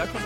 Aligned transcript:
där 0.00 0.06
kom 0.06 0.20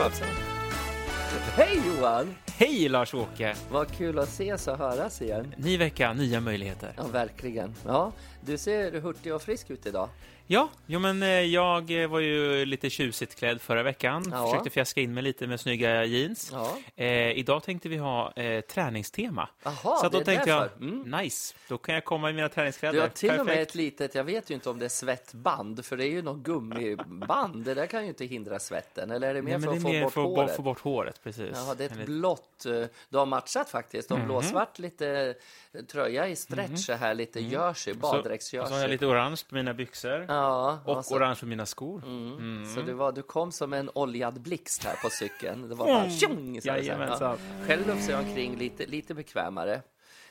Hej 1.57 1.81
Johan! 1.87 2.35
Hej 2.57 2.89
Lars-Åke! 2.89 3.55
Vad 3.71 3.91
kul 3.97 4.19
att 4.19 4.29
ses 4.29 4.69
och 4.69 4.79
höras 4.79 5.23
igen. 5.23 5.55
Ny 5.59 5.77
vecka, 5.77 6.13
nya 6.13 6.41
möjligheter. 6.41 6.93
Ja, 6.97 7.07
verkligen. 7.07 7.75
Ja, 7.87 8.13
du 8.41 8.59
ser 8.59 8.93
hurtig 9.01 9.35
och 9.35 9.43
frisk 9.43 9.71
ut 9.71 9.87
idag. 9.87 10.09
Ja, 10.47 10.69
jo, 10.87 10.99
men 11.01 11.23
eh, 11.23 11.29
jag 11.29 12.03
eh, 12.03 12.09
var 12.09 12.21
ju 12.21 12.65
lite 12.65 12.91
tjusigt 12.91 13.35
klädd 13.39 13.61
förra 13.61 13.83
veckan. 13.83 14.25
Ja. 14.33 14.47
Försökte 14.47 14.71
fjäska 14.71 15.01
in 15.01 15.15
mig 15.15 15.23
lite 15.23 15.47
med 15.47 15.61
snygga 15.61 16.05
jeans. 16.05 16.51
Ja. 16.53 16.77
Eh, 17.05 17.31
idag 17.31 17.63
tänkte 17.63 17.89
vi 17.89 17.97
ha 17.97 18.33
eh, 18.33 18.61
träningstema. 18.61 19.49
Jaha, 19.65 19.75
Så 19.97 20.07
att 20.07 20.13
då 20.13 20.19
det 20.19 20.23
är 20.23 20.25
tänkte 20.25 20.51
jag, 20.51 20.63
därför. 20.63 20.77
Mm. 20.85 21.11
nice, 21.11 21.55
då 21.69 21.79
kan 21.79 21.95
jag 21.95 22.05
komma 22.05 22.31
i 22.31 22.33
mina 22.33 22.49
träningskläder. 22.49 22.95
Du 22.95 23.01
har 23.01 23.09
till 23.09 23.31
och 23.31 23.37
med 23.37 23.47
Perfekt. 23.47 23.69
ett 23.71 23.75
litet, 23.75 24.15
jag 24.15 24.25
vet 24.25 24.51
ju 24.51 24.55
inte 24.55 24.71
om 24.71 24.79
det 24.79 24.85
är 24.85 24.89
svettband, 24.89 25.85
för 25.85 25.97
det 25.97 26.07
är 26.07 26.11
ju 26.11 26.23
något 26.23 26.39
gummiband. 26.45 27.65
Det 27.65 27.75
där 27.75 27.87
kan 27.87 28.03
ju 28.03 28.09
inte 28.09 28.25
hindra 28.25 28.59
svetten, 28.59 29.11
eller 29.11 29.29
är 29.31 29.35
det 29.35 29.43
mer 29.43 29.53
Nej, 29.59 29.61
för 29.61 29.67
men 29.73 29.83
det 29.83 29.89
att 29.89 29.89
är 29.89 29.91
få 29.91 29.93
mer 29.93 30.03
bort 30.05 30.13
för 30.13 30.21
att 30.23 30.27
håret? 30.37 30.51
få, 30.51 30.57
få 30.57 30.63
bort 30.63 30.81
håret, 30.81 31.21
precis. 31.23 31.51
Jaha, 31.55 31.75
det 31.75 31.85
är 31.85 31.87
ett 31.87 31.93
Eller- 31.93 32.05
blått. 32.05 32.44
Eh, 32.67 32.87
Du 33.09 33.19
har 33.19 33.27
matchat 33.27 33.71
faktiskt. 33.71 34.11
Mhm. 34.11 34.21
Och 34.21 34.27
blåsvart 34.27 34.79
lite 34.79 35.35
eh, 35.73 35.85
tröja 35.85 36.29
i 36.29 36.37
stretch 36.37 36.79
så 36.87 36.93
här, 36.93 37.15
lite 37.15 37.41
jersey, 37.41 37.93
Mhm. 37.95 38.01
Så, 38.01 38.07
så 38.07 38.07
har 38.11 38.17
jag 38.17 38.25
baddräktsjersey. 38.25 38.89
lite 38.89 39.07
orange 39.07 39.41
på 39.49 39.55
mina 39.55 39.75
byxor. 39.75 40.25
Ja, 40.29 40.79
och 40.85 40.97
och 40.97 41.05
så, 41.05 41.17
orange 41.17 41.37
på 41.41 41.47
mina 41.47 41.67
skor. 41.67 42.03
Mm. 42.05 42.75
så 42.75 42.81
du, 42.83 42.93
var, 42.93 43.13
du 43.13 43.23
kom 43.23 43.53
som 43.53 43.73
en 43.73 43.91
oljad 43.95 44.41
blixt 44.41 44.85
här 44.85 44.97
på 45.03 45.11
cykeln. 45.11 45.69
Det 45.69 45.75
var 45.75 45.87
bara 45.87 46.11
tjong! 46.11 46.61
så 46.61 46.71
här. 46.71 46.77
Jajamensan. 46.79 47.39
Själv 47.67 47.87
lufsar 47.87 48.13
jag 48.13 48.21
omkring 48.25 48.57
lite, 48.57 48.87
lite 48.87 49.15
bekvämare. 49.15 49.83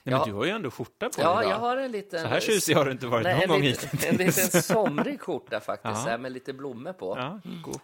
Nej, 0.05 0.13
Ja. 0.13 0.19
men 0.19 0.27
du 0.29 0.33
har 0.33 0.45
ju 0.45 0.51
ändå 0.51 0.71
skjorta 0.71 1.09
på 1.09 1.15
dig 1.21 1.23
Ja, 1.25 1.43
jag 1.43 1.55
har 1.59 1.77
en 1.77 1.91
liten... 1.91 2.19
Så 2.21 2.27
här 2.27 2.39
tjusig 2.39 2.73
har 2.75 2.85
du 2.85 2.91
inte 2.91 3.07
varit 3.07 3.23
Nej, 3.23 3.39
någon 3.39 3.47
gång 3.47 3.61
liten, 3.61 3.89
hittills. 3.89 4.05
En 4.11 4.17
liten 4.17 4.61
somrig 4.63 5.21
skjorta 5.21 5.59
faktiskt, 5.59 5.93
Ja. 6.05 6.09
här, 6.11 6.17
med 6.17 6.31
lite 6.31 6.53
blommor 6.53 6.93
på. 6.93 7.17
Ja, 7.17 7.39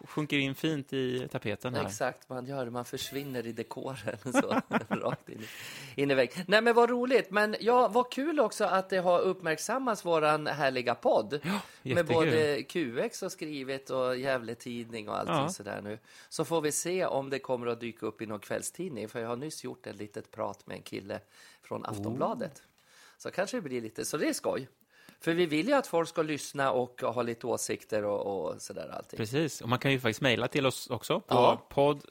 sjunker 0.07 0.37
in 0.37 0.55
fint 0.55 0.93
i 0.93 1.27
tapeten 1.31 1.73
här. 1.75 1.85
Exakt, 1.85 2.29
man 2.29 2.45
gör 2.45 2.65
det. 2.65 2.71
Man 2.71 2.85
försvinner 2.85 3.47
i 3.47 3.51
dekoren 3.51 4.17
så, 4.41 4.61
rakt 4.89 5.29
in, 5.29 5.41
in 5.95 6.11
i 6.11 6.13
väggen. 6.15 6.43
Nej, 6.47 6.61
men 6.61 6.73
vad 6.75 6.89
roligt. 6.89 7.31
Men 7.31 7.55
ja, 7.59 7.87
vad 7.87 8.11
kul 8.11 8.39
också 8.39 8.65
att 8.65 8.89
det 8.89 8.97
har 8.97 9.19
uppmärksammats 9.19 10.05
våran 10.05 10.47
härliga 10.47 10.95
podd. 10.95 11.39
med 11.43 11.51
jättekul. 11.83 12.13
både 12.15 12.63
QX 12.63 13.23
och 13.23 13.31
skrivit 13.31 13.89
och 13.89 14.17
Gävle 14.17 14.55
Tidning 14.55 15.09
och 15.09 15.17
allting 15.17 15.35
Ja. 15.35 15.49
sådär 15.49 15.81
nu. 15.83 15.99
Så 16.29 16.45
får 16.45 16.61
vi 16.61 16.71
se 16.71 17.05
om 17.05 17.29
det 17.29 17.39
kommer 17.39 17.67
att 17.67 17.79
dyka 17.79 18.05
upp 18.05 18.21
i 18.21 18.25
någon 18.25 18.39
kvällstidning. 18.39 19.09
För 19.09 19.19
jag 19.19 19.27
har 19.27 19.35
nyss 19.35 19.63
gjort 19.63 19.87
ett 19.87 19.95
litet 19.95 20.31
prat 20.31 20.67
med 20.67 20.75
en 20.75 20.81
kille 20.83 21.19
från 21.69 21.85
Aftonbladet. 21.85 22.63
Så 23.17 23.31
kanske 23.31 23.57
det 23.57 23.61
blir 23.61 23.81
lite, 23.81 24.05
så 24.05 24.17
det 24.17 24.29
är 24.29 24.33
skoj. 24.33 24.67
För 25.21 25.33
vi 25.33 25.45
vill 25.45 25.67
ju 25.67 25.73
att 25.73 25.87
folk 25.87 26.09
ska 26.09 26.21
lyssna 26.21 26.71
och 26.71 27.01
ha 27.01 27.21
lite 27.21 27.47
åsikter 27.47 28.05
och, 28.05 28.49
och 28.51 28.61
sådär 28.61 28.89
allting. 28.97 29.17
Precis, 29.17 29.61
och 29.61 29.69
man 29.69 29.79
kan 29.79 29.91
ju 29.91 29.99
faktiskt 29.99 30.21
mejla 30.21 30.47
till 30.47 30.65
oss 30.65 30.89
också 30.89 31.19
på 31.19 31.25
Ja. 31.35 31.65
podd 31.69 32.05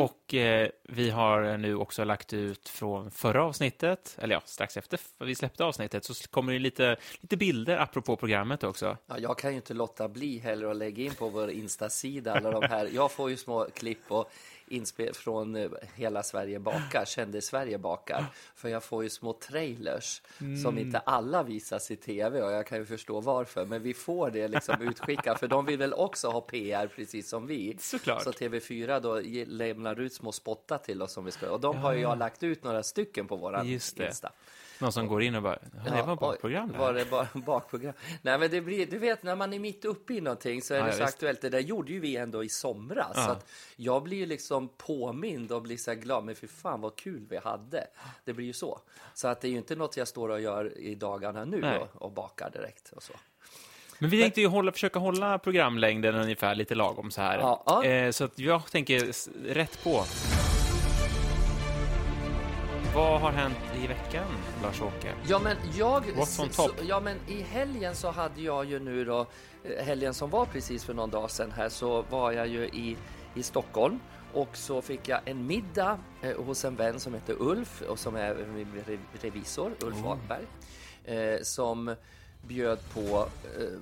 Och 0.00 0.34
eh, 0.34 0.68
vi 0.82 1.10
har 1.10 1.56
nu 1.56 1.76
också 1.76 2.04
lagt 2.04 2.32
ut 2.32 2.68
från 2.68 3.10
förra 3.10 3.44
avsnittet, 3.44 4.16
eller 4.20 4.34
ja, 4.34 4.42
strax 4.44 4.76
efter 4.76 5.00
vi 5.18 5.34
släppte 5.34 5.64
avsnittet, 5.64 6.04
så 6.04 6.14
kommer 6.30 6.52
det 6.52 6.58
lite, 6.58 6.96
lite 7.20 7.36
bilder 7.36 7.78
apropå 7.78 8.16
programmet 8.16 8.64
också. 8.64 8.96
Ja, 9.06 9.18
jag 9.18 9.38
kan 9.38 9.50
ju 9.50 9.56
inte 9.56 9.74
låta 9.74 10.08
bli 10.08 10.38
heller 10.38 10.66
att 10.66 10.76
lägga 10.76 11.04
in 11.04 11.14
på 11.14 11.28
vår 11.28 11.50
Insta-sida 11.50 12.34
alla 12.34 12.50
de 12.60 12.66
här. 12.68 12.88
Jag 12.92 13.12
får 13.12 13.30
ju 13.30 13.36
små 13.36 13.66
klipp 13.74 14.12
och 14.12 14.30
inspel 14.68 15.14
från 15.14 15.56
eh, 15.56 15.70
Hela 15.94 16.22
Sverige 16.22 16.58
bakar, 16.58 17.04
Kändis-Sverige 17.04 17.78
bakar. 17.78 18.26
För 18.54 18.68
jag 18.68 18.82
får 18.84 19.02
ju 19.02 19.10
små 19.10 19.32
trailers 19.32 20.22
som 20.62 20.78
inte 20.78 20.98
alla 20.98 21.42
visas 21.42 21.90
i 21.90 21.96
tv 21.96 22.42
och 22.42 22.52
jag 22.52 22.66
kan 22.66 22.78
ju 22.78 22.86
förstå 22.86 23.20
varför. 23.20 23.64
Men 23.66 23.82
vi 23.82 23.94
får 23.94 24.30
det 24.30 24.48
liksom 24.48 24.74
utskickat 24.80 25.40
för 25.40 25.48
de 25.48 25.66
vill 25.66 25.78
väl 25.78 25.92
också 25.94 26.28
ha 26.28 26.40
PR 26.40 26.86
precis 26.86 27.28
som 27.28 27.46
vi. 27.46 27.76
Såklart. 27.80 28.22
Så 28.22 28.30
TV4 28.30 29.00
då 29.00 29.20
lämnar 29.54 30.00
ut 30.00 30.12
små 30.14 30.32
spottar 30.32 30.78
till 30.78 31.02
oss 31.02 31.12
som 31.12 31.24
vi 31.24 31.30
ska. 31.30 31.50
Och 31.50 31.60
de 31.60 31.76
har 31.76 31.92
ju 31.92 32.00
jag 32.00 32.18
lagt 32.18 32.42
ut 32.42 32.64
några 32.64 32.82
stycken 32.82 33.26
på 33.28 33.36
våran. 33.36 33.66
Insta. 33.68 34.32
Någon 34.78 34.92
som 34.92 35.06
går 35.06 35.22
in 35.22 35.34
och 35.34 35.42
bara, 35.42 35.58
ja, 35.86 35.90
det 35.96 36.02
var 36.02 36.16
bakprogram 36.16 36.72
det 36.72 36.78
Var 36.78 36.86
här. 36.86 36.92
det 36.94 37.10
bara 37.10 37.28
bakprogram? 37.46 37.92
Nej, 38.22 38.38
men 38.38 38.50
det 38.50 38.60
blir, 38.60 38.86
du 38.86 38.98
vet, 38.98 39.22
när 39.22 39.36
man 39.36 39.52
är 39.52 39.58
mitt 39.58 39.84
uppe 39.84 40.14
i 40.14 40.20
någonting 40.20 40.62
så 40.62 40.74
är 40.74 40.78
Ja, 40.78 40.84
det 40.84 40.90
ja, 40.90 40.96
så 40.96 41.02
visst. 41.04 41.14
aktuellt. 41.14 41.40
Det 41.40 41.48
där 41.48 41.58
gjorde 41.60 41.92
ju 41.92 42.00
vi 42.00 42.16
ändå 42.16 42.44
i 42.44 42.48
somras. 42.48 43.12
Ja. 43.14 43.24
Så 43.24 43.30
att 43.30 43.50
jag 43.76 44.02
blir 44.02 44.16
ju 44.16 44.26
liksom 44.26 44.53
påmind 44.76 45.52
och 45.52 45.62
blir 45.62 45.76
så 45.76 45.90
här 45.90 45.98
glad. 45.98 46.24
Men 46.24 46.34
för 46.34 46.46
fan 46.46 46.80
vad 46.80 46.96
kul 46.96 47.26
vi 47.30 47.36
hade. 47.36 47.86
Det 48.24 48.32
blir 48.32 48.46
ju 48.46 48.52
så. 48.52 48.80
Så 49.14 49.28
att 49.28 49.40
det 49.40 49.48
är 49.48 49.50
ju 49.50 49.56
inte 49.56 49.76
något 49.76 49.96
jag 49.96 50.08
står 50.08 50.28
och 50.28 50.40
gör 50.40 50.78
i 50.78 50.94
dagarna 50.94 51.44
nu 51.44 51.60
Nej. 51.60 51.78
och, 51.78 52.02
och 52.02 52.12
bakar 52.12 52.50
direkt 52.50 52.92
och 52.92 53.02
så. 53.02 53.12
Men 53.98 54.10
vi 54.10 54.22
tänkte 54.22 54.40
ju 54.40 54.46
hålla, 54.46 54.72
försöka 54.72 54.98
hålla 54.98 55.38
programlängden 55.38 56.14
ungefär 56.14 56.54
lite 56.54 56.74
lagom 56.74 57.10
så 57.10 57.20
här. 57.20 57.38
Ja, 57.38 57.62
ja. 57.66 57.84
Eh, 57.84 58.10
så 58.10 58.24
att 58.24 58.38
jag 58.38 58.66
tänker 58.70 59.12
rätt 59.54 59.84
på. 59.84 60.04
Vad 62.94 63.20
har 63.20 63.32
hänt 63.32 63.56
i 63.84 63.86
veckan, 63.86 64.26
Lars-Åke? 64.62 65.14
Ja, 65.28 65.38
men 65.44 65.56
jag... 65.78 66.04
What's 66.04 66.42
on 66.42 66.50
så- 66.50 66.68
top? 66.68 66.76
Ja, 66.88 67.00
men 67.00 67.16
i 67.28 67.42
helgen 67.42 67.94
så 67.94 68.10
hade 68.10 68.40
jag 68.42 68.64
ju 68.64 68.78
nu 68.78 69.04
då, 69.04 69.26
eh, 69.64 69.84
helgen 69.84 70.14
som 70.14 70.30
var 70.30 70.46
precis 70.46 70.84
för 70.84 70.94
någon 70.94 71.10
dag 71.10 71.30
sedan 71.30 71.52
här, 71.52 71.68
så 71.68 72.02
var 72.10 72.32
jag 72.32 72.46
ju 72.46 72.64
i, 72.64 72.96
i 73.34 73.42
Stockholm 73.42 74.00
och 74.34 74.56
så 74.56 74.82
fick 74.82 75.08
jag 75.08 75.20
en 75.24 75.46
middag 75.46 75.98
eh, 76.22 76.36
hos 76.42 76.64
en 76.64 76.76
vän 76.76 77.00
som 77.00 77.14
heter 77.14 77.36
Ulf 77.38 77.82
och 77.82 77.98
som 77.98 78.16
är 78.16 78.34
min 78.34 78.72
re- 78.86 78.98
revisor, 79.20 79.72
Ulf 79.80 79.96
Wahlberg, 79.96 80.46
eh, 81.04 81.42
som 81.42 81.94
bjöd 82.48 82.78
på 82.94 83.28
eh, 83.58 83.78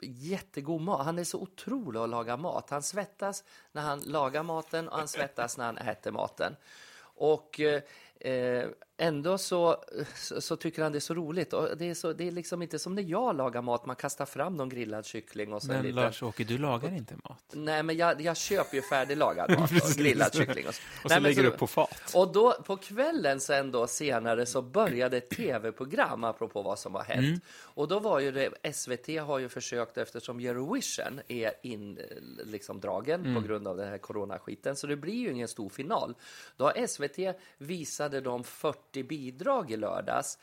jättegod 0.00 0.80
mat. 0.80 1.04
Han 1.04 1.18
är 1.18 1.24
så 1.24 1.38
otrolig 1.40 2.00
att 2.00 2.08
laga 2.08 2.36
mat. 2.36 2.70
Han 2.70 2.82
svettas 2.82 3.44
när 3.72 3.82
han 3.82 4.00
lagar 4.00 4.42
maten 4.42 4.88
och 4.88 4.98
han 4.98 5.08
svettas 5.08 5.58
när 5.58 5.64
han 5.64 5.78
äter 5.78 6.10
maten. 6.10 6.56
Och 7.02 7.60
eh, 7.60 8.68
ändå 9.00 9.38
så, 9.38 9.84
så, 10.14 10.40
så 10.40 10.56
tycker 10.56 10.82
han 10.82 10.92
det 10.92 10.98
är 10.98 11.00
så 11.00 11.14
roligt. 11.14 11.52
Och 11.52 11.76
det, 11.76 11.90
är 11.90 11.94
så, 11.94 12.12
det 12.12 12.28
är 12.28 12.32
liksom 12.32 12.62
inte 12.62 12.78
som 12.78 12.94
när 12.94 13.02
jag 13.02 13.36
lagar 13.36 13.62
mat, 13.62 13.86
man 13.86 13.96
kastar 13.96 14.26
fram 14.26 14.56
någon 14.56 14.68
grillad 14.68 15.06
kyckling 15.06 15.52
och 15.52 15.62
så 15.62 15.68
en 15.72 15.76
Men 15.76 15.86
liten... 15.86 16.02
Lars-Åke, 16.02 16.44
du 16.44 16.58
lagar 16.58 16.92
inte 16.96 17.14
mat. 17.24 17.44
Nej, 17.52 17.82
men 17.82 17.96
jag, 17.96 18.20
jag 18.20 18.36
köper 18.36 18.76
ju 18.76 18.82
färdiglagad 18.82 19.50
mat 19.58 19.70
och 19.72 19.90
grillad 19.96 20.34
kyckling. 20.34 20.68
Och 20.68 20.74
så, 20.74 20.82
Och 21.04 21.10
så 21.10 21.14
Nej, 21.14 21.20
lägger 21.22 21.42
du 21.42 21.48
upp 21.48 21.58
på 21.58 21.66
fat. 21.66 22.12
och 22.14 22.32
då 22.32 22.52
på 22.52 22.76
kvällen 22.76 23.40
sen 23.40 23.70
då 23.70 23.86
senare 23.86 24.46
så 24.46 24.62
började 24.62 25.16
ett 25.16 25.30
tv-program 25.30 26.24
apropå 26.24 26.62
vad 26.62 26.78
som 26.78 26.94
har 26.94 27.02
hänt. 27.02 27.26
Mm. 27.26 27.40
Och 27.62 27.88
då 27.88 27.98
var 27.98 28.20
ju 28.20 28.30
det, 28.32 28.72
SVT 28.74 29.20
har 29.20 29.38
ju 29.38 29.48
försökt 29.48 29.98
eftersom 29.98 30.38
Eurovision 30.40 31.20
är 31.28 31.52
in, 31.62 31.98
eh, 31.98 32.04
liksom 32.46 32.80
dragen 32.80 33.20
Mm. 33.20 33.34
på 33.34 33.48
grund 33.48 33.68
av 33.68 33.76
den 33.76 33.88
här 33.88 33.98
coronaskiten 33.98 34.76
så 34.76 34.86
det 34.86 34.96
blir 34.96 35.14
ju 35.14 35.30
ingen 35.32 35.48
stor 35.48 35.68
final. 35.68 36.14
Då 36.56 36.64
har 36.64 36.86
SVT 36.86 37.18
visade 37.58 38.20
de 38.20 38.44
40 38.44 38.89
bidrag 38.92 39.70
i 39.70 39.76
lördags 39.76 40.38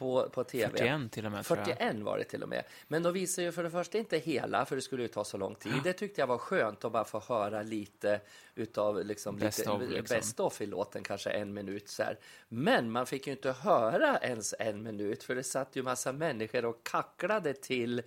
på, 0.00 0.28
på 0.28 0.44
tv. 0.44 0.78
41 0.78 1.12
till 1.12 1.26
och 1.26 1.32
med, 1.32 1.44
tror 1.44 1.58
jag. 1.58 1.66
41 1.66 1.96
var 1.96 2.18
det 2.18 2.24
till 2.24 2.42
och 2.42 2.48
med. 2.48 2.64
Men 2.88 3.02
de 3.02 3.12
visar 3.12 3.42
ju 3.42 3.52
för 3.52 3.62
det 3.62 3.70
första 3.70 3.98
inte 3.98 4.18
hela, 4.18 4.64
för 4.64 4.76
det 4.76 4.82
skulle 4.82 5.02
ju 5.02 5.08
ta 5.08 5.24
så 5.24 5.36
lång 5.36 5.54
tid. 5.54 5.72
Det 5.84 5.92
tyckte 5.92 6.20
jag 6.20 6.26
var 6.26 6.38
skönt 6.38 6.84
att 6.84 6.92
bara 6.92 7.04
få 7.04 7.20
höra 7.20 7.62
lite 7.62 8.20
utav 8.54 9.04
liksom 9.04 9.36
Best 9.36 9.58
lite, 9.58 9.70
of, 9.70 9.82
liksom. 9.82 10.16
best 10.16 10.40
of 10.40 10.60
i 10.60 10.66
låten, 10.66 11.02
kanske 11.02 11.30
en 11.30 11.54
minut 11.54 11.88
så 11.88 12.02
här. 12.02 12.18
Men 12.48 12.90
man 12.90 13.06
fick 13.06 13.26
ju 13.26 13.32
inte 13.32 13.52
höra 13.52 14.18
ens 14.18 14.54
en 14.58 14.82
minut, 14.82 15.22
för 15.22 15.34
det 15.34 15.42
satt 15.42 15.76
ju 15.76 15.82
massa 15.82 16.12
människor 16.12 16.64
och 16.64 16.84
kacklade 16.84 17.54
till 17.54 18.02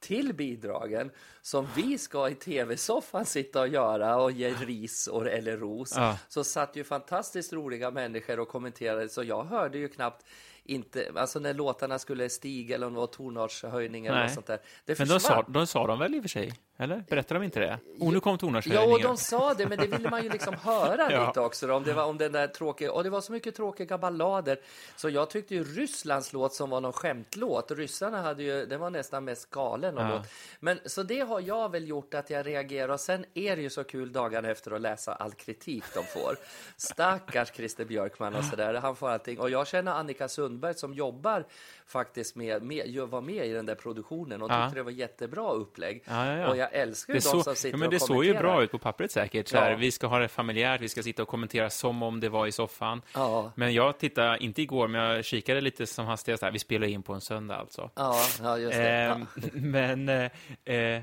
till 0.00 0.34
bidragen 0.34 1.10
som 1.42 1.66
vi 1.76 1.98
ska 1.98 2.28
i 2.28 2.34
tv-soffan 2.34 3.26
sitta 3.26 3.60
och 3.60 3.68
göra 3.68 4.16
och 4.16 4.32
ge 4.32 4.50
ris 4.50 5.06
och, 5.06 5.26
eller 5.26 5.56
ros. 5.56 5.92
Ja. 5.96 6.18
Så 6.28 6.44
satt 6.44 6.76
ju 6.76 6.84
fantastiskt 6.84 7.52
roliga 7.52 7.90
människor 7.90 8.40
och 8.40 8.48
kommenterade, 8.48 9.08
så 9.08 9.22
jag 9.22 9.44
hörde 9.44 9.78
ju 9.78 9.88
knappt 9.88 10.26
inte, 10.64 11.12
alltså 11.16 11.38
när 11.38 11.54
låtarna 11.54 11.98
skulle 11.98 12.28
stiga 12.28 12.74
eller 12.74 12.86
om 12.86 12.92
det 12.92 13.00
var 13.00 13.06
tonartshöjning 13.06 14.06
eller 14.06 14.28
sånt 14.28 14.46
där. 14.46 14.60
Det 14.84 14.98
Men 14.98 15.06
försvann. 15.06 15.20
sa, 15.20 15.44
de 15.48 15.66
sa 15.66 15.86
de 15.86 15.98
väl 15.98 16.14
i 16.14 16.18
och 16.18 16.22
för 16.22 16.28
sig? 16.28 16.52
Eller? 16.78 17.04
Berättade 17.08 17.40
de 17.40 17.44
inte 17.44 17.60
det? 17.60 17.78
Och 18.00 18.12
nu 18.12 18.20
kom 18.20 18.32
Ja, 18.32 18.36
tonartshöjningen. 18.38 18.92
och 18.92 19.02
de 19.02 19.16
sa 19.16 19.54
det, 19.54 19.66
men 19.66 19.78
det 19.78 19.86
ville 19.86 20.10
man 20.10 20.22
ju 20.22 20.30
liksom 20.30 20.54
höra 20.62 21.12
Ja. 21.12 21.26
lite 21.26 21.40
också. 21.40 21.66
Då, 21.66 21.74
om 21.74 21.82
det 21.84 21.92
var 21.92 22.04
om 22.04 22.18
den 22.18 22.32
där 22.32 22.46
tråkiga, 22.46 22.92
och 22.92 23.04
det 23.04 23.10
var 23.10 23.20
så 23.20 23.32
mycket 23.32 23.54
tråkiga 23.54 23.98
ballader. 23.98 24.58
Så 24.96 25.08
jag 25.08 25.30
tyckte 25.30 25.54
ju 25.54 25.64
Rysslands 25.64 26.32
låt 26.32 26.54
som 26.54 26.70
var 26.70 26.80
någon 26.80 26.92
skämtlåt. 26.92 27.70
Ryssarna 27.70 28.22
hade 28.22 28.42
ju, 28.42 28.66
den 28.66 28.80
var 28.80 28.90
nästan 28.90 29.24
mest 29.24 29.50
galen. 29.50 29.94
Ja. 29.96 30.08
Låt. 30.08 30.22
Men 30.60 30.78
så 30.86 31.02
det 31.02 31.20
har 31.20 31.40
jag 31.40 31.70
väl 31.72 31.88
gjort 31.88 32.14
att 32.14 32.30
jag 32.30 32.46
reagerar. 32.46 32.88
Och 32.92 33.00
sen 33.00 33.24
är 33.34 33.56
det 33.56 33.62
ju 33.62 33.70
så 33.70 33.84
kul 33.84 34.12
dagarna 34.12 34.48
efter 34.50 34.70
att 34.70 34.80
läsa 34.80 35.14
all 35.14 35.32
kritik 35.32 35.84
de 35.94 36.04
får. 36.04 36.36
Stackars 36.76 37.52
Christer 37.54 37.84
Björkman 37.84 38.34
och 38.34 38.44
sådär. 38.44 38.74
Han 38.74 38.96
får 38.96 39.08
allting. 39.10 39.40
Och 39.40 39.50
jag 39.50 39.66
känner 39.66 39.92
Annika 39.92 40.28
Sundberg 40.28 40.74
som 40.74 40.94
jobbar 40.94 41.44
faktiskt 41.86 42.36
med, 42.36 42.62
med 42.62 43.00
var 43.10 43.20
med 43.20 43.46
i 43.46 43.52
den 43.52 43.66
där 43.66 43.74
produktionen 43.74 44.42
och 44.42 44.50
Ja. 44.50 44.64
tyckte 44.64 44.78
det 44.78 44.82
var 44.82 44.90
jättebra 44.90 45.50
upplägg. 45.52 46.02
Ja, 46.06 46.26
ja, 46.36 46.56
ja. 46.56 46.65
Jag 46.72 46.80
älskar 46.82 47.12
Det, 47.12 47.18
de 47.18 47.22
så, 47.22 47.42
som 47.42 47.56
sitter 47.56 47.70
ja, 47.70 47.76
men 47.76 47.90
det 47.90 48.00
såg 48.00 48.24
ju 48.24 48.34
bra 48.34 48.62
ut 48.62 48.70
på 48.70 48.78
pappret 48.78 49.12
säkert. 49.12 49.48
Så 49.48 49.56
här, 49.56 49.70
Ja. 49.70 49.76
Vi 49.76 49.90
ska 49.90 50.06
ha 50.06 50.18
det 50.18 50.28
familjärt, 50.28 50.80
vi 50.80 50.88
ska 50.88 51.02
sitta 51.02 51.22
och 51.22 51.28
kommentera 51.28 51.70
som 51.70 52.02
om 52.02 52.20
det 52.20 52.28
var 52.28 52.46
i 52.46 52.52
soffan. 52.52 53.02
Ja. 53.14 53.52
Men 53.54 53.74
jag 53.74 53.98
tittade, 53.98 54.38
inte 54.38 54.62
igår, 54.62 54.88
men 54.88 55.00
jag 55.00 55.24
kikade 55.24 55.60
lite 55.60 55.86
som 55.86 56.06
hastigast 56.06 56.42
här. 56.42 56.50
Vi 56.50 56.58
spelar 56.58 56.86
in 56.86 57.02
på 57.02 57.12
en 57.12 57.20
söndag 57.20 57.56
alltså. 57.56 57.90
Ja, 57.94 58.16
ja 58.42 58.58
just 58.58 58.76
det. 58.76 58.88
Ehm, 58.88 59.26
men 59.52 60.08
eh, 60.08 60.74
eh, 60.76 61.02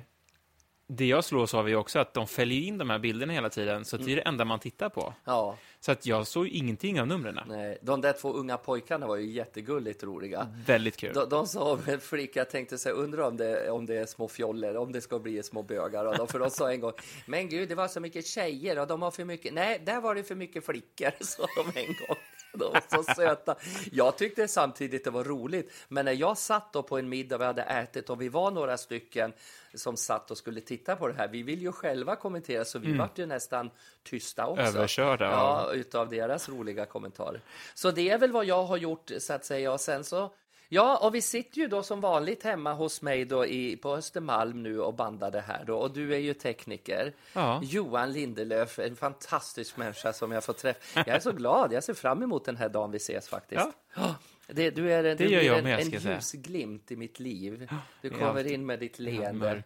Det 0.96 1.06
jag 1.06 1.24
slås 1.24 1.54
av 1.54 1.70
är 1.70 1.76
också 1.76 2.00
att 2.00 2.14
de 2.14 2.28
fäller 2.28 2.56
in 2.56 2.78
de 2.78 2.90
här 2.90 3.00
bilderna 3.00 3.34
hela 3.34 3.50
tiden, 3.50 3.86
så 3.86 3.98
det 3.98 4.12
är 4.12 4.16
det 4.16 4.22
enda 4.22 4.46
man 4.46 4.60
tittar 4.60 4.90
på. 4.90 5.14
Ja, 5.26 5.58
Så 5.80 5.92
att 5.92 6.06
jag 6.06 6.28
såg 6.28 6.48
ingenting 6.48 7.02
av 7.02 7.08
numren. 7.08 7.40
nej. 7.48 7.78
De 7.82 8.02
där 8.02 8.14
två 8.14 8.34
unga 8.34 8.58
pojkarna 8.58 9.08
var 9.08 9.16
ju 9.16 9.32
jättegulligt 9.32 10.04
roliga. 10.04 10.48
Väldigt 10.66 10.98
kul. 10.98 11.14
De, 11.14 11.30
de 11.30 11.48
sa 11.48 11.72
om 11.74 11.80
en 11.88 12.00
flicka, 12.00 12.46
tänkte 12.46 12.78
här, 12.86 12.92
undrar 12.92 13.24
om 13.24 13.38
det, 13.38 13.70
om 13.70 13.86
det 13.86 13.96
är 13.96 14.06
små 14.06 14.28
fjoller, 14.28 14.78
om 14.78 14.92
det 14.92 15.02
ska 15.02 15.20
bli 15.20 15.44
små 15.44 15.64
bögar. 15.64 16.06
Och 16.06 16.18
de, 16.18 16.28
för 16.28 16.40
de 16.40 16.50
sa 16.50 16.72
en 16.72 16.80
gång, 16.80 16.94
men 17.26 17.50
gud, 17.50 17.70
det 17.70 17.76
var 17.76 17.88
så 17.88 18.00
mycket 18.00 18.26
tjejer 18.28 18.80
och 18.80 18.88
de 18.88 19.02
har 19.02 19.12
för 19.12 19.26
mycket, 19.26 19.54
nej, 19.54 19.82
där 19.86 20.02
var 20.02 20.16
det 20.16 20.24
för 20.24 20.36
mycket 20.36 20.66
flickor, 20.66 21.12
sa 21.24 21.46
de 21.56 21.80
en 21.80 21.86
gång. 22.08 22.18
De 22.54 22.72
var 22.74 22.82
så 22.90 23.14
söta. 23.14 23.56
Jag 23.92 24.18
tyckte 24.18 24.48
samtidigt 24.48 25.04
det 25.04 25.10
var 25.12 25.24
roligt, 25.24 25.72
men 25.88 26.06
när 26.06 26.12
jag 26.12 26.38
satt 26.38 26.74
då 26.74 26.84
på 26.84 26.98
en 26.98 27.10
middag 27.10 27.38
vi 27.38 27.46
hade 27.46 27.62
ätit 27.62 28.10
och 28.10 28.22
vi 28.22 28.30
var 28.30 28.52
några 28.52 28.78
stycken 28.78 29.34
som 29.74 29.98
satt 29.98 30.32
och 30.32 30.38
skulle 30.38 30.62
titta 30.62 30.96
på 30.96 31.08
det 31.08 31.14
här. 31.14 31.28
Vi 31.28 31.44
vill 31.44 31.62
ju 31.62 31.72
själva 31.72 32.16
kommentera, 32.16 32.66
så 32.66 32.80
vi 32.80 32.98
vart 32.98 33.20
ju 33.20 33.26
nästan 33.26 33.70
tysta 34.04 34.48
också. 34.48 34.64
Överkörda, 34.64 35.26
Ja, 35.26 35.72
utav 35.74 36.10
deras 36.10 36.50
roliga 36.50 36.86
kommentarer. 36.86 37.42
Så 37.74 37.92
det 37.92 38.10
är 38.10 38.18
väl 38.18 38.32
vad 38.32 38.46
jag 38.46 38.64
har 38.64 38.78
gjort, 38.78 39.12
så 39.20 39.34
att 39.34 39.46
säga. 39.46 39.74
Och 39.74 39.82
sen 39.82 40.04
så 40.04 40.32
Ja, 40.74 40.98
och 40.98 41.16
vi 41.16 41.22
sitter 41.22 41.58
ju 41.58 41.68
då 41.68 41.84
som 41.84 42.02
vanligt 42.02 42.44
hemma 42.44 42.74
hos 42.74 43.02
mig 43.02 43.26
då 43.26 43.46
i, 43.46 43.78
på 43.78 43.94
Östermalm 43.94 44.64
nu 44.64 44.80
och 44.80 44.94
bandar 44.94 45.32
det 45.32 45.42
här 45.42 45.64
då. 45.66 45.78
Och 45.78 45.92
du 45.92 46.14
är 46.14 46.18
ju 46.18 46.34
tekniker. 46.34 47.14
Ja. 47.34 47.60
Johan 47.64 48.12
Lindelöf, 48.12 48.80
en 48.80 48.96
fantastisk 48.96 49.78
människa 49.78 50.14
som 50.14 50.32
jag 50.32 50.44
får 50.44 50.54
träffa. 50.54 51.04
Jag 51.06 51.16
är 51.16 51.20
så 51.20 51.32
glad, 51.32 51.74
jag 51.74 51.84
ser 51.84 51.94
fram 51.94 52.24
emot 52.24 52.46
den 52.46 52.58
här 52.58 52.70
dagen 52.70 52.92
vi 52.92 52.98
ses 52.98 53.30
faktiskt. 53.30 53.68
Ja. 53.96 54.16
Det, 54.56 54.70
du 54.70 54.92
är 54.94 55.04
en, 55.04 55.18
Det 55.18 55.26
gör 55.26 55.42
jag 55.42 55.58
en, 55.58 55.64
med, 55.64 55.80
en 55.80 55.90
jag 55.92 56.02
säga. 56.02 56.16
ljusglimt 56.16 56.92
i 56.92 56.96
mitt 56.96 57.20
liv. 57.20 57.68
Du 58.02 58.10
kommer 58.10 58.52
in 58.52 58.66
med 58.66 58.80
ditt 58.80 59.00
leende. 59.00 59.64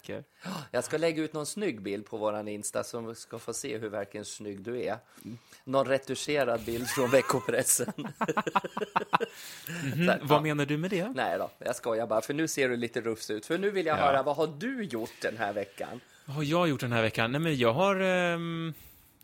Jag 0.72 0.84
ska 0.84 0.98
lägga 0.98 1.24
ut 1.24 1.34
någon 1.34 1.46
snygg 1.46 1.82
bild 1.82 2.06
på 2.06 2.18
våran 2.18 2.48
Insta 2.48 2.84
som 2.84 3.16
ska 3.16 3.40
få 3.40 3.54
se 3.54 3.78
hur 3.78 3.90
verkligen 3.90 4.26
snygg 4.26 4.62
du 4.62 4.82
är. 4.84 4.98
Någon 5.64 5.88
retuscherad 5.88 6.62
bild 6.66 6.88
från 6.88 7.10
veckopressen. 7.12 7.94
Så 9.96 10.12
här, 10.12 10.20
Vad 10.22 10.38
ja. 10.38 10.42
menar 10.42 10.66
du 10.66 10.78
med 10.78 10.90
det? 10.90 11.12
Nej 11.16 11.38
då, 11.38 11.50
jag 11.60 11.76
skojar 11.76 12.08
bara, 12.08 12.22
för 12.22 12.34
nu 12.34 12.48
ser 12.48 12.70
du 12.70 12.76
lite 12.78 13.02
rufs 13.02 13.30
ut. 13.30 13.46
För 13.46 13.58
nu 13.58 13.70
vill 13.72 13.86
jag 13.86 13.98
Ja. 14.00 14.02
höra, 14.06 14.24
vad 14.24 14.36
har 14.36 14.48
du 14.60 14.84
gjort 14.84 15.14
den 15.22 15.38
här 15.38 15.54
veckan? 15.54 16.00
Vad 16.26 16.36
har 16.36 16.44
jag 16.44 16.70
gjort 16.70 16.80
den 16.80 16.92
här 16.92 17.02
veckan? 17.02 17.32
Nej, 17.32 17.42
men 17.42 17.58
jag 17.58 17.74
har, 17.74 17.96
ehm, 18.00 18.74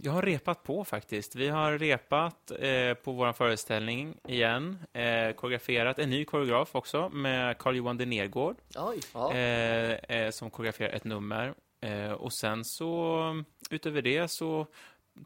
jag 0.04 0.12
har 0.12 0.22
repat 0.22 0.64
på 0.64 0.86
faktiskt. 0.86 1.36
Vi 1.36 1.48
har 1.48 1.78
repat 1.78 2.52
eh, 2.60 2.94
på 2.94 3.12
vår 3.12 3.34
föreställning 3.34 4.18
igen. 4.28 4.80
Eh, 4.94 5.36
koreograferat 5.36 6.00
en 6.00 6.10
ny 6.10 6.26
koreograf 6.26 6.76
också 6.76 7.10
med 7.10 7.58
Carl-Johan 7.58 7.98
de 7.98 8.06
Nergård 8.06 8.56
Oj, 8.76 9.00
ja. 9.14 9.34
eh, 9.34 9.92
eh, 9.92 10.32
som 10.32 10.50
koreograferar 10.50 10.90
ett 10.90 11.04
nummer. 11.04 11.54
Eh, 11.82 12.12
och 12.12 12.34
sen 12.34 12.66
så, 12.66 13.44
utöver 13.70 14.02
det 14.02 14.32
så 14.32 14.68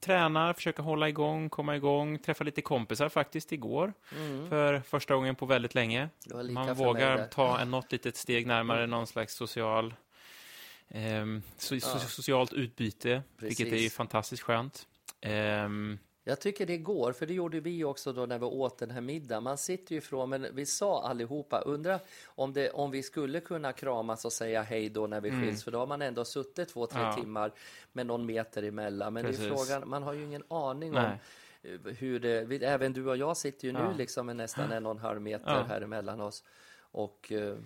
tränar, 0.01 0.53
försöka 0.53 0.81
hålla 0.81 1.09
igång, 1.09 1.49
komma 1.49 1.75
igång, 1.75 2.19
träffa 2.19 2.43
lite 2.43 2.61
kompisar 2.61 3.09
faktiskt 3.09 3.51
igår. 3.51 3.93
För 4.49 4.79
första 4.79 5.15
gången 5.15 5.35
på 5.35 5.45
väldigt 5.45 5.75
länge. 5.75 6.09
Mm. 6.33 6.53
Man 6.53 6.75
vågar 6.75 7.27
ta 7.27 7.59
en, 7.59 7.71
något 7.71 7.91
litet 7.91 8.15
steg 8.15 8.47
närmare 8.47 8.87
någon 8.87 9.07
slags 9.07 9.35
social 9.35 9.93
ehm, 10.89 11.41
so, 11.57 11.79
so, 11.79 11.99
socialt 11.99 12.53
utbyte, 12.53 13.23
vilket 13.37 13.59
är 13.67 13.69
ju 13.71 13.75
Precis. 13.75 13.93
fantastiskt 13.93 14.43
skönt. 14.43 14.87
Ehm, 15.21 15.97
Jag 16.23 16.39
tycker 16.41 16.65
det 16.65 16.77
går, 16.77 17.13
för 17.13 17.25
det 17.25 17.33
gjorde 17.33 17.59
vi 17.59 17.83
också 17.83 18.13
då 18.13 18.25
när 18.25 18.39
vi 18.39 18.45
åt 18.45 18.77
den 18.77 18.91
här 18.91 19.01
middagen. 19.01 19.43
Man 19.43 19.57
sitter 19.57 19.91
ju 19.91 19.97
ifrån, 19.97 20.29
men 20.29 20.47
vi 20.53 20.65
sa 20.65 21.03
allihopa, 21.03 21.59
undra 21.61 21.99
om, 22.25 22.53
det, 22.53 22.69
om 22.69 22.91
vi 22.91 23.03
skulle 23.03 23.39
kunna 23.39 23.73
kramas 23.73 24.25
och 24.25 24.33
säga 24.33 24.61
hej 24.61 24.89
då 24.89 25.07
när 25.07 25.21
vi 25.21 25.29
skiljs, 25.31 25.63
för 25.63 25.71
då 25.71 25.79
har 25.79 25.87
man 25.87 26.01
ändå 26.01 26.25
suttit 26.25 26.69
två, 26.69 26.87
tre 26.87 26.99
Mm. 26.99 27.09
Ja. 27.11 27.15
timmar 27.23 27.51
med 27.93 28.05
någon 28.05 28.25
meter 28.25 28.63
emellan. 28.63 29.13
Men 29.13 29.23
det 29.23 29.29
är 29.29 29.33
Precis. 29.33 29.47
frågan, 29.69 29.89
man 29.89 30.03
har 30.03 30.13
ju 30.13 30.23
ingen 30.23 30.43
aning 30.47 30.91
Nej. 30.91 31.05
om 31.63 31.69
eh, 31.87 31.93
hur 31.93 32.19
det, 32.19 32.63
även 32.65 32.93
du 32.93 33.07
och 33.09 33.17
jag 33.17 33.37
sitter 33.37 33.65
ju 33.67 33.71
nu 33.73 33.79
Ja. 33.79 33.93
liksom 33.97 34.25
med 34.25 34.35
nästan 34.35 34.71
en 34.71 34.85
och 34.85 34.91
en 34.91 34.97
halv 34.99 35.21
meter 35.21 35.51
Ja. 35.55 35.63
här 35.63 35.81
emellan 35.81 36.21
oss. 36.21 36.43
Och, 36.91 37.31
eh, 37.31 37.51
och, 37.51 37.57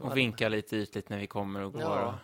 man- 0.00 0.10
och 0.10 0.16
vinka 0.16 0.48
lite 0.48 0.76
ytligt 0.76 1.08
när 1.08 1.18
vi 1.18 1.26
kommer 1.26 1.60
och 1.62 1.72
går. 1.72 1.82
Ja, 1.82 2.18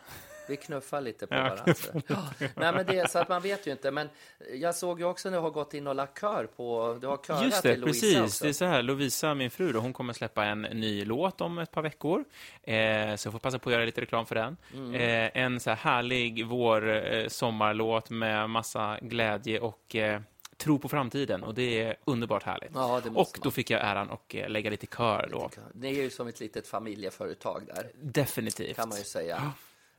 vi 0.48 0.56
knuffar 0.56 1.00
lite 1.00 1.26
på 1.26 1.34
Ja, 1.34 1.42
varandra. 1.42 1.74
Ja. 2.06 2.16
Nej, 2.56 2.72
men 2.72 2.86
det 2.86 3.10
så 3.10 3.18
att 3.18 3.28
man 3.28 3.42
vet 3.42 3.66
ju 3.66 3.70
inte. 3.70 3.90
Men 3.90 4.08
jag 4.54 4.74
såg 4.74 5.00
ju 5.00 5.06
också 5.06 5.30
när 5.30 5.36
du 5.36 5.42
har 5.42 5.50
gått 5.50 5.74
in 5.74 5.86
och 5.86 5.94
lagt 5.94 6.20
kör 6.20 6.48
på, 6.56 6.98
du 7.00 7.06
har 7.06 7.16
körat 7.16 7.44
Just 7.44 7.62
det, 7.62 7.72
till 7.72 7.80
Louisa 7.80 8.06
precis. 8.06 8.20
också. 8.20 8.44
Det 8.44 8.48
är 8.50 8.52
så 8.52 8.64
här, 8.64 8.82
Lovisa, 8.82 9.34
min 9.34 9.50
fru, 9.50 9.72
då, 9.72 9.78
hon 9.78 9.92
kommer 9.92 10.12
släppa 10.12 10.44
en 10.44 10.62
ny 10.62 11.04
låt 11.04 11.40
om 11.40 11.58
ett 11.58 11.70
par 11.70 11.82
veckor. 11.82 12.24
Eh, 12.62 13.16
så 13.16 13.26
jag 13.26 13.32
får 13.32 13.38
passa 13.38 13.58
på 13.58 13.68
att 13.68 13.72
göra 13.74 13.84
lite 13.84 14.00
reklam 14.00 14.26
för 14.26 14.34
den. 14.34 14.56
Mm. 14.74 14.94
Eh, 14.94 15.42
en 15.44 15.60
så 15.60 15.70
här 15.70 15.76
härlig 15.76 16.46
vår 16.46 17.14
eh, 17.14 17.28
sommarlåt 17.28 18.10
med 18.10 18.50
massa 18.50 18.98
glädje 19.02 19.60
och 19.60 19.96
eh, 19.96 20.20
tro 20.56 20.78
på 20.78 20.88
framtiden. 20.88 21.42
Och 21.42 21.54
det 21.54 21.82
är 21.82 21.96
underbart 22.04 22.42
härligt. 22.42 22.70
Ja, 22.74 22.96
och 23.06 23.12
måste 23.12 23.40
då 23.42 23.50
fick 23.50 23.70
jag 23.70 23.80
äran 23.80 24.10
att 24.10 24.34
eh, 24.34 24.48
lägga 24.48 24.70
lite 24.70 24.86
kör 24.86 25.28
då. 25.32 25.50
Det 25.74 25.88
är 25.88 25.92
ju 25.92 26.10
som 26.10 26.28
ett 26.28 26.40
litet 26.40 26.66
familjeföretag 26.66 27.62
där, 27.74 27.90
Definitivt. 27.94 28.76
kan 28.76 28.88
man 28.88 28.98
ju 28.98 29.04
säga. 29.04 29.52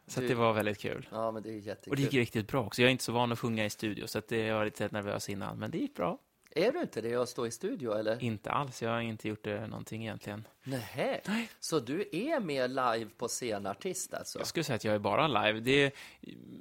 Så 0.08 0.22
Du- 0.22 0.28
det 0.28 0.36
var 0.36 0.54
väldigt 0.54 0.80
kul. 0.80 1.08
Ja, 1.12 1.32
men 1.32 1.44
det 1.44 1.50
är 1.50 1.56
Och 1.58 1.62
det 1.62 1.68
jättekul. 1.68 2.00
gick 2.00 2.14
riktigt 2.14 2.48
bra 2.48 2.64
också. 2.66 2.82
Jag 2.82 2.88
är 2.88 2.92
inte 2.92 3.04
så 3.04 3.12
van 3.12 3.32
att 3.32 3.40
sjunga 3.40 3.66
i 3.66 3.70
studio, 3.70 4.08
så 4.08 4.18
att 4.20 4.28
det, 4.28 4.38
jag 4.38 4.56
var 4.58 4.66
lite 4.66 4.90
nervös 4.92 5.30
innan. 5.30 5.60
Men 5.60 5.72
det 5.72 5.78
gick 5.78 5.96
bra. 5.96 6.18
Är 6.56 6.72
du 6.72 6.82
inte 6.82 7.02
det 7.02 7.16
att 7.16 7.30
stå 7.30 7.48
i 7.48 7.52
studio 7.52 7.94
eller? 7.94 8.24
Inte 8.24 8.52
alls. 8.52 8.82
Jag 8.82 8.90
har 8.90 9.02
inte 9.02 9.28
gjort 9.28 9.44
det 9.44 9.68
någonting 9.68 10.02
egentligen. 10.02 10.48
Nähä. 10.64 11.22
Så 11.60 11.80
du 11.80 12.10
är 12.12 12.40
med 12.40 12.70
live 12.70 13.10
på 13.18 13.28
scenartist 13.28 14.14
alltså? 14.14 14.40
Jag 14.40 14.48
skulle 14.48 14.64
säga 14.64 14.76
att 14.76 14.84
jag 14.84 14.96
är 14.96 15.00
bara 15.00 15.28
live. 15.28 15.60
Det 15.60 15.72
är, 15.84 15.92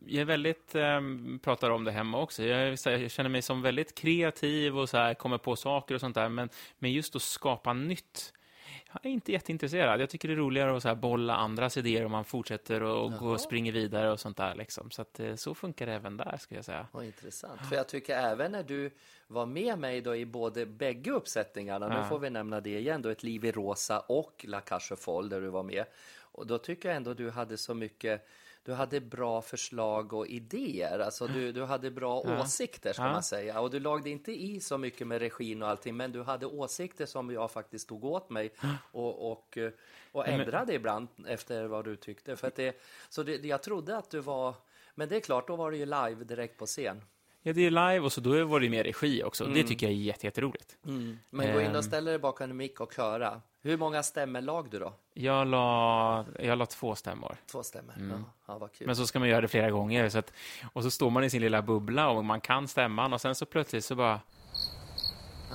jag 0.07 0.21
är 0.21 0.25
väldigt, 0.25 0.75
ähm, 0.75 1.41
pratar 1.43 1.71
om 1.71 1.85
det 1.85 1.93
hemma 1.93 2.21
också. 2.21 2.43
Jag, 2.45 2.61
är 2.61 2.91
jag 3.01 3.11
känner 3.11 3.31
mig 3.31 3.43
som 3.43 3.63
väldigt 3.63 3.95
kreativ 3.95 4.79
och 4.79 4.89
så 4.89 4.97
här, 4.97 5.15
kommer 5.15 5.39
på 5.39 5.57
saker 5.57 5.95
och 5.95 6.01
sånt 6.01 6.15
där. 6.15 6.29
Men, 6.29 6.49
men 6.79 6.93
just 6.93 7.17
att 7.17 7.23
skapa 7.23 7.73
nytt, 7.73 8.33
jag 8.93 9.07
är 9.07 9.15
inte 9.15 9.33
jätteintresserad. 9.33 10.01
Jag 10.01 10.11
tycker 10.11 10.29
det 10.29 10.35
är 10.35 10.37
roligare 10.39 10.77
att 10.77 10.83
så 10.83 10.95
bolla 10.95 11.37
andras 11.37 11.77
idéer 11.77 12.05
om 12.05 12.13
man 12.13 12.25
fortsätter 12.25 12.83
och, 12.83 13.23
och 13.23 13.41
springer 13.41 13.73
vidare 13.73 14.13
och 14.13 14.21
sånt 14.21 14.37
där. 14.37 14.55
Liksom. 14.55 14.91
Så 14.91 15.03
att, 15.03 15.21
eh, 15.21 15.35
så 15.35 15.55
funkar 15.55 15.87
det 15.87 15.93
även 15.93 16.17
där, 16.17 16.37
skulle 16.41 16.59
jag 16.59 16.65
säga. 16.65 16.87
Vad 16.93 17.05
intressant. 17.05 17.61
För 17.69 17.77
jag 17.77 17.89
tycker 17.89 18.17
även 18.17 18.53
när 18.53 18.63
du 18.63 18.91
var 19.27 19.47
med 19.47 19.79
mig 19.79 20.01
då 20.01 20.17
i 20.17 20.27
både 20.27 20.67
bägge 20.67 21.11
uppsättningarna, 21.11 21.89
nu 21.89 21.95
Ja. 21.95 22.05
får 22.05 22.19
vi 22.19 22.31
nämna 22.31 22.61
det 22.61 22.79
igen, 22.79 23.03
då 23.03 23.09
ett 23.09 23.23
liv 23.23 23.45
i 23.45 23.53
rosa 23.53 24.01
och 24.01 24.45
La 24.49 24.61
Cage 24.61 24.93
Folles 24.99 25.31
där 25.31 25.41
du 25.41 25.49
var 25.49 25.63
med. 25.63 25.85
Och 26.21 26.47
då 26.47 26.59
tycker 26.59 26.89
jag 26.89 26.97
ändå 26.97 27.15
du 27.15 27.31
hade 27.31 27.57
så 27.57 27.75
mycket 27.75 28.27
du 28.65 28.73
hade 28.73 29.01
bra 29.01 29.43
förslag 29.43 30.13
och 30.13 30.27
idéer, 30.27 30.99
alltså 30.99 31.27
du, 31.27 31.53
du 31.53 31.65
hade 31.65 31.91
bra 31.91 32.23
Ja. 32.27 32.41
åsikter 32.43 32.93
ska 32.93 33.03
Ja. 33.03 33.13
man 33.13 33.23
säga. 33.23 33.61
Och 33.61 33.71
du 33.71 33.81
lagde 33.81 34.11
inte 34.11 34.33
i 34.33 34.61
så 34.61 34.79
mycket 34.79 35.07
med 35.07 35.19
regin 35.19 35.63
och 35.63 35.69
allting, 35.69 35.97
men 35.97 36.13
du 36.13 36.23
hade 36.23 36.47
åsikter 36.47 37.07
som 37.07 37.31
jag 37.31 37.51
faktiskt 37.51 37.89
tog 37.89 38.05
åt 38.05 38.31
mig 38.31 38.51
och, 38.93 39.33
och, 39.33 39.59
eh, 39.59 39.71
och 40.13 40.25
men- 40.27 40.41
ändrade 40.41 40.75
ibland 40.75 41.09
efter 41.27 41.65
vad 41.65 41.85
du 41.85 41.97
tyckte. 41.97 42.37
För 42.37 42.53
det, 42.57 42.81
så 43.09 43.23
det, 43.23 43.45
jag 43.45 43.63
trodde 43.63 43.97
att 43.97 44.11
du 44.11 44.21
var, 44.21 44.55
men 44.95 45.09
det 45.09 45.17
är 45.17 45.21
klart, 45.21 45.47
då 45.49 45.57
var 45.57 45.71
det 45.71 45.77
ju 45.77 45.85
live 45.87 46.25
direkt 46.25 46.59
på 46.59 46.67
scen. 46.67 47.03
Ja, 47.45 47.53
det 47.53 47.67
är 47.67 47.71
live 47.71 48.01
och 48.01 48.13
så 48.13 48.21
då 48.21 48.45
var 48.45 48.61
det 48.61 48.69
mer 48.71 48.85
regi 48.85 49.23
också. 49.25 49.45
Mm. 49.45 49.57
Det 49.57 49.63
tycker 49.65 49.87
jag 49.87 49.93
är 49.93 49.97
jätte, 50.01 50.27
jätteroligt. 50.27 50.77
Men 51.31 51.53
gå 51.55 51.61
in 51.61 51.67
Ehm. 51.67 51.77
och 51.77 51.85
ställa 51.85 52.11
dig 52.11 52.19
bakom 52.19 52.51
en 52.51 52.57
mick 52.57 52.81
och 52.81 52.93
köra. 52.93 53.41
Hur 53.65 53.77
många 53.77 54.03
stämmor 54.03 54.41
lag 54.41 54.71
du 54.71 54.79
då? 54.79 54.93
Jag 55.15 55.47
la, 55.47 56.25
jag 56.39 56.59
la 56.59 56.67
två 56.67 56.95
stämmor. 56.95 57.37
Två 57.51 57.63
stämmor? 57.63 57.95
Ja, 57.99 58.25
ja, 58.47 58.59
vad 58.59 58.73
kul. 58.73 58.87
Men 58.87 58.97
så 58.97 59.07
ska 59.07 59.19
man 59.19 59.29
göra 59.29 59.41
det 59.41 59.49
flera 59.49 59.71
gånger. 59.71 60.09
Så 60.09 60.19
att, 60.19 60.33
och 60.73 60.83
så 60.83 60.91
står 60.91 61.11
man 61.11 61.25
i 61.25 61.31
sin 61.31 61.41
lilla 61.41 61.63
bubbla 61.63 62.09
och 62.09 62.25
man 62.25 62.41
kan 62.41 62.69
stämman 62.69 63.13
och 63.13 63.21
sen 63.21 63.35
så 63.35 63.47
plötsligt 63.47 63.85
så 63.85 63.95
bara... 63.95 64.21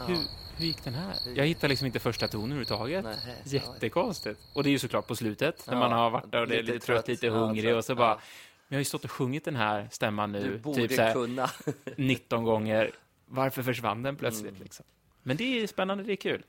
Hur, 0.07 0.17
hur 0.57 0.65
gick 0.65 0.83
den 0.83 0.93
här? 0.93 1.13
Jag 1.35 1.45
hittar 1.45 1.67
liksom 1.67 1.87
inte 1.87 1.99
första 1.99 2.27
tonen 2.27 2.45
överhuvudtaget. 2.45 3.03
Nej, 3.03 3.17
ja. 3.25 3.51
Jättekonstigt. 3.51 4.39
Och 4.55 4.63
det 4.63 4.69
är 4.69 4.71
ju 4.71 4.79
såklart 4.79 5.07
på 5.07 5.15
slutet, 5.15 5.67
när 5.67 5.73
Ja, 5.73 5.79
man 5.79 5.91
har 5.91 6.09
varit 6.09 6.31
där 6.31 6.41
och 6.41 6.47
det 6.47 6.59
är 6.59 6.63
lite 6.63 6.85
trött, 6.85 7.07
lite 7.07 7.25
Ja, 7.25 7.33
hungrig 7.33 7.75
och 7.75 7.85
så 7.85 7.95
bara... 7.95 8.09
Ja. 8.09 8.19
Men 8.67 8.75
jag 8.75 8.77
har 8.77 8.81
ju 8.81 8.85
stått 8.85 9.03
och 9.03 9.11
sjungit 9.11 9.45
den 9.45 9.55
här 9.55 9.87
stämman 9.91 10.31
Du 10.31 10.39
nu 10.39 10.57
borde 10.57 10.87
typ 10.87 10.91
så 10.91 11.01
här, 11.01 11.13
kunna. 11.13 11.49
19 11.97 12.43
gånger. 12.43 12.91
Varför 13.25 13.63
försvann 13.63 14.03
den 14.03 14.15
plötsligt? 14.15 14.51
Mm. 14.51 14.63
Liksom? 14.63 14.85
Men 15.23 15.37
det 15.37 15.63
är 15.63 15.67
spännande, 15.67 16.03
det 16.03 16.13
är 16.13 16.15
kul. 16.15 16.43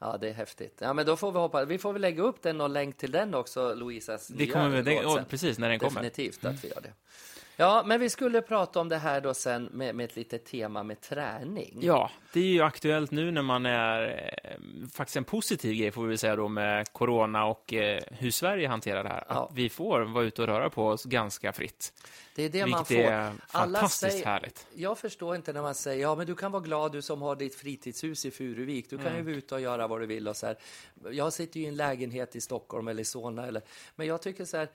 Ja, 0.00 0.16
det 0.20 0.28
är 0.28 0.32
häftigt. 0.32 0.78
Ja, 0.80 0.92
men 0.92 1.06
då 1.06 1.16
får 1.16 1.32
vi 1.32 1.38
hoppa. 1.38 1.64
Vi 1.64 1.78
får 1.78 1.92
väl 1.92 2.02
lägga 2.02 2.22
upp 2.22 2.42
den 2.42 2.60
och 2.60 2.70
länk 2.70 2.96
till 2.96 3.10
den 3.10 3.34
också, 3.34 3.74
Louisas 3.74 4.26
Det 4.28 4.44
nya 4.44 4.52
kommer, 4.52 4.90
ja, 4.90 5.14
sen. 5.16 5.24
precis, 5.24 5.58
när 5.58 5.68
den 5.68 5.78
kommer. 5.78 5.90
Definitivt 6.02 6.44
att 6.44 6.64
vi 6.64 6.68
gör 6.68 6.80
det. 6.80 6.92
Ja, 7.60 7.82
men 7.86 8.00
vi 8.00 8.10
skulle 8.10 8.42
prata 8.42 8.80
om 8.80 8.88
det 8.88 8.96
här 8.96 9.20
då 9.20 9.34
sen 9.34 9.64
med, 9.64 9.94
med 9.94 10.04
ett 10.04 10.16
litet 10.16 10.44
tema 10.44 10.82
med 10.82 11.00
träning. 11.00 11.78
Ja, 11.82 12.10
det 12.32 12.40
är 12.40 12.44
ju 12.44 12.62
aktuellt 12.62 13.10
nu 13.10 13.30
när 13.30 13.42
man 13.42 13.66
är 13.66 14.02
eh, 14.44 14.88
faktiskt 14.92 15.16
en 15.16 15.24
positiv 15.24 15.74
grej 15.74 15.90
får 15.90 16.06
vi 16.06 16.18
säga 16.18 16.36
då 16.36 16.48
med 16.48 16.92
corona 16.92 17.44
och 17.46 17.72
eh, 17.72 18.00
hur 18.10 18.30
Sverige 18.30 18.68
hanterar 18.68 19.02
det 19.04 19.08
här. 19.08 19.24
Ja. 19.28 19.44
Att 19.50 19.56
vi 19.56 19.68
får 19.68 20.00
vara 20.00 20.24
ute 20.24 20.42
och 20.42 20.48
röra 20.48 20.70
på 20.70 20.86
oss 20.88 21.04
ganska 21.04 21.52
fritt. 21.52 21.92
Det 22.34 22.42
är 22.44 22.48
det 22.48 22.66
man 22.66 22.84
får. 22.84 22.94
är 22.94 23.32
Alla 23.50 23.78
fantastiskt 23.78 24.12
säger- 24.12 24.26
härligt. 24.26 24.66
Jag 24.74 24.98
förstår 24.98 25.36
inte 25.36 25.52
när 25.52 25.62
man 25.62 25.74
säger 25.74 26.02
ja, 26.02 26.14
men 26.14 26.26
du 26.26 26.34
kan 26.34 26.52
vara 26.52 26.62
glad 26.62 26.92
du 26.92 27.02
som 27.02 27.22
har 27.22 27.36
ditt 27.36 27.54
fritidshus 27.54 28.24
i 28.24 28.30
Furuvik. 28.30 28.90
Du 28.90 28.96
kan 28.96 29.06
Mm. 29.06 29.18
ju 29.18 29.24
vara 29.24 29.34
ute 29.36 29.54
och 29.54 29.60
göra 29.60 29.86
vad 29.86 30.00
du 30.00 30.06
vill 30.06 30.28
och 30.28 30.36
så 30.36 30.46
här. 30.46 30.56
Jag 31.10 31.32
sitter 31.32 31.60
ju 31.60 31.66
i 31.66 31.68
en 31.68 31.76
lägenhet 31.76 32.36
i 32.36 32.40
Stockholm 32.40 32.88
eller 32.88 33.02
i 33.02 33.04
Solna 33.04 33.46
eller, 33.46 33.62
men 33.96 34.06
jag 34.06 34.22
tycker 34.22 34.44
så 34.44 34.56
här. 34.56 34.68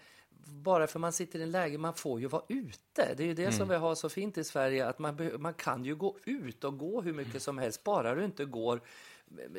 Bara 0.43 0.87
för 0.87 0.99
man 0.99 1.13
sitter 1.13 1.39
i 1.39 1.43
en 1.43 1.51
läge, 1.51 1.77
man 1.77 1.93
får 1.93 2.19
ju 2.19 2.27
vara 2.27 2.43
ute. 2.47 3.13
Det 3.17 3.23
är 3.23 3.27
ju 3.27 3.33
det 3.33 3.51
som 3.51 3.69
vi 3.69 3.75
har 3.75 3.95
så 3.95 4.09
fint 4.09 4.37
i 4.37 4.43
Sverige, 4.43 4.87
att 4.87 4.99
man, 4.99 5.31
man 5.37 5.53
kan 5.53 5.85
ju 5.85 5.95
gå 5.95 6.17
ut 6.25 6.63
och 6.63 6.77
gå 6.77 7.01
hur 7.01 7.13
mycket 7.13 7.41
som 7.41 7.57
helst, 7.57 7.83
bara 7.83 8.15
du 8.15 8.25
inte 8.25 8.45
går 8.45 8.81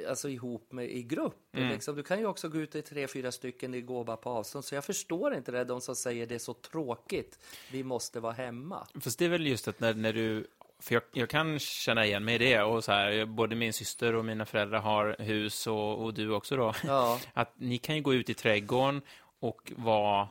alltså 0.09 0.28
ihop 0.28 0.73
med, 0.73 0.90
i 0.90 1.02
grupp. 1.02 1.37
Liksom. 1.52 1.97
Du 1.97 2.02
kan 2.02 2.18
ju 2.18 2.26
också 2.26 2.49
gå 2.49 2.59
ut 2.59 2.75
i 2.75 2.83
tre, 2.83 3.09
fyra 3.09 3.33
stycken, 3.33 3.73
det 3.73 3.80
går 3.80 4.04
bara 4.04 4.16
på 4.16 4.30
avstånd. 4.30 4.64
Så 4.64 4.75
jag 4.75 4.85
förstår 4.85 5.35
inte 5.35 5.52
det, 5.52 5.64
de 5.64 5.80
som 5.80 5.97
säger 5.97 6.26
det 6.26 6.35
är 6.35 6.38
så 6.38 6.54
tråkigt, 6.54 7.38
vi 7.73 7.85
måste 7.85 8.21
vara 8.21 8.33
hemma. 8.33 8.87
Fast 9.00 9.18
det 9.18 9.25
är 9.25 9.28
väl 9.28 9.47
just 9.47 9.68
att 9.68 9.80
när, 9.80 9.95
när 9.95 10.12
du... 10.12 10.47
För 10.78 10.95
jag, 10.95 11.02
jag 11.12 11.28
kan 11.28 11.59
känna 11.59 12.06
igen 12.06 12.25
mig 12.25 12.35
i 12.35 12.38
det. 12.38 12.62
Och 12.62 12.85
så 12.85 12.92
här, 12.92 13.25
både 13.25 13.56
min 13.56 13.73
syster 13.73 14.14
och 14.14 14.25
mina 14.25 14.47
föräldrar 14.47 14.78
har 14.78 15.16
hus 15.18 15.66
och, 15.66 16.04
och 16.04 16.14
du 16.14 16.33
också 16.33 16.56
då. 16.56 16.75
Ja. 16.85 17.21
Att 17.33 17.52
ni 17.56 17.78
kan 17.78 17.97
ju 17.97 18.02
gå 18.02 18.14
ut 18.14 18.30
i 18.30 18.35
trädgården 18.35 19.02
och 19.40 19.73
vara 19.76 20.28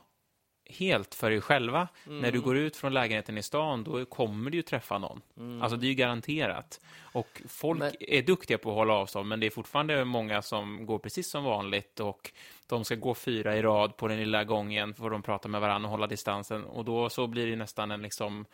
helt 0.68 1.14
för 1.14 1.30
er 1.30 1.40
själva. 1.40 1.88
Mm. 2.06 2.18
När 2.20 2.32
du 2.32 2.40
går 2.40 2.56
ut 2.56 2.76
från 2.76 2.94
lägenheten 2.94 3.38
i 3.38 3.42
stan, 3.42 3.84
då 3.84 4.04
kommer 4.04 4.50
du 4.50 4.56
ju 4.56 4.62
träffa 4.62 4.98
någon. 4.98 5.22
Alltså 5.62 5.76
det 5.76 5.86
är 5.86 5.88
ju 5.88 5.94
garanterat. 5.94 6.80
Och 7.00 7.42
folk 7.48 7.80
Mm. 7.80 7.92
Men- 8.00 8.10
är 8.18 8.22
duktiga 8.22 8.58
på 8.58 8.70
att 8.70 8.74
hålla 8.76 8.94
avstånd, 8.94 9.28
men 9.28 9.40
det 9.40 9.46
är 9.46 9.50
fortfarande 9.50 10.04
många 10.04 10.42
som 10.42 10.86
går 10.86 10.98
precis 10.98 11.30
som 11.30 11.44
vanligt 11.44 12.00
och 12.00 12.30
de 12.66 12.84
ska 12.84 12.94
gå 12.94 13.14
fyra 13.14 13.56
i 13.56 13.62
rad 13.62 13.96
på 13.96 14.08
den 14.08 14.18
lilla 14.18 14.44
gången, 14.44 14.94
får 14.94 15.10
de 15.10 15.22
prata 15.22 15.48
med 15.48 15.60
varandra 15.60 15.86
och 15.86 15.90
hålla 15.90 16.06
distansen. 16.06 16.64
Och 16.64 16.84
då 16.84 17.08
så 17.10 17.26
blir 17.26 17.46
det 17.46 17.56
nästan 17.56 17.90
en 17.90 18.02
liksom 18.02 18.46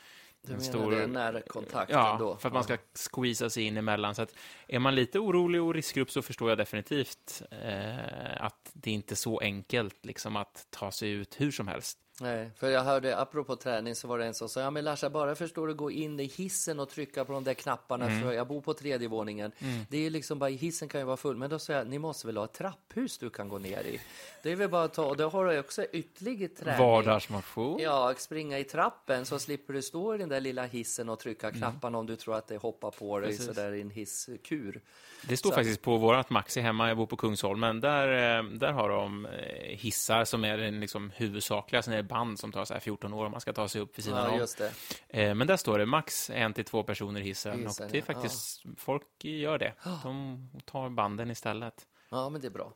Du 0.42 0.52
en 0.52 0.58
menar 0.58 0.72
stor... 0.72 0.90
det 0.90 1.02
är 1.02 1.06
närkontakt 1.06 1.92
Ja, 1.92 2.12
ändå? 2.12 2.37
för 2.37 2.49
att 2.49 2.54
man 2.54 2.64
ska 2.64 2.76
squeeza 3.12 3.50
sig 3.50 3.62
in 3.62 3.76
emellan. 3.76 4.14
Så 4.14 4.22
att 4.22 4.34
är 4.68 4.78
man 4.78 4.94
lite 4.94 5.18
orolig 5.18 5.62
och 5.62 5.75
riskgrupp 5.75 6.11
så 6.11 6.22
förstår 6.22 6.49
jag 6.49 6.58
definitivt 6.58 7.42
eh, 7.50 8.44
att 8.44 8.70
det 8.72 8.90
inte 8.90 9.14
är 9.14 9.16
så 9.16 9.38
enkelt 9.38 10.06
liksom, 10.06 10.37
att 10.37 10.66
ta 10.70 10.90
sig 10.90 11.11
ut 11.11 11.40
hur 11.40 11.50
som 11.50 11.68
helst. 11.68 11.99
Nej, 12.21 12.50
för 12.57 12.71
jag 12.71 12.83
hörde, 12.85 13.19
apropå 13.19 13.57
träning, 13.57 13.95
så 13.95 14.09
var 14.09 14.19
det 14.19 14.25
en 14.26 14.35
som 14.35 14.49
sa, 14.49 14.61
ja 14.61 14.71
men 14.71 14.85
Larsa, 14.85 15.11
bara 15.11 15.35
förstår 15.35 15.66
du 15.66 15.75
gå 15.75 15.90
in 15.90 16.21
i 16.21 16.25
hissen 16.25 16.81
och 16.81 16.88
trycka 16.88 17.25
på 17.25 17.33
de 17.33 17.45
där 17.45 17.54
knapparna, 17.54 18.07
Mm. 18.07 18.23
för 18.23 18.33
jag 18.33 18.47
bor 18.47 18.61
på 18.61 18.75
tredje 18.75 19.09
våningen. 19.09 19.52
Det 19.88 20.07
är 20.07 20.11
liksom 20.11 20.38
bara, 20.38 20.50
hissen 20.50 20.88
kan 20.88 21.00
ju 21.00 21.04
vara 21.04 21.16
full, 21.16 21.37
men 21.37 21.50
då 21.50 21.59
sa 21.59 21.73
jag, 21.73 21.87
ni 21.87 21.99
måste 21.99 22.26
väl 22.26 22.37
ha 22.37 22.45
ett 22.45 22.52
trapphus 22.52 23.19
du 23.19 23.31
kan 23.31 23.49
gå 23.49 23.59
ner 23.59 23.83
i? 23.85 24.00
Det 24.42 24.52
är 24.52 24.57
väl 24.57 24.69
bara 24.69 24.85
att 24.85 24.95
ta, 24.95 25.04
och 25.07 25.16
då 25.16 25.28
har 25.28 25.45
du 25.47 25.59
också 25.59 25.85
ytterligare 25.92 26.49
träning. 26.49 26.78
Vardagsmotion. 26.87 27.78
Ja, 27.81 28.14
springa 28.19 28.59
i 28.59 28.64
trappen 28.64 29.26
så 29.26 29.38
slipper 29.38 29.73
du 29.75 29.83
stå 29.83 30.14
i 30.14 30.19
den 30.19 30.28
där 30.28 30.40
lilla 30.40 30.64
hissen 30.64 31.09
och 31.09 31.19
trycka 31.19 31.50
knapparna 31.50 31.99
om 31.99 32.07
du 32.07 32.16
tror 32.16 32.37
att 32.37 32.49
det 32.49 32.57
hoppar 32.57 32.90
på 32.90 33.19
dig 33.19 33.26
Mm. 33.28 33.38
Precis. 33.38 33.54
sådär 33.54 33.73
i 33.73 33.81
en 33.81 33.90
hisskur. 33.90 34.81
Det 35.28 35.37
står 35.37 35.50
Så- 35.50 35.54
faktiskt 35.57 35.83
på 35.83 35.97
vårt 35.97 36.31
Maxi 36.31 36.61
hemma, 36.61 36.88
jag 36.88 36.97
bor 36.97 37.07
på 37.07 37.16
Kungsholmen, 37.16 37.81
där, 37.81 38.38
eh, 38.38 38.45
där 38.45 38.73
har 38.73 38.88
de 38.88 39.26
eh, 39.26 39.33
hissar 39.76 40.25
som 40.25 40.45
är 40.45 40.59
den 40.59 40.81
liksom 40.81 41.11
huvudsakliga, 41.16 41.83
sen 41.83 41.95
är 41.95 42.01
band 42.02 42.38
som 42.38 42.52
tar 42.52 42.64
så 42.64 42.75
här 42.75 42.80
14 42.80 43.14
år 43.14 43.25
om 43.26 43.30
man 43.32 43.40
ska 43.40 43.52
ta 43.52 43.68
sig 43.68 43.80
upp 43.80 43.99
vid 43.99 44.04
sidan 44.04 44.35
Ja, 44.38 44.47
om. 44.61 44.68
Eh, 45.09 45.35
Men 45.35 45.47
där 45.47 45.56
står 45.56 45.78
det 45.78 45.87
max 45.87 46.30
en 46.30 46.52
till 46.52 46.64
två 46.64 46.82
personer 46.82 47.21
i 47.21 47.25
hissen, 47.25 47.59
Hissen, 47.66 47.87
och 47.87 47.92
det 47.92 47.99
är 47.99 48.02
ja. 48.09 48.14
faktiskt, 48.14 48.62
folk 48.76 49.06
gör 49.25 49.59
det. 49.59 49.75
De 50.02 50.49
tar 50.64 50.88
banden 50.90 51.30
istället. 51.30 51.87
Ja, 52.11 52.28
men 52.28 52.40
det 52.40 52.47
är 52.47 52.50
bra. 52.50 52.73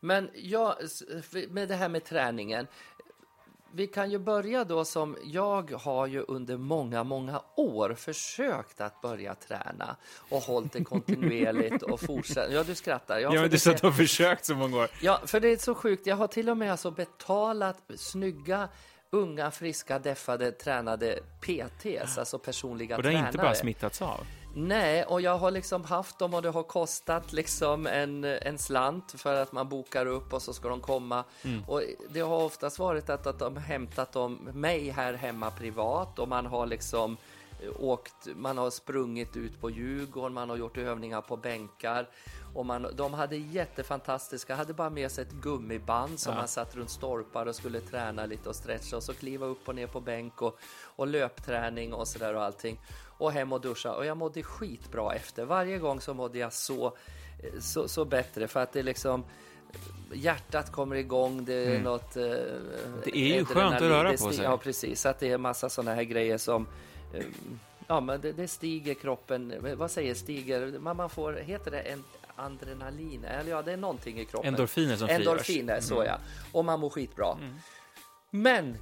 Men 0.00 0.30
ja, 0.34 0.78
s- 0.84 1.02
med 1.48 1.68
det 1.68 1.74
här 1.74 1.88
med 1.88 2.04
träningen. 2.04 2.66
Vi 3.72 3.86
kan 3.86 4.10
ju 4.10 4.18
börja 4.18 4.64
då 4.64 4.84
som 4.84 5.16
jag 5.24 5.70
har 5.72 6.06
ju 6.06 6.20
under 6.28 6.56
många, 6.56 7.04
många 7.04 7.42
år 7.56 7.94
försökt 7.94 8.80
att 8.80 9.00
börja 9.00 9.34
träna 9.34 9.96
och 10.28 10.40
hållit 10.42 10.72
det 10.72 10.84
kontinuerligt 10.84 11.82
och 11.82 12.00
fortsatt. 12.00 12.52
Ja, 12.52 12.62
du 12.64 12.74
skrattar. 12.74 13.18
Ja, 13.18 13.30
för 13.30 13.40
men 13.40 13.50
du 13.50 13.58
sa 13.58 13.70
att 13.70 13.80
du 13.80 13.86
har 13.86 13.94
försökt 13.94 14.44
så 14.44 14.54
många 14.54 14.76
år. 14.76 14.88
Ja, 15.02 15.20
för 15.26 15.40
det 15.40 15.48
är 15.48 15.56
så 15.56 15.74
sjukt. 15.74 16.06
Jag 16.06 16.16
har 16.16 16.26
till 16.26 16.50
och 16.50 16.56
med 16.56 16.70
alltså 16.70 16.90
betalat 16.90 17.76
snygga, 17.96 18.68
unga, 19.10 19.50
friska, 19.50 19.98
deffade, 19.98 20.52
tränade 20.52 21.18
PTs, 21.40 22.18
alltså 22.18 22.38
personliga 22.38 22.96
Och 22.96 23.02
det 23.02 23.08
har 23.08 23.12
tränare. 23.12 23.28
inte 23.28 23.38
bara 23.38 23.54
smittats 23.54 24.02
av. 24.02 24.26
Nej, 24.60 25.04
och 25.04 25.20
jag 25.20 25.38
har 25.38 25.50
liksom 25.50 25.84
haft 25.84 26.18
dem 26.18 26.34
och 26.34 26.42
det 26.42 26.50
har 26.50 26.62
kostat 26.62 27.32
liksom 27.32 27.86
en, 27.86 28.24
en 28.24 28.58
slant 28.58 29.12
för 29.20 29.34
att 29.34 29.52
man 29.52 29.68
bokar 29.68 30.06
upp 30.06 30.32
och 30.32 30.42
så 30.42 30.52
ska 30.52 30.68
de 30.68 30.80
komma. 30.80 31.24
Och 31.66 31.82
det 32.10 32.20
har 32.20 32.36
oftast 32.44 32.78
varit 32.78 33.10
att, 33.10 33.26
att 33.26 33.38
de 33.38 33.56
har 33.56 33.62
hämtat 33.62 34.12
dem, 34.12 34.34
mig 34.54 34.90
här 34.90 35.14
hemma 35.14 35.50
privat 35.50 36.18
och 36.18 36.28
man 36.28 36.46
har 36.46 36.66
liksom 36.66 37.16
eh, 37.62 37.70
åkt, 37.80 38.28
man 38.36 38.58
har 38.58 38.70
sprungit 38.70 39.36
ut 39.36 39.60
på 39.60 39.70
Djurgården, 39.70 40.32
man 40.32 40.50
har 40.50 40.56
gjort 40.56 40.76
övningar 40.76 41.20
på 41.20 41.36
bänkar. 41.36 42.08
Och 42.54 42.66
man, 42.66 42.86
de 42.96 43.14
hade 43.14 43.36
jättefantastiska, 43.36 44.54
hade 44.54 44.74
bara 44.74 44.90
med 44.90 45.10
sig 45.10 45.22
ett 45.24 45.32
gummiband 45.32 46.20
som 46.20 46.32
Ja. 46.32 46.38
man 46.38 46.48
satt 46.48 46.76
runt 46.76 46.90
stolpar 46.90 47.46
och 47.46 47.54
skulle 47.54 47.80
träna 47.80 48.26
lite 48.26 48.48
och 48.48 48.56
stretcha 48.56 48.96
och 48.96 49.02
så 49.02 49.14
kliva 49.14 49.46
upp 49.46 49.68
och 49.68 49.74
ner 49.74 49.86
på 49.86 50.00
bänk 50.00 50.42
och, 50.42 50.58
och 50.96 51.06
löpträning 51.06 51.94
och 51.94 52.08
sådär 52.08 52.34
och 52.34 52.42
allting. 52.42 52.80
Och 53.18 53.32
hem 53.32 53.52
och 53.52 53.60
duscha 53.60 53.92
och 53.94 54.06
jag 54.06 54.16
mådde 54.16 54.42
skitbra 54.42 55.14
efter. 55.14 55.44
Varje 55.44 55.78
gång 55.78 56.00
så 56.00 56.14
mådde 56.14 56.38
jag 56.38 56.52
så, 56.52 56.96
så, 57.60 57.88
så 57.88 58.04
bättre 58.04 58.48
för 58.48 58.60
att 58.60 58.72
det 58.72 58.82
liksom 58.82 59.24
Hjärtat 60.12 60.72
kommer 60.72 60.96
igång, 60.96 61.44
det 61.44 61.54
är 61.76 61.80
något... 61.80 62.16
eh, 62.16 62.22
Mm. 62.22 63.00
Det 63.04 63.16
är 63.18 63.36
ju 63.38 63.44
skönt 63.44 63.74
att 63.74 63.80
röra 63.82 64.10
på 64.10 64.16
sig. 64.32 64.44
Ja, 64.44 64.56
precis. 64.56 65.06
Att 65.06 65.18
det 65.18 65.30
är 65.32 65.38
massa 65.38 65.68
sådana 65.68 65.94
här 65.94 66.02
grejer 66.02 66.38
som... 66.38 66.66
eh, 67.14 67.24
Ja, 67.90 68.00
men 68.00 68.20
det, 68.20 68.32
det 68.32 68.48
stiger 68.48 68.94
kroppen. 68.94 69.54
Vad 69.76 69.90
säger 69.90 70.14
stiger? 70.14 70.78
Man, 70.78 70.96
man 70.96 71.10
får... 71.10 71.32
Heter 71.32 71.70
det 71.70 71.80
en 71.80 72.04
adrenalin? 72.36 73.24
Eller 73.24 73.50
ja, 73.50 73.62
det 73.62 73.72
är 73.72 73.76
någonting 73.76 74.20
i 74.20 74.24
kroppen. 74.24 74.48
Endorfiner 74.48 74.96
som 74.96 75.08
frigörs. 75.08 75.26
Endorfiner, 75.26 75.80
så 75.80 76.04
ja. 76.06 76.18
Och 76.52 76.64
man 76.64 76.80
mår 76.80 76.90
skitbra. 76.90 77.38
Men 78.30 78.76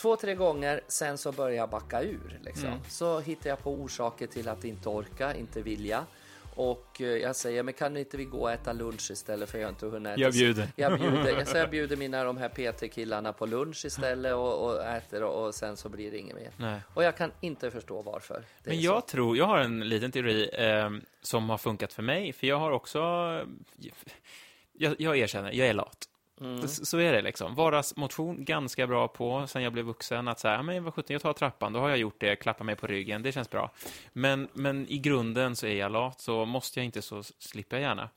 två, 0.00 0.16
tre 0.16 0.34
gånger 0.34 0.80
sen 0.88 1.18
så 1.18 1.32
börjar 1.32 1.56
jag 1.56 1.70
backa 1.70 2.02
ur. 2.02 2.40
Liksom. 2.44 2.80
Så 2.88 3.20
hittar 3.20 3.50
jag 3.50 3.62
på 3.62 3.72
orsaker 3.72 4.26
till 4.26 4.48
att 4.48 4.64
inte 4.64 4.88
orka, 4.88 5.34
inte 5.34 5.62
vilja. 5.62 6.06
Och 6.54 7.00
eh, 7.00 7.06
jag 7.06 7.36
säger, 7.36 7.62
men 7.62 7.74
kan 7.74 7.96
inte 7.96 8.16
vi 8.16 8.24
gå 8.24 8.38
och 8.38 8.50
äta 8.50 8.72
lunch 8.72 9.10
istället 9.10 9.50
för 9.50 9.58
jag 9.58 9.66
har 9.66 9.70
inte 9.70 9.86
hunnit 9.86 10.12
äta. 10.12 10.20
Jag 10.20 10.32
bjuder. 10.32 10.68
Jag 10.76 10.98
bjuder, 11.00 11.44
så 11.44 11.56
jag 11.56 11.70
bjuder 11.70 11.96
mina 11.96 12.24
de 12.24 12.36
här 12.36 12.48
PT-killarna 12.48 13.32
på 13.32 13.46
lunch 13.46 13.84
istället 13.84 14.34
och, 14.34 14.64
och 14.64 14.84
äter 14.84 15.22
och, 15.22 15.54
sen 15.54 15.76
så 15.76 15.88
blir 15.88 16.10
det 16.10 16.18
inget 16.18 16.36
mer. 16.36 16.50
Nej. 16.56 16.80
Och 16.94 17.04
jag 17.04 17.16
kan 17.16 17.32
inte 17.40 17.70
förstå 17.70 18.02
varför. 18.02 18.44
Men 18.64 18.80
jag 18.80 19.02
så. 19.02 19.06
tror, 19.08 19.36
jag 19.36 19.44
har 19.44 19.58
en 19.58 19.88
liten 19.88 20.12
teori 20.12 20.50
eh, 20.52 20.90
som 21.22 21.50
har 21.50 21.58
funkat 21.58 21.92
för 21.92 22.02
mig, 22.02 22.32
för 22.32 22.46
jag 22.46 22.58
har 22.58 22.70
också, 22.70 22.98
jag, 24.72 24.94
jag 24.98 25.18
erkänner, 25.18 25.52
jag 25.52 25.68
är 25.68 25.74
lat. 25.74 26.09
Mm. 26.40 26.68
Så, 26.68 26.98
är 26.98 27.12
det 27.12 27.22
liksom. 27.22 27.54
Vardagsmotion, 27.54 28.44
ganska 28.44 28.86
bra 28.86 29.08
på 29.08 29.46
sen 29.46 29.62
jag 29.62 29.72
blev 29.72 29.84
vuxen. 29.84 30.28
Att 30.28 30.40
säga, 30.40 30.62
men 30.62 30.84
vad 30.84 30.94
sjutton, 30.94 31.14
jag 31.14 31.22
tar 31.22 31.32
trappan, 31.32 31.72
då 31.72 31.80
har 31.80 31.88
jag 31.88 31.98
gjort 31.98 32.20
det, 32.20 32.36
klappar 32.36 32.64
mig 32.64 32.76
på 32.76 32.86
ryggen, 32.86 33.22
det 33.22 33.32
känns 33.32 33.50
bra. 33.50 33.70
Men, 34.12 34.48
men 34.52 34.88
i 34.88 34.98
grunden 34.98 35.56
så 35.56 35.66
är 35.66 35.74
jag 35.74 35.92
lat, 35.92 36.20
så 36.20 36.44
måste 36.44 36.78
jag 36.80 36.84
inte 36.84 37.02
så 37.02 37.22
slipper 37.22 37.76
jag 37.76 37.82
gärna. 37.82 38.08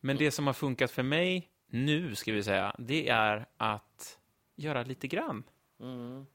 Men 0.00 0.16
det 0.16 0.30
som 0.30 0.46
har 0.46 0.54
funkat 0.54 0.90
för 0.90 1.02
mig 1.02 1.48
nu, 1.66 2.14
ska 2.14 2.32
vi 2.32 2.42
säga, 2.42 2.74
det 2.78 3.08
är 3.08 3.46
att 3.56 4.18
göra 4.56 4.82
lite 4.82 5.08
grann. 5.08 5.42
Mm. 5.80 6.26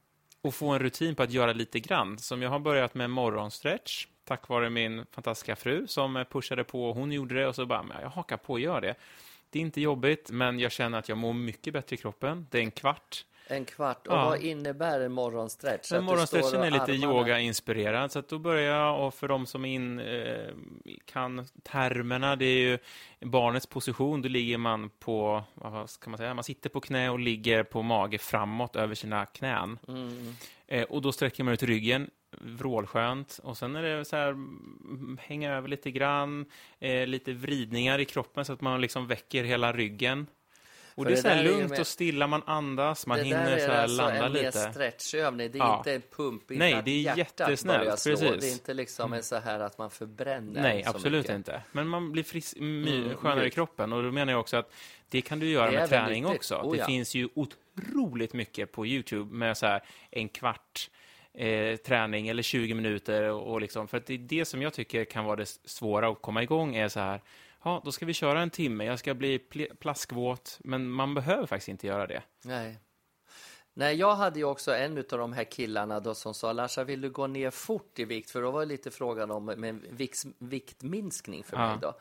Och 0.42 0.54
få 0.54 0.70
en 0.70 0.80
rutin 0.80 1.16
på 1.16 1.24
att 1.24 1.32
göra 1.32 1.54
lite 1.54 1.80
grann. 1.80 2.18
Som 2.18 2.42
jag 2.42 2.50
har 2.50 2.60
börjat 2.60 2.96
med 2.96 3.10
morgonstretch, 3.10 4.08
tack 4.24 4.48
vare 4.48 4.70
min 4.70 5.06
fantastiska 5.12 5.56
fru 5.56 5.88
som 5.88 6.26
pushade 6.30 6.64
på. 6.64 6.94
Hon 6.94 7.12
gjorde 7.12 7.36
det 7.36 7.48
och 7.48 7.56
så 7.56 7.66
bara, 7.66 7.86
jag 8.02 8.10
hakar 8.10 8.38
på 8.38 8.54
och 8.54 8.60
gör 8.60 8.82
det. 8.82 8.96
Det 9.50 9.60
är 9.60 9.62
inte 9.62 9.82
jobbigt, 9.82 10.32
men 10.32 10.60
jag 10.60 10.72
känner 10.72 11.00
att 11.00 11.10
jag 11.10 11.18
mår 11.18 11.34
mycket 11.34 11.74
bättre 11.74 11.94
i 11.94 11.98
kroppen. 11.98 12.48
Det 12.52 12.58
är 12.58 12.62
en 12.62 12.72
kvart. 12.72 13.26
En 13.48 13.66
kvart. 13.66 14.08
Och 14.08 14.14
Ja. 14.14 14.26
vad 14.26 14.42
innebär 14.42 15.00
en 15.02 15.12
morgonstretch? 15.12 15.86
Står 15.86 16.02
morgonstretchen 16.02 16.62
är 16.64 16.72
lite 16.72 16.92
yoga-inspirerad, 16.92 18.12
så 18.12 18.20
att 18.20 18.30
då 18.30 18.40
börjar 18.40 18.76
jag, 18.76 19.08
och 19.08 19.14
för 19.14 19.28
de 19.28 19.46
som 19.46 19.66
in, 19.66 20.00
eh, 20.00 20.50
kan 21.06 21.46
termerna, 21.64 22.36
det 22.36 22.46
är 22.46 22.60
ju 22.60 22.78
barnets 23.20 23.66
position, 23.68 24.22
då 24.22 24.30
ligger 24.30 24.58
man 24.58 24.90
på, 24.90 25.44
vad 25.54 25.90
ska 25.90 26.10
man 26.10 26.18
säga, 26.18 26.34
man 26.34 26.44
sitter 26.44 26.70
på 26.70 26.82
knä 26.82 27.10
och 27.10 27.20
ligger 27.20 27.64
på 27.64 27.82
mage 27.82 28.18
framåt 28.18 28.76
över 28.76 28.96
sina 28.96 29.26
knän. 29.26 29.80
Mm. 29.88 30.36
Eh, 30.68 30.84
och 30.84 31.02
då 31.02 31.12
sträcker 31.12 31.44
man 31.44 31.54
ut 31.54 31.64
ryggen, 31.64 32.10
vrålskönt. 32.32 33.40
Och 33.44 33.58
sen 33.58 33.76
är 33.76 33.84
det 33.84 34.06
så 34.06 34.16
här, 34.16 34.28
mm, 34.30 35.18
hänga 35.22 35.54
över 35.56 35.68
lite 35.68 35.92
grann, 35.92 36.46
eh, 36.80 37.08
lite 37.08 37.34
vridningar 37.34 38.00
i 38.00 38.06
kroppen 38.06 38.46
så 38.46 38.54
att 38.54 38.62
man 38.62 38.82
liksom 38.82 39.08
väcker 39.08 39.44
hela 39.44 39.74
ryggen. 39.74 40.28
Och 40.96 41.04
För 41.06 41.10
det 41.12 41.14
är 41.14 41.16
det 41.16 41.22
så 41.22 41.28
här 41.28 41.38
är 41.40 41.44
lugnt 41.44 41.70
med- 41.70 41.80
och 41.80 41.88
stilla, 41.88 42.28
man 42.28 42.44
andas, 42.46 43.08
man 43.08 43.18
det 43.18 43.24
hinner 43.24 43.52
är 43.52 43.60
så 43.66 43.72
här 43.72 43.84
alltså 43.84 43.98
landa 43.98 44.26
en 44.26 44.34
mer 44.34 44.44
lite. 44.44 44.72
stretchövning. 44.72 45.52
Det 45.52 45.58
är 45.58 45.60
Ja. 45.60 45.78
inte 45.78 45.94
en 45.94 46.02
pump. 46.16 46.52
Inte 46.52 46.56
Nej, 46.66 46.82
det 46.86 46.92
är 47.08 47.18
jättesnällt, 47.18 47.90
precis. 47.90 48.20
Det 48.20 48.48
är 48.48 48.52
inte 48.52 48.74
liksom 48.74 49.14
en 49.14 49.24
så 49.24 49.36
här 49.36 49.60
att 49.60 49.78
man 49.78 49.90
förbränner 49.90 50.62
Nej, 50.62 50.84
absolut 50.86 51.24
mycket. 51.24 51.36
inte. 51.36 51.62
Men 51.72 51.88
man 51.88 52.12
blir 52.12 52.24
frisk, 52.24 52.58
Mm, 52.58 53.16
skönare 53.16 53.48
i 53.48 53.50
kroppen. 53.50 53.94
Och 53.94 54.04
då 54.04 54.12
menar 54.12 54.34
jag 54.34 54.40
också 54.40 54.58
att 54.58 54.72
det 55.10 55.22
kan 55.22 55.40
du 55.40 55.50
göra 55.50 55.72
Det 55.72 55.78
är 55.78 55.80
med 55.80 55.90
träning 55.90 56.24
nyttigt. 56.24 56.38
också. 56.40 56.56
Oh, 56.56 56.72
det 56.72 56.78
ja. 56.78 56.86
finns 56.86 57.16
ju 57.16 57.30
otroligt 57.36 58.34
mycket 58.34 58.72
på 58.72 58.86
YouTube 58.86 59.36
med 59.36 59.58
så 59.58 59.66
här 59.66 59.82
en 60.12 60.30
kvart 60.30 60.90
eh, 61.40 61.76
träning 61.76 62.28
eller 62.28 62.44
20 62.44 62.74
minuter. 62.74 63.24
Och, 63.24 63.52
och 63.52 63.62
liksom, 63.62 63.88
för 63.88 63.98
att 63.98 64.06
det 64.06 64.14
är 64.14 64.18
det 64.18 64.46
som 64.46 64.62
jag 64.62 64.74
tycker 64.74 65.06
kan 65.06 65.26
vara 65.26 65.36
det 65.36 65.46
svåra 65.66 66.10
att 66.10 66.22
komma 66.22 66.44
igång 66.44 66.76
är 66.76 66.88
så 66.88 67.00
här, 67.00 67.22
ja, 67.64 67.82
då 67.86 67.92
ska 67.92 68.06
vi 68.06 68.14
köra 68.14 68.42
en 68.42 68.50
timme, 68.50 68.86
jag 68.86 69.00
ska 69.00 69.14
bli 69.14 69.38
pl- 69.38 69.76
plaskvåt, 69.76 70.58
men 70.64 70.90
man 70.90 71.14
behöver 71.14 71.46
faktiskt 71.46 71.70
inte 71.70 71.88
göra 71.88 72.08
det. 72.08 72.22
Nej. 72.44 72.80
Nej, 73.74 73.96
jag 73.96 74.16
hade 74.16 74.40
ju 74.40 74.46
också 74.46 74.76
en 74.76 74.98
av 74.98 75.04
de 75.04 75.34
här 75.34 75.44
killarna 75.44 76.00
då 76.00 76.16
som 76.16 76.34
sa 76.34 76.54
Larsa, 76.54 76.84
vill 76.84 77.02
du 77.02 77.10
gå 77.10 77.28
ner 77.28 77.52
fort 77.52 78.00
i 78.00 78.06
vikt? 78.06 78.32
För 78.32 78.42
då 78.42 78.52
var 78.52 78.60
det 78.60 78.66
lite 78.66 78.92
frågan 78.92 79.32
om 79.32 79.46
med 79.46 79.82
vikt, 79.90 80.24
viktminskning 80.40 81.44
för 81.44 81.58
Ja. 81.58 81.68
mig 81.70 81.78
då. 81.82 81.94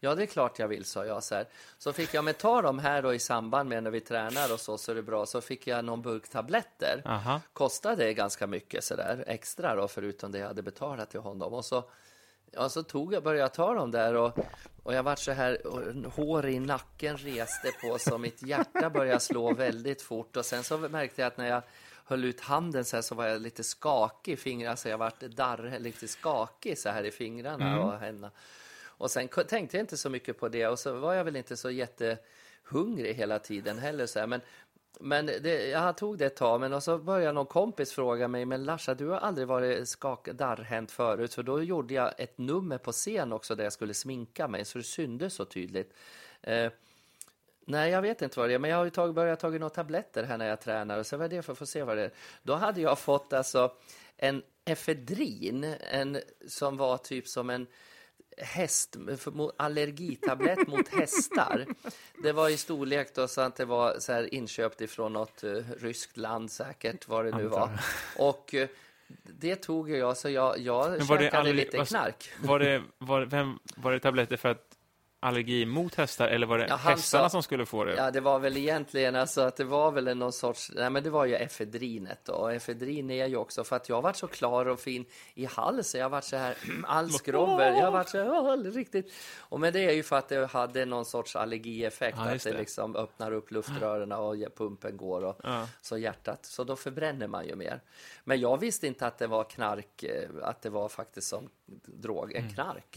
Ja, 0.00 0.14
det 0.14 0.22
är 0.22 0.26
klart 0.26 0.58
jag 0.58 0.68
vill, 0.68 0.84
sa 0.84 1.06
jag. 1.06 1.22
Så, 1.22 1.34
här. 1.34 1.46
så 1.78 1.92
fick 1.92 2.14
jag 2.14 2.24
med 2.24 2.38
ta 2.38 2.62
dem 2.62 2.78
här 2.78 3.02
då 3.02 3.14
i 3.14 3.18
samband 3.18 3.68
med 3.68 3.82
när 3.82 3.90
vi 3.90 4.00
tränar 4.00 4.52
och 4.52 4.60
så, 4.60 4.78
så 4.78 4.90
är 4.90 4.94
det 4.94 5.02
bra. 5.02 5.26
Så 5.26 5.40
fick 5.40 5.66
jag 5.66 5.84
någon 5.84 6.02
burk 6.02 6.28
tabletter. 6.28 7.02
Aha. 7.04 7.40
Kostade 7.52 8.14
ganska 8.14 8.46
mycket 8.46 8.84
så 8.84 8.96
där 8.96 9.24
extra 9.26 9.74
då, 9.74 9.88
förutom 9.88 10.32
det 10.32 10.38
jag 10.38 10.46
hade 10.46 10.62
betalat 10.62 11.10
till 11.10 11.20
honom. 11.20 11.54
Och 11.54 11.64
så, 11.64 11.84
ja, 12.50 12.68
så 12.68 12.82
tog 12.82 13.14
jag, 13.14 13.22
började 13.22 13.40
jag 13.40 13.54
ta 13.54 13.74
dem 13.74 13.90
där 13.90 14.14
och, 14.14 14.38
och 14.82 14.94
jag 14.94 15.02
vart 15.02 15.18
så 15.18 15.32
här, 15.32 15.66
och 15.66 16.12
hår 16.12 16.46
i 16.46 16.58
nacken 16.58 17.16
reste 17.16 17.72
på 17.82 17.98
så 17.98 18.18
mitt 18.18 18.42
hjärta 18.42 18.90
började 18.90 19.20
slå 19.20 19.54
väldigt 19.54 20.02
fort. 20.02 20.36
Och 20.36 20.44
sen 20.44 20.64
så 20.64 20.78
märkte 20.78 21.22
jag 21.22 21.26
att 21.26 21.36
när 21.36 21.48
jag 21.48 21.62
höll 22.04 22.24
ut 22.24 22.40
handen 22.40 22.84
så 22.84 22.96
här 22.96 23.02
så 23.02 23.14
var 23.14 23.26
jag 23.26 23.40
lite 23.40 23.64
skakig 23.64 24.32
i 24.32 24.36
fingrarna, 24.36 24.76
så 24.76 24.88
jag 24.88 24.98
vart 24.98 25.20
darr, 25.20 25.78
lite 25.78 26.08
skakig 26.08 26.78
så 26.78 26.88
här 26.88 27.04
i 27.04 27.10
fingrarna 27.10 27.80
och 27.80 27.98
händerna. 27.98 28.30
Och 28.98 29.10
sen 29.10 29.28
tänkte 29.28 29.76
jag 29.76 29.82
inte 29.82 29.96
så 29.96 30.10
mycket 30.10 30.38
på 30.38 30.48
det 30.48 30.66
och 30.66 30.78
så 30.78 30.92
var 30.92 31.14
jag 31.14 31.24
väl 31.24 31.36
inte 31.36 31.56
så 31.56 31.70
jättehungrig 31.70 33.14
hela 33.14 33.38
tiden 33.38 33.78
heller. 33.78 34.06
Så 34.06 34.18
här. 34.18 34.26
Men, 34.26 34.40
men 35.00 35.26
det, 35.26 35.68
jag 35.68 35.96
tog 35.96 36.18
det 36.18 36.26
ett 36.26 36.36
tag, 36.36 36.60
men 36.60 36.72
och 36.72 36.82
så 36.82 36.98
började 36.98 37.32
någon 37.32 37.46
kompis 37.46 37.92
fråga 37.92 38.28
mig, 38.28 38.44
men 38.44 38.64
Larsa, 38.64 38.94
du 38.94 39.06
har 39.08 39.18
aldrig 39.18 39.48
varit 39.48 39.88
skak, 39.88 40.28
darrhänt 40.28 40.90
förut, 40.90 41.34
för 41.34 41.42
då 41.42 41.62
gjorde 41.62 41.94
jag 41.94 42.12
ett 42.18 42.38
nummer 42.38 42.78
på 42.78 42.92
scen 42.92 43.32
också 43.32 43.54
där 43.54 43.64
jag 43.64 43.72
skulle 43.72 43.94
sminka 43.94 44.48
mig, 44.48 44.64
så 44.64 44.78
det 44.78 44.84
syndes 44.84 45.34
så 45.34 45.44
tydligt. 45.44 45.92
Eh, 46.42 46.70
Nej, 47.68 47.90
jag 47.90 48.02
vet 48.02 48.22
inte 48.22 48.38
vad 48.38 48.48
det 48.48 48.54
är, 48.54 48.58
men 48.58 48.70
jag 48.70 48.76
har 48.76 48.84
ju 48.84 48.90
tagit, 48.90 49.14
börjat 49.14 49.40
ta 49.40 49.48
några 49.48 49.70
tabletter 49.70 50.24
här 50.24 50.38
när 50.38 50.48
jag 50.48 50.60
tränar 50.60 50.98
och 50.98 51.06
så 51.06 51.16
vad 51.16 51.24
är 51.32 51.36
det 51.36 51.42
för 51.42 51.52
att 51.52 51.58
få 51.58 51.66
se 51.66 51.82
vad 51.82 51.96
det 51.96 52.02
är. 52.02 52.10
Då 52.42 52.54
hade 52.54 52.80
jag 52.80 52.98
fått 52.98 53.32
alltså 53.32 53.72
en 54.16 54.42
efedrin, 54.64 55.64
en 55.80 56.20
som 56.48 56.76
var 56.76 56.96
typ 56.96 57.28
som 57.28 57.50
en 57.50 57.66
häst, 58.36 58.96
allergitablett 59.56 60.68
mot 60.68 60.88
hästar. 60.88 61.66
Det 62.22 62.32
var 62.32 62.48
i 62.48 62.56
storlek 62.56 63.14
då 63.14 63.28
så 63.28 63.40
att 63.40 63.56
det 63.56 63.64
var 63.64 63.98
så 63.98 64.12
här 64.12 64.34
inköpt 64.34 64.80
ifrån 64.80 65.12
något 65.12 65.44
uh, 65.44 65.62
ryskt 65.80 66.16
land 66.16 66.50
säkert, 66.50 67.08
vad 67.08 67.24
det 67.24 67.36
nu 67.36 67.46
var. 67.46 67.70
Och 68.18 68.54
eh, 68.54 68.68
det 69.22 69.56
tog 69.56 69.90
jag, 69.90 70.16
så 70.16 70.30
jag, 70.30 70.58
jag 70.58 71.06
käkade 71.08 71.52
lite 71.52 71.84
knark. 71.84 72.30
Var 72.42 72.58
det, 72.58 72.82
var, 72.98 73.24
vem, 73.24 73.58
var 73.76 73.92
det 73.92 74.00
tabletter 74.00 74.36
för 74.36 74.48
att 74.48 74.75
allergi 75.20 75.66
mot 75.66 75.94
hästar 75.94 76.28
eller 76.28 76.46
var 76.46 76.58
det 76.58 76.66
Ja, 76.68 76.76
hästarna 76.76 77.24
sa- 77.24 77.30
som 77.30 77.42
skulle 77.42 77.66
få 77.66 77.84
det? 77.84 77.94
Ja, 77.94 78.10
det 78.10 78.20
var 78.20 78.38
väl 78.38 78.56
egentligen 78.56 79.16
alltså 79.16 79.40
att 79.40 79.56
det 79.56 79.64
var 79.64 79.90
väl 79.92 80.16
någon 80.16 80.32
sorts, 80.32 80.72
nej 80.74 80.90
men 80.90 81.02
det 81.02 81.10
var 81.10 81.24
ju 81.24 81.34
efedrinet 81.34 82.20
då. 82.24 82.32
Och 82.32 82.52
efedrin 82.52 83.10
är 83.10 83.26
ju 83.26 83.36
också 83.36 83.64
för 83.64 83.76
att 83.76 83.88
jag 83.88 84.02
varit 84.02 84.16
så 84.16 84.26
klar 84.26 84.66
och 84.66 84.80
fin 84.80 85.04
i 85.34 85.44
halsen. 85.44 86.00
Jag 86.00 86.08
varit 86.08 86.24
så 86.24 86.36
här 86.36 86.56
all 86.86 87.10
skrovver. 87.10 87.72
Jag 87.80 87.90
varit 87.92 88.08
så 88.08 88.18
här, 88.18 88.28
"Åh, 88.30 88.56
riktigt. 88.56 89.12
Och 89.38 89.60
men 89.60 89.72
det 89.72 89.80
är 89.80 89.92
ju 89.92 90.02
för 90.02 90.16
att 90.16 90.28
det 90.28 90.46
hade 90.46 90.84
någon 90.84 91.04
sorts 91.04 91.36
allergieffekt. 91.36 92.18
Ja, 92.20 92.24
att 92.34 92.42
det 92.44 92.50
det. 92.50 92.58
liksom 92.58 92.96
öppnar 92.96 93.32
upp 93.32 93.50
luftrören 93.50 94.12
och 94.12 94.34
pumpen 94.56 94.96
går 94.96 95.24
och 95.24 95.40
Ja. 95.42 95.68
så 95.82 95.98
hjärtat. 95.98 96.46
Så 96.46 96.64
då 96.64 96.76
förbränner 96.76 97.26
man 97.26 97.46
ju 97.46 97.56
mer. 97.56 97.80
Men 98.24 98.40
jag 98.40 98.60
visste 98.60 98.86
inte 98.86 99.06
att 99.06 99.18
det 99.18 99.26
var 99.26 99.44
knark, 99.44 100.02
eh, 100.02 100.28
att 100.42 100.62
det 100.62 100.70
var 100.70 100.88
faktiskt 100.88 101.28
som 101.28 101.48
drog, 101.86 102.32
en 102.32 102.50
knark. 102.54 102.96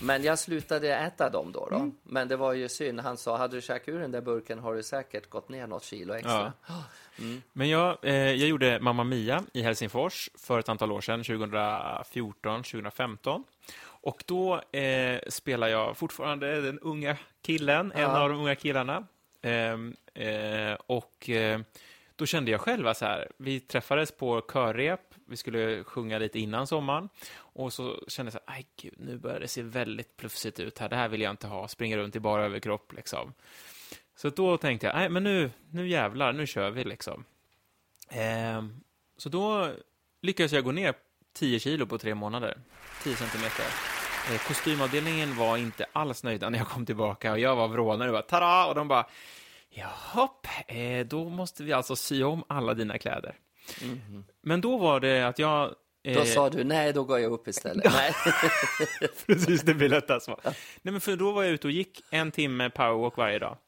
Men 0.00 0.22
jag 0.22 0.38
slutade 0.38 0.94
äta 0.96 1.30
dem 1.30 1.52
då. 1.52 1.68
då. 1.70 1.90
Men 2.02 2.28
det 2.28 2.36
var 2.36 2.52
ju 2.52 2.68
synd. 2.68 3.00
Han 3.00 3.16
sa, 3.16 3.36
hade 3.36 3.56
du 3.56 3.60
käkat 3.60 3.88
ur 3.88 4.00
den 4.00 4.10
där 4.10 4.20
burken 4.20 4.58
har 4.58 4.74
du 4.74 4.82
säkert 4.82 5.30
gått 5.30 5.48
ner 5.48 5.66
något 5.66 5.84
kilo 5.84 6.14
extra. 6.14 6.52
Men 7.52 7.68
jag, 7.68 7.98
eh, 8.02 8.14
jag 8.14 8.48
gjorde 8.48 8.80
Mamma 8.80 9.04
Mia 9.04 9.42
i 9.52 9.62
Helsingfors 9.62 10.30
för 10.38 10.58
ett 10.58 10.68
antal 10.68 10.92
år 10.92 11.00
sedan, 11.00 11.24
2014, 11.24 12.62
2015. 12.62 13.44
Och 13.84 14.24
då 14.26 14.60
eh, 14.72 15.18
spelar 15.28 15.68
jag 15.68 15.96
fortfarande 15.96 16.60
den 16.60 16.78
unga 16.78 17.16
killen, 17.42 17.92
en 17.92 18.00
Ja. 18.00 18.20
av 18.22 18.28
de 18.28 18.38
unga 18.40 18.54
killarna. 18.54 19.06
Ehm, 19.42 19.96
eh, 20.14 20.72
och 20.86 21.30
eh, 21.30 21.60
då 22.16 22.26
kände 22.26 22.50
jag 22.50 22.60
själv 22.60 22.92
så 22.94 23.04
här, 23.04 23.28
vi 23.36 23.60
träffades 23.60 24.12
på 24.12 24.40
körrep, 24.52 25.05
vi 25.26 25.36
skulle 25.36 25.84
sjunga 25.84 26.18
lite 26.18 26.38
innan 26.38 26.66
sommaren. 26.66 27.08
Och 27.38 27.72
så 27.72 28.04
kände 28.08 28.32
jag 28.32 28.42
så 28.42 28.52
här, 28.52 28.64
gud, 28.76 28.94
nu 28.96 29.18
börjar 29.18 29.40
det 29.40 29.48
se 29.48 29.62
väldigt 29.62 30.16
plufsigt 30.16 30.60
ut 30.60 30.78
här, 30.78 30.88
det 30.88 30.96
här 30.96 31.08
vill 31.08 31.20
jag 31.20 31.30
inte 31.30 31.46
ha, 31.46 31.68
springa 31.68 31.96
runt 31.96 32.16
i 32.16 32.20
bara 32.20 32.44
överkropp 32.44 32.92
liksom. 32.92 33.32
Så 34.16 34.30
då 34.30 34.56
tänkte 34.56 34.86
jag, 34.86 34.96
nej 34.96 35.08
men 35.08 35.24
nu, 35.24 35.50
nu 35.70 35.88
jävlar, 35.88 36.32
nu 36.32 36.46
kör 36.46 36.70
vi 36.70 36.84
liksom. 36.84 37.24
Ehm, 38.08 38.80
så 39.16 39.28
då 39.28 39.72
lyckades 40.22 40.52
jag 40.52 40.64
gå 40.64 40.72
ner 40.72 40.94
10 41.32 41.60
kilo 41.60 41.86
på 41.86 41.98
tre 41.98 42.14
månader. 42.14 42.58
10 43.02 43.16
centimeter. 43.16 43.66
Ehm, 44.30 44.38
kostymavdelningen 44.38 45.36
var 45.36 45.56
inte 45.56 45.86
alls 45.92 46.22
nöjda 46.22 46.50
när 46.50 46.58
jag 46.58 46.68
kom 46.68 46.86
tillbaka 46.86 47.32
och 47.32 47.38
jag 47.38 47.56
var 47.56 47.68
vrålnad 47.68 48.08
och 48.08 48.12
bara 48.12 48.22
tada! 48.22 48.66
Och 48.66 48.74
de 48.74 48.88
bara, 48.88 49.06
jahopp, 49.70 50.46
eh, 50.66 51.06
då 51.06 51.28
måste 51.28 51.62
vi 51.62 51.72
alltså 51.72 51.96
sy 51.96 52.22
om 52.22 52.44
alla 52.48 52.74
dina 52.74 52.98
kläder. 52.98 53.34
Men 54.42 54.60
då 54.60 54.78
var 54.78 55.00
det 55.00 55.22
att 55.22 55.38
jag... 55.38 55.74
Då 56.04 56.10
eh, 56.10 56.24
sa 56.24 56.50
du, 56.50 56.64
nej 56.64 56.92
då 56.92 57.04
går 57.04 57.20
jag 57.20 57.32
upp 57.32 57.48
istället. 57.48 57.92
nej. 57.92 58.12
Precis, 59.26 59.62
det 59.62 59.74
blir 59.74 59.88
lättast. 59.88 60.28
va? 60.28 60.36
Nej, 60.44 60.54
men 60.82 61.00
för 61.00 61.16
då 61.16 61.32
var 61.32 61.42
jag 61.42 61.52
ute 61.52 61.66
och 61.66 61.72
gick 61.72 62.04
en 62.10 62.30
timme 62.30 62.70
powerwalk 62.70 63.16
varje 63.16 63.38
dag. 63.38 63.58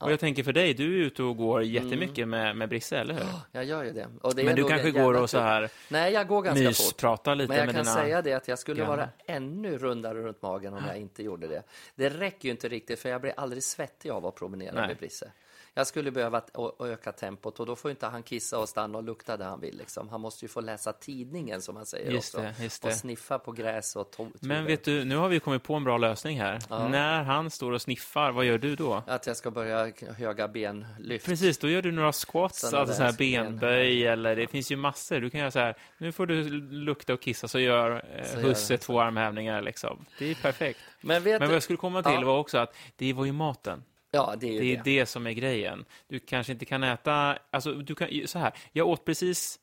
Och 0.00 0.12
jag 0.12 0.20
tänker 0.20 0.42
för 0.42 0.52
dig, 0.52 0.74
du 0.74 1.00
är 1.00 1.06
ute 1.06 1.22
och 1.22 1.36
går 1.36 1.62
jättemycket 1.62 2.28
med, 2.28 2.56
med 2.56 2.68
Brisse, 2.68 2.96
eller 2.98 3.14
hur? 3.14 3.22
Jag 3.52 3.64
gör 3.64 3.84
ju 3.84 3.92
det. 3.92 4.06
Det 4.34 4.44
Men 4.44 4.56
du 4.56 4.64
kanske 4.64 4.90
går 4.90 5.14
och 5.14 5.30
så 5.30 5.38
här 5.38 5.70
Nej, 5.88 6.12
jag 6.12 6.28
går 6.28 6.42
ganska 6.42 6.64
fort. 6.64 6.68
myspratar 6.68 7.34
lite 7.34 7.48
Men 7.48 7.58
jag 7.58 7.66
med 7.66 7.74
kan 7.74 7.84
dina... 7.84 7.94
säga 7.94 8.22
det 8.22 8.32
att 8.32 8.48
jag 8.48 8.58
skulle 8.58 8.80
grannar. 8.80 8.96
vara 8.96 9.08
ännu 9.26 9.78
rundare 9.78 10.22
runt 10.22 10.42
magen 10.42 10.74
om 10.74 10.82
jag 10.86 10.96
inte 10.96 11.22
gjorde 11.22 11.46
det. 11.46 11.62
Det 11.94 12.08
räcker 12.08 12.44
ju 12.44 12.50
inte 12.50 12.68
riktigt, 12.68 12.98
för 13.00 13.08
jag 13.08 13.20
blir 13.20 13.32
aldrig 13.36 13.62
svettig 13.62 14.10
av 14.10 14.26
att 14.26 14.34
promenera 14.34 14.74
Nej. 14.74 14.86
med 14.88 14.96
Brisse. 14.96 15.32
Jag 15.74 15.86
skulle 15.86 16.10
behöva 16.10 16.42
öka 16.80 17.12
tempot 17.12 17.60
och 17.60 17.66
då 17.66 17.76
får 17.76 17.90
inte 17.90 18.06
han 18.06 18.22
kissa 18.22 18.58
och 18.58 18.68
stanna 18.68 18.98
och 18.98 19.04
lukta 19.04 19.36
där 19.36 19.44
han 19.46 19.60
vill. 19.60 19.76
Liksom. 19.78 20.08
Han 20.08 20.20
måste 20.20 20.44
ju 20.44 20.48
få 20.48 20.60
läsa 20.60 20.92
tidningen 20.92 21.62
som 21.62 21.74
man 21.74 21.86
säger 21.86 22.10
Just 22.12 22.34
också. 22.34 22.46
det, 22.58 22.62
just 22.64 22.84
Och 22.84 22.90
det. 22.90 22.96
sniffa 22.96 23.38
på 23.38 23.52
gräs 23.52 23.96
och 23.96 24.14
to- 24.16 24.30
Men 24.40 24.64
vet 24.64 24.84
du, 24.84 25.04
nu 25.04 25.16
har 25.16 25.28
vi 25.28 25.40
kommit 25.40 25.62
på 25.62 25.74
en 25.74 25.84
bra 25.84 25.98
lösning 25.98 26.40
här. 26.40 26.58
Ja. 26.70 26.88
När 26.88 27.22
han 27.22 27.50
står 27.50 27.72
och 27.72 27.82
sniffar, 27.82 28.30
vad 28.32 28.44
gör 28.44 28.58
du 28.58 28.76
då? 28.76 29.02
Att 29.06 29.26
jag 29.26 29.36
ska 29.36 29.50
börja 29.50 29.92
höga 30.18 30.48
benlyft. 30.48 31.26
Precis, 31.26 31.58
då 31.58 31.68
gör 31.68 31.82
du 31.82 31.92
några 31.92 32.12
squats, 32.12 32.60
Sådana 32.60 32.78
alltså 32.78 32.96
så 32.96 33.02
här 33.02 33.10
där 33.12 33.18
ben. 33.18 33.44
benböj, 33.44 34.06
eller 34.06 34.36
det 34.36 34.46
finns 34.46 34.72
ju 34.72 34.76
massor. 34.76 35.20
Du 35.20 35.30
kan 35.30 35.40
göra 35.40 35.50
så 35.50 35.58
här, 35.58 35.76
nu 35.98 36.12
får 36.12 36.26
du 36.26 36.44
lukta 36.70 37.12
och 37.14 37.20
kissa, 37.20 37.48
så 37.48 37.58
gör 37.60 38.04
eh, 38.18 38.24
Så 38.24 38.38
husse 38.38 38.72
jag. 38.72 38.80
två 38.80 39.00
armhävningar 39.00 39.62
liksom. 39.62 40.06
Det 40.18 40.30
är 40.30 40.34
perfekt. 40.34 40.78
Men 41.00 41.22
Men 41.22 41.40
vad 41.40 41.54
jag 41.54 41.62
skulle 41.62 41.76
komma 41.76 42.02
till 42.02 42.12
Ja. 42.12 42.20
var 42.26 42.38
också 42.38 42.58
att 42.58 42.74
det 42.96 43.12
var 43.12 43.24
ju 43.24 43.32
maten. 43.32 43.82
Ja, 44.10 44.34
det 44.40 44.46
är 44.48 44.52
ju 44.52 44.58
Det 44.60 44.72
är 44.72 44.76
det. 44.76 44.82
det 44.98 45.06
som 45.06 45.26
är 45.26 45.32
grejen. 45.32 45.84
Du 46.08 46.18
kanske 46.18 46.52
inte 46.52 46.64
kan 46.64 46.82
äta, 46.82 47.38
alltså 47.50 47.72
du 47.74 47.94
kan, 47.94 48.08
så 48.26 48.38
här, 48.38 48.52
jag 48.72 48.88
åt 48.88 49.04
precis, 49.04 49.60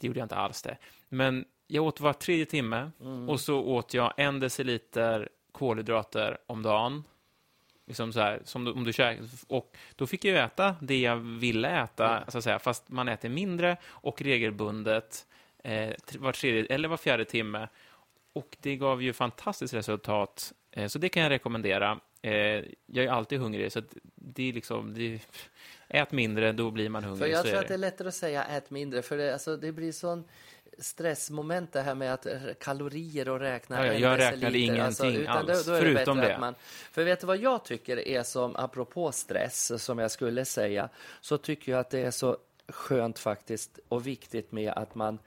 det 0.00 0.06
gjorde 0.06 0.18
jag 0.20 0.24
inte 0.24 0.36
alls 0.36 0.62
det, 0.62 0.76
men 1.08 1.44
jag 1.66 1.84
åt 1.84 2.00
var 2.00 2.12
tredje 2.12 2.46
timme 2.46 2.90
Mm. 3.00 3.28
och 3.28 3.40
så 3.40 3.60
åt 3.60 3.94
jag 3.94 4.12
en 4.16 4.40
deciliter 4.40 5.28
kolhydrater 5.52 6.38
om 6.46 6.62
dagen. 6.62 7.04
Liksom 7.86 8.12
så 8.12 8.20
här, 8.20 8.40
som 8.44 8.64
du, 8.64 8.72
om 8.72 8.84
du 8.84 8.92
käkar, 8.92 9.24
och 9.48 9.76
då 9.96 10.06
fick 10.06 10.24
jag 10.24 10.44
äta 10.44 10.76
det 10.80 11.00
jag 11.00 11.16
ville 11.16 11.82
äta, 11.82 12.24
så 12.28 12.38
att 12.38 12.44
säga, 12.44 12.58
fast 12.58 12.88
man 12.88 13.08
äter 13.08 13.28
mindre 13.28 13.76
och 13.86 14.22
regelbundet 14.22 15.26
eh, 15.64 15.90
var 16.18 16.32
tredje 16.32 16.66
eller 16.74 16.88
var 16.88 16.96
fjärde 16.96 17.24
timme. 17.24 17.68
Och 18.32 18.56
det 18.60 18.76
gav 18.76 19.02
ju 19.02 19.12
fantastiskt 19.12 19.74
resultat, 19.74 20.52
eh, 20.70 20.86
så 20.86 20.98
det 20.98 21.08
kan 21.08 21.22
jag 21.22 21.30
rekommendera. 21.30 22.00
Eh, 22.24 22.64
jag 22.86 23.04
är 23.04 23.08
alltid 23.08 23.40
hungrig, 23.40 23.72
så 23.72 23.82
det 24.14 24.48
är 24.48 24.52
liksom, 24.52 24.94
det, 24.94 25.20
ät 25.88 26.12
mindre, 26.12 26.52
då 26.52 26.70
blir 26.70 26.88
man 26.88 27.04
hungrig. 27.04 27.22
För 27.22 27.26
jag 27.26 27.46
tror 27.46 27.58
att 27.58 27.68
det 27.68 27.74
är 27.74 27.78
lättare 27.78 28.08
att 28.08 28.14
säga 28.14 28.44
ät 28.44 28.70
mindre, 28.70 29.02
för 29.02 29.16
det, 29.16 29.32
alltså, 29.32 29.56
det 29.56 29.72
blir 29.72 29.92
sån 29.92 30.24
stressmoment 30.78 31.72
det 31.72 31.80
här 31.80 31.94
med 31.94 32.14
att 32.14 32.26
kalorier 32.60 33.28
och 33.28 33.40
räkna 33.40 33.86
Ja, 33.86 33.92
jag 33.92 34.18
räknade 34.18 34.58
ingenting 34.58 35.16
utan 35.16 35.36
alls, 35.36 35.66
då, 35.66 35.72
då 35.72 35.78
förutom 35.78 36.16
det 36.16 36.36
man, 36.40 36.54
för 36.92 37.04
vet 37.04 37.20
du 37.20 37.26
vad 37.26 37.36
jag 37.36 37.64
tycker 37.64 38.08
är 38.08 38.22
som, 38.22 38.56
apropå 38.56 39.12
stress, 39.12 39.82
som 39.84 39.98
jag 39.98 40.10
skulle 40.10 40.44
säga, 40.44 40.88
så 41.20 41.38
tycker 41.38 41.72
jag 41.72 41.80
att 41.80 41.90
det 41.90 42.00
är 42.00 42.10
så 42.10 42.36
skönt 42.68 43.18
faktiskt 43.18 43.78
och 43.88 44.06
viktigt 44.06 44.52
med 44.52 44.72
att 44.72 44.94
man 44.94 45.18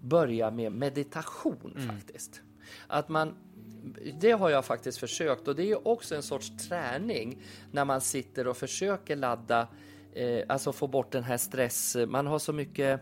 börjar 0.00 0.50
med 0.50 0.72
meditation 0.72 1.74
Mm. 1.76 1.96
faktiskt. 1.96 2.40
Att 2.86 3.08
man 3.08 3.34
det 4.20 4.32
har 4.32 4.50
jag 4.50 4.64
faktiskt 4.64 4.98
försökt. 4.98 5.48
Och 5.48 5.56
det 5.56 5.70
är 5.70 5.88
också 5.88 6.14
en 6.14 6.22
sorts 6.22 6.68
träning 6.68 7.42
när 7.72 7.84
man 7.84 8.00
sitter 8.00 8.46
och 8.46 8.56
försöker 8.56 9.16
ladda, 9.16 9.68
eh, 10.12 10.44
alltså 10.48 10.72
få 10.72 10.86
bort 10.86 11.12
den 11.12 11.24
här 11.24 11.36
stress, 11.36 11.96
man 12.08 12.26
har 12.26 12.38
så 12.38 12.52
mycket 12.52 13.00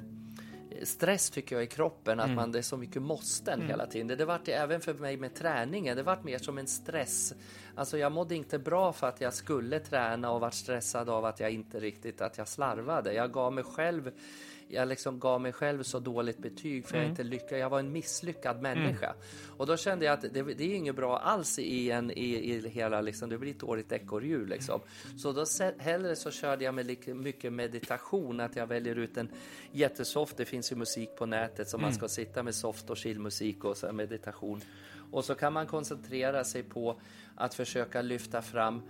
stress 0.83 1.31
tycker 1.31 1.57
jag 1.57 1.63
i 1.65 1.67
kroppen, 1.67 2.21
att 2.21 2.31
man, 2.31 2.53
det 2.53 2.59
är 2.59 2.63
så 2.63 2.77
mycket 2.77 3.03
måsten 3.03 3.63
hela 3.69 3.87
tiden. 3.87 4.07
Det, 4.07 4.17
det 4.17 4.25
vart 4.25 4.45
det 4.45 4.53
även 4.53 4.81
för 4.81 4.95
mig 4.95 5.17
med 5.17 5.35
träningen, 5.35 5.97
det 5.97 6.03
vart 6.03 6.25
mer 6.25 6.39
som 6.39 6.59
en 6.59 6.67
stress, 6.67 7.35
Alltså 7.77 7.99
jag 7.99 8.13
mådde 8.13 8.35
inte 8.35 8.59
bra 8.59 8.93
för 8.93 9.07
att 9.07 9.21
jag 9.21 9.35
skulle 9.35 9.81
träna 9.81 10.31
och 10.31 10.41
vart 10.41 10.55
stressad 10.55 11.09
av 11.09 11.25
att 11.25 11.41
jag 11.41 11.51
inte 11.51 11.81
riktigt, 11.81 12.21
att 12.21 12.39
jag 12.39 12.49
slarvade. 12.49 13.13
Jag 13.13 13.33
gav 13.33 13.53
mig 13.53 13.65
själv 13.65 14.11
jag 14.75 14.89
liksom 14.89 15.19
gav 15.19 15.41
mig 15.41 15.53
själv 15.53 15.83
så 15.83 15.99
dåligt 15.99 16.39
betyg 16.39 16.87
för 16.87 16.97
jag 16.97 17.07
inte 17.07 17.23
lyckades. 17.23 17.61
Jag 17.61 17.71
var 17.71 17.79
en 17.79 17.93
misslyckad 17.93 18.63
människa. 18.63 19.15
Och 19.57 19.67
då 19.67 19.77
kände 19.77 20.05
jag 20.05 20.13
att 20.13 20.23
det, 20.35 20.43
det 20.43 20.65
är 20.65 20.75
inget 20.75 20.97
bra 20.97 21.19
alls 21.19 21.59
i, 21.59 21.91
en, 21.91 22.11
i, 22.11 22.55
i 22.55 22.69
hela, 22.69 23.01
liksom, 23.01 23.29
det 23.29 23.39
blir 23.39 23.51
ett 23.51 23.61
dåligt 23.61 23.93
ekorrhjul 23.93 24.49
liksom. 24.49 24.81
Så 25.19 25.33
då 25.33 25.45
hellre 25.79 26.17
så 26.17 26.31
körde 26.31 26.65
jag 26.65 26.75
med 26.75 26.87
lika 26.87 27.15
mycket 27.15 27.53
meditation, 27.53 28.41
att 28.41 28.57
jag 28.57 28.67
väljer 28.67 28.97
ut 28.97 29.17
en 29.17 29.29
jättesoft, 29.73 30.37
det 30.37 30.45
finns 30.45 30.73
ju 30.73 30.77
musik 30.77 31.17
på 31.17 31.27
nätet 31.27 31.69
så 31.69 31.79
man 31.79 31.95
ska 31.95 32.09
sitta 32.09 32.43
med 32.43 32.55
soft 32.55 32.91
och 32.91 32.99
chillmusik 32.99 33.65
och 33.65 33.77
så 33.77 33.93
meditation. 33.93 34.61
Och 35.11 35.25
så 35.25 35.35
kan 35.35 35.53
man 35.53 35.67
koncentrera 35.67 36.45
sig 36.45 36.63
på 36.63 37.01
att 37.37 37.55
försöka 37.55 38.03
lyfta 38.03 38.43
fram, 38.43 38.83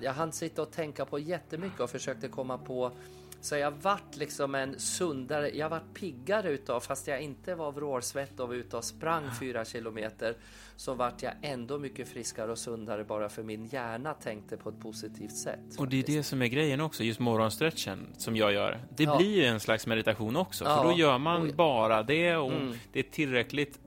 jag 0.00 0.12
hann 0.12 0.32
sitta 0.32 0.62
och 0.62 0.70
tänka 0.70 1.04
på 1.04 1.18
jättemycket 1.18 1.80
och 1.80 1.90
försökte 1.90 2.28
komma 2.28 2.58
på 2.58 2.92
så 3.40 3.56
jag 3.56 3.70
vart 3.70 4.16
liksom 4.16 4.54
en 4.54 4.78
sundare, 4.78 5.50
jag 5.56 5.68
vart 5.68 5.94
piggare 5.94 6.50
utav, 6.50 6.80
fast 6.80 7.06
jag 7.06 7.20
inte 7.22 7.54
var 7.54 7.72
vrålsvett 7.72 8.40
och 8.40 8.48
var 8.48 8.54
ute 8.54 8.76
och 8.76 8.84
sprang 8.84 9.24
fyra 9.40 9.64
kilometer, 9.64 10.36
så 10.76 10.94
vart 10.94 11.22
jag 11.22 11.32
ändå 11.42 11.78
mycket 11.78 12.08
friskare 12.08 12.52
och 12.52 12.58
sundare 12.58 13.04
bara 13.04 13.28
för 13.28 13.42
min 13.42 13.66
hjärna 13.66 14.14
tänkte 14.14 14.56
på 14.56 14.68
ett 14.68 14.80
positivt 14.80 15.36
sätt. 15.36 15.60
Och 15.78 15.88
det 15.88 15.98
är 15.98 16.02
det 16.06 16.22
som 16.22 16.42
är 16.42 16.46
grejen 16.46 16.80
också, 16.80 17.04
just 17.04 17.20
morgonstretchen 17.20 18.06
som 18.16 18.36
jag 18.36 18.52
gör. 18.52 18.78
Det 18.96 19.04
Ja. 19.04 19.16
blir 19.16 19.36
ju 19.36 19.44
en 19.44 19.60
slags 19.60 19.86
meditation 19.86 20.36
också, 20.36 20.64
för 20.64 20.70
Ja. 20.70 20.82
då 20.82 20.92
gör 20.98 21.18
man 21.18 21.52
bara 21.56 22.02
det 22.02 22.36
och 22.36 22.52
Mm. 22.52 22.74
det 22.92 22.98
är 22.98 23.02
tillräckligt 23.10 23.78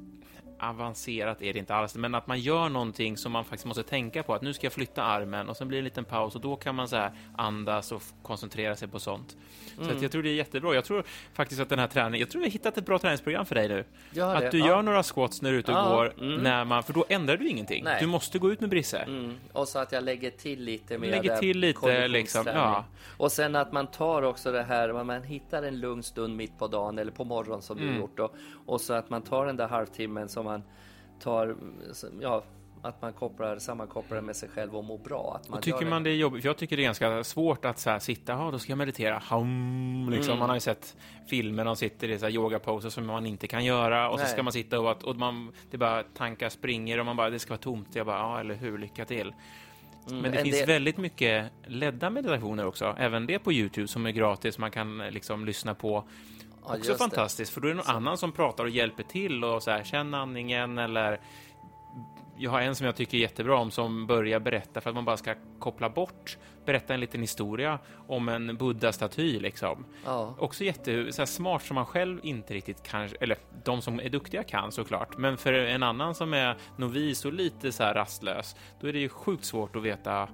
avancerat 0.61 1.41
är 1.41 1.53
det 1.53 1.59
inte 1.59 1.75
alls, 1.75 1.95
men 1.95 2.15
att 2.15 2.27
man 2.27 2.39
gör 2.39 2.69
någonting 2.69 3.17
som 3.17 3.31
man 3.31 3.43
faktiskt 3.45 3.65
måste 3.65 3.83
tänka 3.83 4.23
på, 4.23 4.33
att 4.33 4.41
nu 4.41 4.53
ska 4.53 4.65
jag 4.65 4.73
flytta 4.73 5.03
armen 5.03 5.49
och 5.49 5.57
sen 5.57 5.67
blir 5.67 5.77
det 5.77 5.79
en 5.79 5.83
liten 5.83 6.05
paus 6.05 6.35
och 6.35 6.41
då 6.41 6.55
kan 6.55 6.75
man 6.75 6.87
så 6.87 6.95
här 6.95 7.11
andas 7.37 7.91
och 7.91 8.01
koncentrera 8.23 8.75
sig 8.75 8.87
på 8.87 8.99
sånt. 8.99 9.37
Så 9.75 9.81
Mm. 9.81 9.95
att 9.95 10.01
jag 10.01 10.11
tror 10.11 10.23
det 10.23 10.29
är 10.29 10.33
jättebra. 10.33 10.75
Jag 10.75 10.85
tror 10.85 11.03
faktiskt 11.33 11.61
att 11.61 11.69
den 11.69 11.79
här 11.79 11.87
träningen, 11.87 12.19
jag 12.19 12.29
tror 12.29 12.39
vi 12.41 12.47
har 12.47 12.51
hittat 12.51 12.77
ett 12.77 12.85
bra 12.85 12.99
träningsprogram 12.99 13.45
för 13.45 13.55
dig 13.55 13.67
nu. 13.67 13.79
Att 14.23 14.51
du 14.51 14.59
ja. 14.59 14.67
gör 14.67 14.81
några 14.81 15.03
squats 15.03 15.41
när 15.41 15.49
du 15.49 15.55
är 15.55 15.59
ute 15.59 15.71
och 15.71 15.77
Ja, 15.77 15.89
går, 15.95 16.13
mm. 16.21 16.35
när 16.43 16.65
man, 16.65 16.83
för 16.83 16.93
då 16.93 17.05
ändrar 17.09 17.37
du 17.37 17.49
ingenting. 17.49 17.83
Nej. 17.83 17.97
Du 17.99 18.05
måste 18.07 18.39
gå 18.39 18.51
ut 18.51 18.59
med 18.59 18.69
Brisse. 18.69 18.97
Mm. 18.99 19.37
Och 19.53 19.67
så 19.67 19.79
att 19.79 19.91
jag 19.91 20.03
lägger 20.03 20.31
till 20.31 20.63
lite 20.63 20.97
mer 20.97 21.09
Lägger 21.11 21.37
till 21.37 21.59
lite, 21.59 22.07
liksom, 22.07 22.43
ja. 22.47 22.85
Och 23.17 23.31
sen 23.31 23.55
att 23.55 23.71
man 23.71 23.87
tar 23.87 24.21
också 24.21 24.51
det 24.51 24.63
här, 24.63 25.03
man- 25.03 25.23
hittar 25.23 25.63
en 25.63 25.79
lugn 25.79 26.03
stund 26.03 26.35
mitt 26.35 26.57
på 26.59 26.67
dagen 26.67 26.99
eller 26.99 27.11
på 27.11 27.23
morgonen 27.23 27.61
som 27.61 27.77
du 27.77 27.83
Mm. 27.83 27.99
gjort 27.99 28.17
då. 28.17 28.31
Och 28.65 28.81
så 28.81 28.93
att 28.93 29.09
man 29.09 29.21
tar 29.21 29.45
den 29.45 29.57
där 29.57 29.67
halvtimmen 29.67 30.29
som 30.29 30.45
man 30.51 30.63
tar, 31.19 31.55
ja, 32.21 32.43
att 32.83 33.01
man 33.01 33.13
kopplar, 33.13 33.59
sammankopplar 33.59 34.21
med 34.21 34.35
sig 34.35 34.49
själv 34.49 34.75
och 34.75 34.83
mår 34.83 34.97
bra. 34.97 35.39
Att 35.41 35.49
man 35.49 35.57
Och 35.57 35.63
tycker 35.63 35.85
man 35.85 36.03
det 36.03 36.09
är 36.09 36.15
jobbigt, 36.15 36.41
för 36.41 36.49
jag 36.49 36.57
tycker 36.57 36.77
det 36.77 36.83
är 36.83 36.85
ganska 36.85 37.23
svårt 37.23 37.65
att 37.65 37.79
så 37.79 37.89
här, 37.89 37.99
sitta, 37.99 38.31
ja 38.33 38.51
då 38.51 38.59
ska 38.59 38.71
jag 38.71 38.77
meditera, 38.77 39.21
hum, 39.29 40.07
liksom. 40.11 40.31
Mm. 40.31 40.39
Man 40.39 40.49
har 40.49 40.55
ju 40.55 40.59
sett 40.59 40.97
filmer, 41.27 41.65
de 41.65 41.75
sitter 41.75 42.09
i 42.09 42.19
så 42.19 42.25
här 42.25 42.33
yogaposer 42.33 42.89
som 42.89 43.05
man 43.05 43.25
inte 43.25 43.47
kan 43.47 43.65
göra 43.65 44.09
och 44.09 44.19
så 44.19 44.23
Nej. 44.23 44.33
ska 44.33 44.43
man 44.43 44.53
sitta 44.53 44.79
och, 44.79 45.03
och 45.03 45.15
man, 45.15 45.51
det 45.71 45.77
bara 45.77 46.03
tankar 46.03 46.49
springer 46.49 46.99
och 46.99 47.05
man 47.05 47.15
bara, 47.15 47.29
det 47.29 47.39
ska 47.39 47.49
vara 47.49 47.61
tomt. 47.61 47.95
Jag 47.95 48.05
bara, 48.05 48.17
ja 48.17 48.39
eller 48.39 48.55
hur, 48.55 48.77
lycka 48.77 49.05
till. 49.05 49.33
Men 50.09 50.21
det 50.21 50.27
Mm, 50.29 50.43
finns 50.43 50.57
del- 50.57 50.67
väldigt 50.67 50.97
mycket 50.97 51.51
ledda 51.67 52.09
meditationer 52.09 52.65
också, 52.65 52.95
även 52.99 53.25
det 53.27 53.39
på 53.39 53.53
Youtube 53.53 53.87
som 53.87 54.05
är 54.05 54.11
gratis, 54.11 54.57
man 54.57 54.71
kan 54.71 54.97
liksom 54.97 55.45
lyssna 55.45 55.75
på. 55.75 56.03
Ja, 56.63 56.67
Också 56.67 56.77
just 56.77 56.87
det. 56.89 56.97
fantastiskt, 56.97 57.53
för 57.53 57.61
då 57.61 57.67
är 57.67 57.71
det 57.71 57.77
någon 57.77 57.95
annan 57.95 58.17
som 58.17 58.31
pratar 58.31 58.63
och 58.63 58.69
hjälper 58.69 59.03
till 59.03 59.43
och 59.43 59.63
så 59.63 59.71
här, 59.71 59.83
känn 59.83 60.13
andningen 60.13 60.77
eller 60.77 61.19
jag 62.37 62.51
har 62.51 62.61
en 62.61 62.75
som 62.75 62.85
jag 62.85 62.95
tycker 62.95 63.17
är 63.17 63.21
jättebra 63.21 63.57
om 63.57 63.71
som 63.71 64.07
börjar 64.07 64.39
berätta 64.39 64.81
för 64.81 64.89
att 64.89 64.95
man 64.95 65.05
bara 65.05 65.17
ska 65.17 65.35
koppla 65.59 65.89
bort, 65.89 66.37
berätta 66.65 66.93
en 66.93 66.99
liten 66.99 67.21
historia 67.21 67.79
om 68.07 68.29
en 68.29 68.57
buddha-staty 68.57 69.39
liksom. 69.39 69.85
Ja. 70.05 70.35
Också 70.39 70.63
jätte, 70.63 71.11
så 71.11 71.25
smart 71.25 71.63
som 71.63 71.75
man 71.75 71.85
själv 71.85 72.19
inte 72.23 72.53
riktigt 72.53 72.83
kan, 72.83 73.09
eller 73.19 73.37
de 73.63 73.81
som 73.81 73.99
är 73.99 74.09
duktiga 74.09 74.43
kan 74.43 74.71
såklart, 74.71 75.17
men 75.17 75.37
för 75.37 75.53
en 75.53 75.83
annan 75.83 76.15
som 76.15 76.33
är 76.33 76.57
novis 76.77 77.25
och 77.25 77.33
lite 77.33 77.71
så 77.71 77.83
här 77.83 77.93
rastlös, 77.93 78.55
då 78.79 78.87
är 78.87 78.93
det 78.93 78.99
ju 78.99 79.09
sjukt 79.09 79.45
svårt 79.45 79.75
att 79.75 79.83
veta 79.83 80.29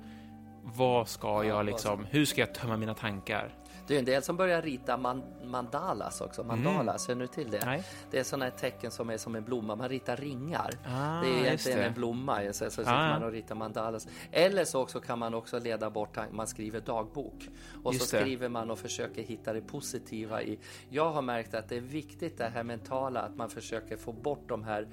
vad 0.64 1.08
ska 1.08 1.28
Ja, 1.28 1.44
jag 1.44 1.66
liksom, 1.66 2.06
hur 2.10 2.26
ska 2.26 2.42
jag 2.42 2.54
tömma 2.56 2.78
mina 2.78 2.94
tankar? 2.94 3.50
Det 3.88 3.96
är 3.96 4.00
en 4.00 4.06
del 4.06 4.24
som 4.24 4.38
börjar 4.38 4.62
rita 4.62 4.98
man, 4.98 5.24
mandalas 5.44 6.22
också. 6.22 6.44
Mandalas, 6.44 7.08
känner 7.08 7.22
du 7.22 7.28
till 7.28 7.52
det? 7.52 7.58
Mm. 7.58 7.70
Nej. 7.70 7.84
Det 8.12 8.20
är 8.20 8.24
sådana 8.24 8.46
här 8.46 8.52
tecken 8.52 8.92
som 8.92 9.10
är 9.10 9.18
som 9.18 9.36
en 9.36 9.44
blomma. 9.44 9.76
Man 9.76 9.90
ritar 9.90 10.18
ringar. 10.18 10.72
Ah, 10.88 11.22
det 11.22 11.28
är 11.28 11.46
egentligen 11.46 11.80
det. 11.80 11.86
en 11.86 11.94
blomma. 11.94 12.54
Så, 12.54 12.70
så 12.72 12.82
Ah. 12.86 13.10
man 13.10 13.24
och 13.24 13.32
ritar 13.32 13.56
mandalas. 13.56 14.08
Eller 14.32 14.66
så 14.66 14.82
också 14.82 15.00
kan 15.00 15.20
man 15.20 15.34
också 15.34 15.60
leda 15.60 15.90
bort 15.90 16.18
man 16.32 16.48
skriver 16.48 16.80
dagbok. 16.82 17.50
Och 17.84 17.94
Just 17.94 18.10
så 18.10 18.16
det. 18.16 18.22
skriver 18.22 18.50
man 18.50 18.72
och 18.72 18.80
försöker 18.80 19.22
hitta 19.24 19.54
det 19.54 19.62
positiva 19.62 20.42
i. 20.42 20.60
Jag 20.90 21.12
har 21.12 21.22
märkt 21.22 21.54
att 21.54 21.70
det 21.70 21.76
är 21.78 21.82
viktigt 21.82 22.38
det 22.38 22.50
här 22.54 22.64
mentala, 22.64 23.22
att 23.22 23.36
man 23.36 23.50
försöker 23.50 23.98
få 23.98 24.12
bort 24.12 24.50
de 24.50 24.64
här 24.64 24.88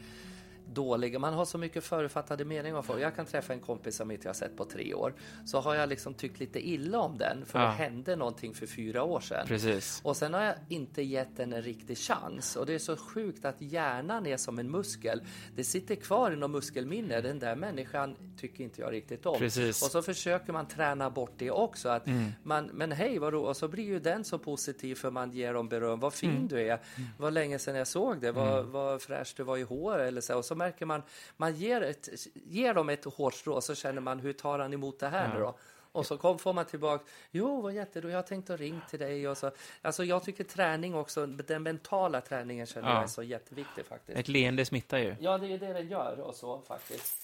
dåliga, 0.73 1.19
man 1.19 1.35
har 1.35 1.45
så 1.45 1.59
mycket 1.59 1.85
förutfattade 1.85 2.45
meningar 2.45 2.77
om 2.77 2.83
folk. 2.85 3.01
Jag 3.01 3.17
kan 3.17 3.27
träffa 3.27 3.53
en 3.53 3.61
kompis 3.61 3.97
som 3.97 4.11
inte 4.11 4.25
jag 4.25 4.29
har 4.29 4.35
sett 4.35 4.57
på 4.57 4.65
tre 4.65 4.95
år. 4.95 5.15
Så 5.47 5.61
har 5.61 5.75
jag 5.75 5.89
liksom 5.89 6.15
tyckt 6.15 6.41
lite 6.41 6.69
illa 6.69 6.99
om 6.99 7.19
den 7.19 7.45
för 7.47 7.59
Ja. 7.59 7.65
det 7.65 7.73
hände 7.73 8.17
någonting 8.17 8.55
för 8.55 8.67
fyra 8.67 9.03
år 9.03 9.21
sedan. 9.21 9.47
Precis. 9.47 10.01
Och 10.05 10.17
sen 10.17 10.35
har 10.35 10.43
jag 10.43 10.55
inte 10.69 11.03
gett 11.03 11.37
den 11.37 11.53
en 11.53 11.63
riktig 11.63 11.99
chans. 11.99 12.57
Och 12.57 12.67
det 12.67 12.75
är 12.75 12.79
så 12.79 12.97
sjukt 12.97 13.45
att 13.45 13.61
hjärnan 13.61 14.27
är 14.27 14.37
som 14.37 14.59
en 14.59 14.71
muskel. 14.71 15.23
Det 15.57 15.65
sitter 15.65 15.95
kvar 15.95 16.31
i 16.31 16.37
något 16.37 16.51
muskelminne. 16.51 17.21
Den 17.21 17.39
där 17.39 17.57
människan 17.57 18.17
tycker 18.37 18.65
inte 18.65 18.81
jag 18.81 18.93
riktigt 18.93 19.27
om. 19.27 19.39
Precis. 19.39 19.83
Och 19.83 19.91
så 19.91 20.03
försöker 20.03 20.53
man 20.53 20.69
träna 20.69 21.11
bort 21.11 21.33
det 21.37 21.51
också. 21.51 21.89
Att 21.89 22.07
man, 22.43 22.65
men 22.65 22.93
hej, 22.93 23.19
vad 23.19 23.35
Och 23.35 23.57
så 23.57 23.69
blir 23.69 23.85
ju 23.85 24.01
den 24.01 24.25
så 24.25 24.39
positiv 24.39 24.95
för 24.95 25.11
man 25.11 25.33
ger 25.33 25.55
dem 25.55 25.69
beröm. 25.69 26.01
Vad 26.01 26.15
fin 26.15 26.49
du 26.49 26.61
är. 26.69 26.79
Vad 27.19 27.33
länge 27.33 27.59
sedan 27.59 27.75
jag 27.75 27.87
såg 27.87 28.21
det. 28.21 28.33
Vad, 28.33 28.67
vad 28.67 29.03
fräsch 29.03 29.35
du 29.37 29.43
var 29.43 29.57
i 29.57 29.63
hår. 29.63 29.99
Eller 29.99 30.21
så. 30.21 30.37
Och 30.39 30.45
så 30.45 30.54
märker 30.55 30.87
man, 30.87 31.03
man 31.37 31.55
ger, 31.55 31.81
ett, 31.81 32.09
ger 32.35 32.75
dem 32.75 32.89
ett 32.89 33.05
hårstrå. 33.05 33.61
Så 33.61 33.75
känner 33.75 34.01
man, 34.01 34.19
hur 34.21 34.33
tar 34.33 34.59
han 34.59 34.73
emot 34.73 34.99
det 34.99 35.09
här 35.09 35.35
nu 35.35 35.41
då? 35.41 35.55
Och 35.93 36.07
så 36.07 36.17
kom, 36.19 36.39
får 36.39 36.53
man 36.53 36.65
tillbaka, 36.65 37.05
jo 37.31 37.61
vad 37.61 37.73
jätteroligt, 37.75 38.13
jag 38.13 38.19
har 38.19 38.23
tänkt 38.23 38.51
att 38.51 38.61
ringa 38.61 38.81
till 38.91 38.99
dig. 38.99 39.29
Och 39.29 39.39
så. 39.39 39.51
Alltså 39.83 40.05
jag 40.05 40.25
tycker 40.25 40.45
träning 40.45 40.95
också, 40.95 41.27
den 41.27 41.63
mentala 41.63 42.21
träningen 42.21 42.67
känner 42.67 42.89
Ja. 42.89 42.95
jag 42.95 43.03
är 43.03 43.07
så 43.07 43.23
jätteviktig 43.23 43.87
faktiskt. 43.87 44.19
Ett 44.19 44.29
leende 44.29 44.65
smittar 44.65 44.99
ju. 44.99 45.17
Ja, 45.21 45.39
det 45.39 45.47
är 45.53 45.59
det 45.59 45.73
den 45.73 45.89
gör 45.89 46.21
och 46.21 46.35
så 46.35 46.61
faktiskt. 46.69 47.17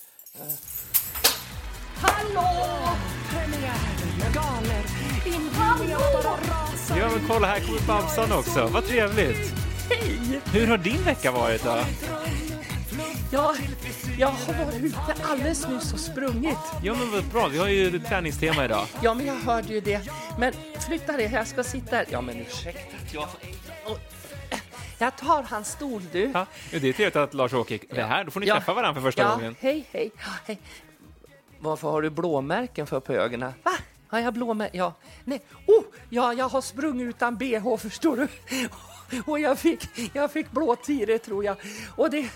Galer, 4.35 4.85
inbjudningar 5.27 6.23
bara 6.23 6.37
rasar. 6.37 6.97
Ja, 6.99 7.09
men 7.17 7.29
kolla 7.29 7.47
här 7.47 7.61
kommer 7.61 7.87
Babsan 7.87 8.33
också. 8.39 8.67
Vad 8.73 8.85
trevligt. 8.85 9.55
Hej! 9.91 10.41
Hur 10.53 10.67
har 10.67 10.79
din 10.79 11.03
vecka 11.03 11.33
varit 11.33 11.65
då? 11.65 11.71
Ja, 13.33 13.55
jag 14.19 14.29
har 14.29 14.65
varit 14.65 14.85
ute 14.85 15.15
alldeles 15.23 15.69
nyss 15.69 15.93
och 15.93 16.01
sprungit. 16.01 16.59
Ja, 16.83 16.95
men 16.95 17.11
vad 17.13 17.25
bra. 17.25 17.49
Vi 17.49 17.59
har 17.59 17.69
ju 17.69 17.99
träningstema 17.99 18.65
idag. 18.65 18.87
Ja, 19.03 19.15
men 19.15 19.27
jag 19.27 19.35
hörde 19.35 19.69
ju 19.69 19.81
det. 19.81 20.01
Men 20.39 20.53
flytta 20.87 21.13
dig, 21.13 21.31
jag 21.33 21.47
ska 21.47 21.63
sitta 21.65 21.97
här. 21.97 22.07
Ja, 22.11 22.21
men 22.21 22.41
ursäkta 22.41 22.97
att 23.07 23.15
jag... 23.15 23.29
Jag 24.99 25.17
tar 25.17 25.43
hans 25.43 25.69
stol 25.69 26.03
du. 26.13 26.31
Ja, 26.35 26.47
det 26.71 26.77
är 26.77 26.93
trevligt 26.93 27.17
att 27.17 27.35
Lars-Åke 27.35 27.79
är 27.91 28.03
här. 28.05 28.25
Då 28.25 28.31
får 28.31 28.41
ni 28.41 28.47
Ja. 28.47 28.55
träffa 28.55 28.75
varandra 28.75 28.95
för 29.01 29.09
första 29.09 29.23
ja, 29.23 29.35
gången. 29.35 29.57
hej, 29.61 29.87
hej, 29.93 30.11
Ja, 30.17 30.31
hej. 30.47 30.59
Varför 31.59 31.91
har 31.91 32.03
du 32.03 32.11
blåmärken 32.11 32.87
för 32.87 33.01
på 33.01 33.13
ögonen? 33.13 33.53
Va? 33.63 33.71
Har 34.09 34.19
jag 34.19 34.35
blåmärken? 34.35 34.79
Ja. 34.79 34.95
Nej. 35.25 35.43
Oh, 35.67 35.83
ja, 36.09 36.33
jag 36.33 36.49
har 36.49 36.61
sprungit 36.61 37.09
utan 37.09 37.37
bh, 37.37 37.77
förstår 37.77 38.17
du. 38.17 38.29
Och 39.27 39.41
jag 39.41 39.59
fick, 39.59 40.11
jag 40.13 40.33
fick 40.33 40.51
blåtire, 40.51 41.19
tror 41.19 41.45
jag. 41.45 41.57
Och 41.97 42.11
det, 42.11 42.31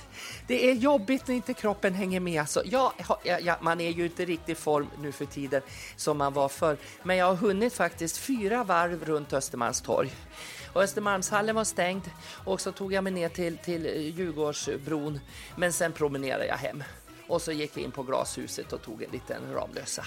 det 0.46 0.70
är 0.70 0.74
jobbigt 0.74 1.28
när 1.28 1.34
inte 1.34 1.54
kroppen 1.54 1.94
hänger 1.94 2.20
med. 2.20 2.40
Alltså, 2.40 2.62
jag, 2.64 2.92
jag, 3.22 3.42
jag, 3.42 3.62
man 3.62 3.80
är 3.80 3.90
ju 3.90 4.04
inte 4.04 4.24
riktigt 4.24 4.48
i 4.48 4.60
form 4.60 4.86
nu 4.98 5.12
för 5.12 5.24
tiden 5.24 5.62
som 5.96 6.18
man 6.18 6.32
var 6.32 6.48
förr. 6.48 6.76
Men 7.02 7.16
jag 7.16 7.26
har 7.26 7.34
hunnit 7.34 7.74
faktiskt 7.74 8.18
fyra 8.18 8.64
varv 8.64 9.04
runt 9.04 9.32
Östermalmstorg. 9.32 10.12
Och 10.72 10.82
Östermalmshallen 10.82 11.56
var 11.56 11.64
stängd 11.64 12.10
och 12.44 12.60
så 12.60 12.72
tog 12.72 12.92
jag 12.92 13.04
mig 13.04 13.12
ner 13.12 13.28
till, 13.28 13.58
till 13.58 13.86
Djurgårdsbron. 14.16 15.20
Men 15.56 15.72
sen 15.72 15.92
promenerade 15.92 16.46
jag 16.46 16.56
hem. 16.56 16.84
Och 17.26 17.42
så 17.42 17.52
gick 17.52 17.76
jag 17.76 17.84
in 17.84 17.90
på 17.90 18.02
glashuset 18.02 18.72
och 18.72 18.82
tog 18.82 19.02
en 19.02 19.10
liten 19.10 19.54
Ramlösa. 19.54 20.04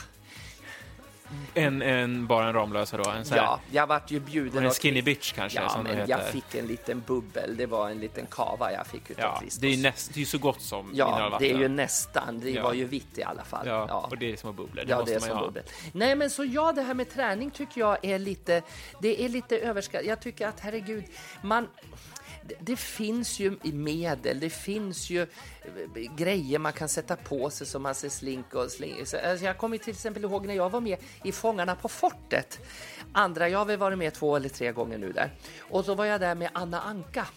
En, 1.53 1.81
en, 1.81 2.27
bara 2.27 2.47
en 2.47 2.53
Ramlösa 2.53 2.97
då? 2.97 3.09
En, 3.09 3.15
här, 3.29 3.37
Ja, 3.37 3.59
jag 3.71 3.87
vart 3.87 4.11
ju 4.11 4.19
bjuden 4.19 4.65
en 4.65 4.71
skinny 4.71 5.01
bitch 5.01 5.33
kanske? 5.33 5.59
Ja, 5.61 5.69
som 5.69 5.83
det 5.83 5.89
men 5.89 5.97
heter. 5.99 6.11
jag 6.11 6.27
fick 6.27 6.55
en 6.55 6.65
liten 6.67 7.03
bubbel. 7.07 7.57
Det 7.57 7.65
var 7.65 7.89
en 7.89 7.99
liten 7.99 8.25
kava 8.25 8.71
jag 8.71 8.87
fick 8.87 9.09
utav 9.11 9.23
Ja, 9.25 9.39
Kristus. 9.39 9.61
det 9.61 9.67
är 9.67 9.77
näst, 9.77 10.13
det 10.13 10.17
är 10.17 10.19
ju 10.19 10.25
så 10.25 10.37
gott 10.37 10.61
som 10.61 10.91
Ja, 10.93 11.37
det 11.39 11.51
är 11.51 11.57
ju 11.57 11.67
nästan. 11.67 12.39
Det 12.39 12.49
Ja. 12.51 12.63
var 12.63 12.73
ju 12.73 12.85
vitt 12.85 13.17
i 13.17 13.23
alla 13.23 13.43
fall. 13.43 13.67
Ja, 13.67 14.07
och 14.11 14.17
det 14.17 14.31
är 14.31 14.35
små 14.35 14.51
bubblor. 14.51 14.83
Det 14.85 14.89
Ja, 14.91 15.03
det 15.05 15.13
är 15.13 15.19
som 15.19 15.39
bubbel. 15.39 15.63
Nej, 15.91 16.15
men 16.15 16.29
så 16.29 16.45
ja, 16.45 16.71
det 16.71 16.81
här 16.81 16.93
med 16.93 17.09
träning 17.09 17.51
tycker 17.51 17.81
jag 17.81 17.97
är 18.05 18.19
lite, 18.19 18.61
det 19.01 19.23
är 19.25 19.29
lite 19.29 19.57
överskattat. 19.57 20.07
Jag 20.07 20.19
tycker 20.21 20.47
att 20.47 20.59
herregud, 20.59 21.03
man, 21.41 21.67
det, 22.59 22.75
finns 22.75 23.39
ju 23.39 23.57
medel, 23.63 24.39
det 24.39 24.49
finns 24.49 25.09
ju 25.09 25.21
eh, 25.21 26.15
grejer 26.15 26.59
man 26.59 26.73
kan 26.73 26.89
sätta 26.89 27.15
på 27.15 27.49
sig 27.49 27.67
som 27.67 27.83
man 27.83 27.95
ser 27.95 28.09
slink 28.09 28.53
och 28.53 28.71
slink. 28.71 28.99
Alltså, 28.99 29.45
jag 29.45 29.57
kommer 29.57 29.77
till 29.77 29.93
exempel 29.93 30.23
ihåg 30.23 30.45
när 30.45 30.53
jag 30.53 30.69
var 30.69 30.81
med 30.81 30.97
i 31.23 31.31
Fångarna 31.31 31.75
på 31.75 31.89
fortet. 31.89 32.59
Andra, 33.11 33.49
jag 33.49 33.59
har 33.59 33.65
väl 33.65 33.77
varit 33.77 33.97
med 33.97 34.13
två 34.13 34.35
eller 34.35 34.49
tre 34.49 34.71
gånger 34.71 34.97
nu 34.97 35.11
där. 35.11 35.31
Och 35.59 35.85
så 35.85 35.95
var 35.95 36.05
jag 36.05 36.21
där 36.21 36.35
med 36.35 36.49
Anna 36.53 36.81
Anka. 36.81 37.27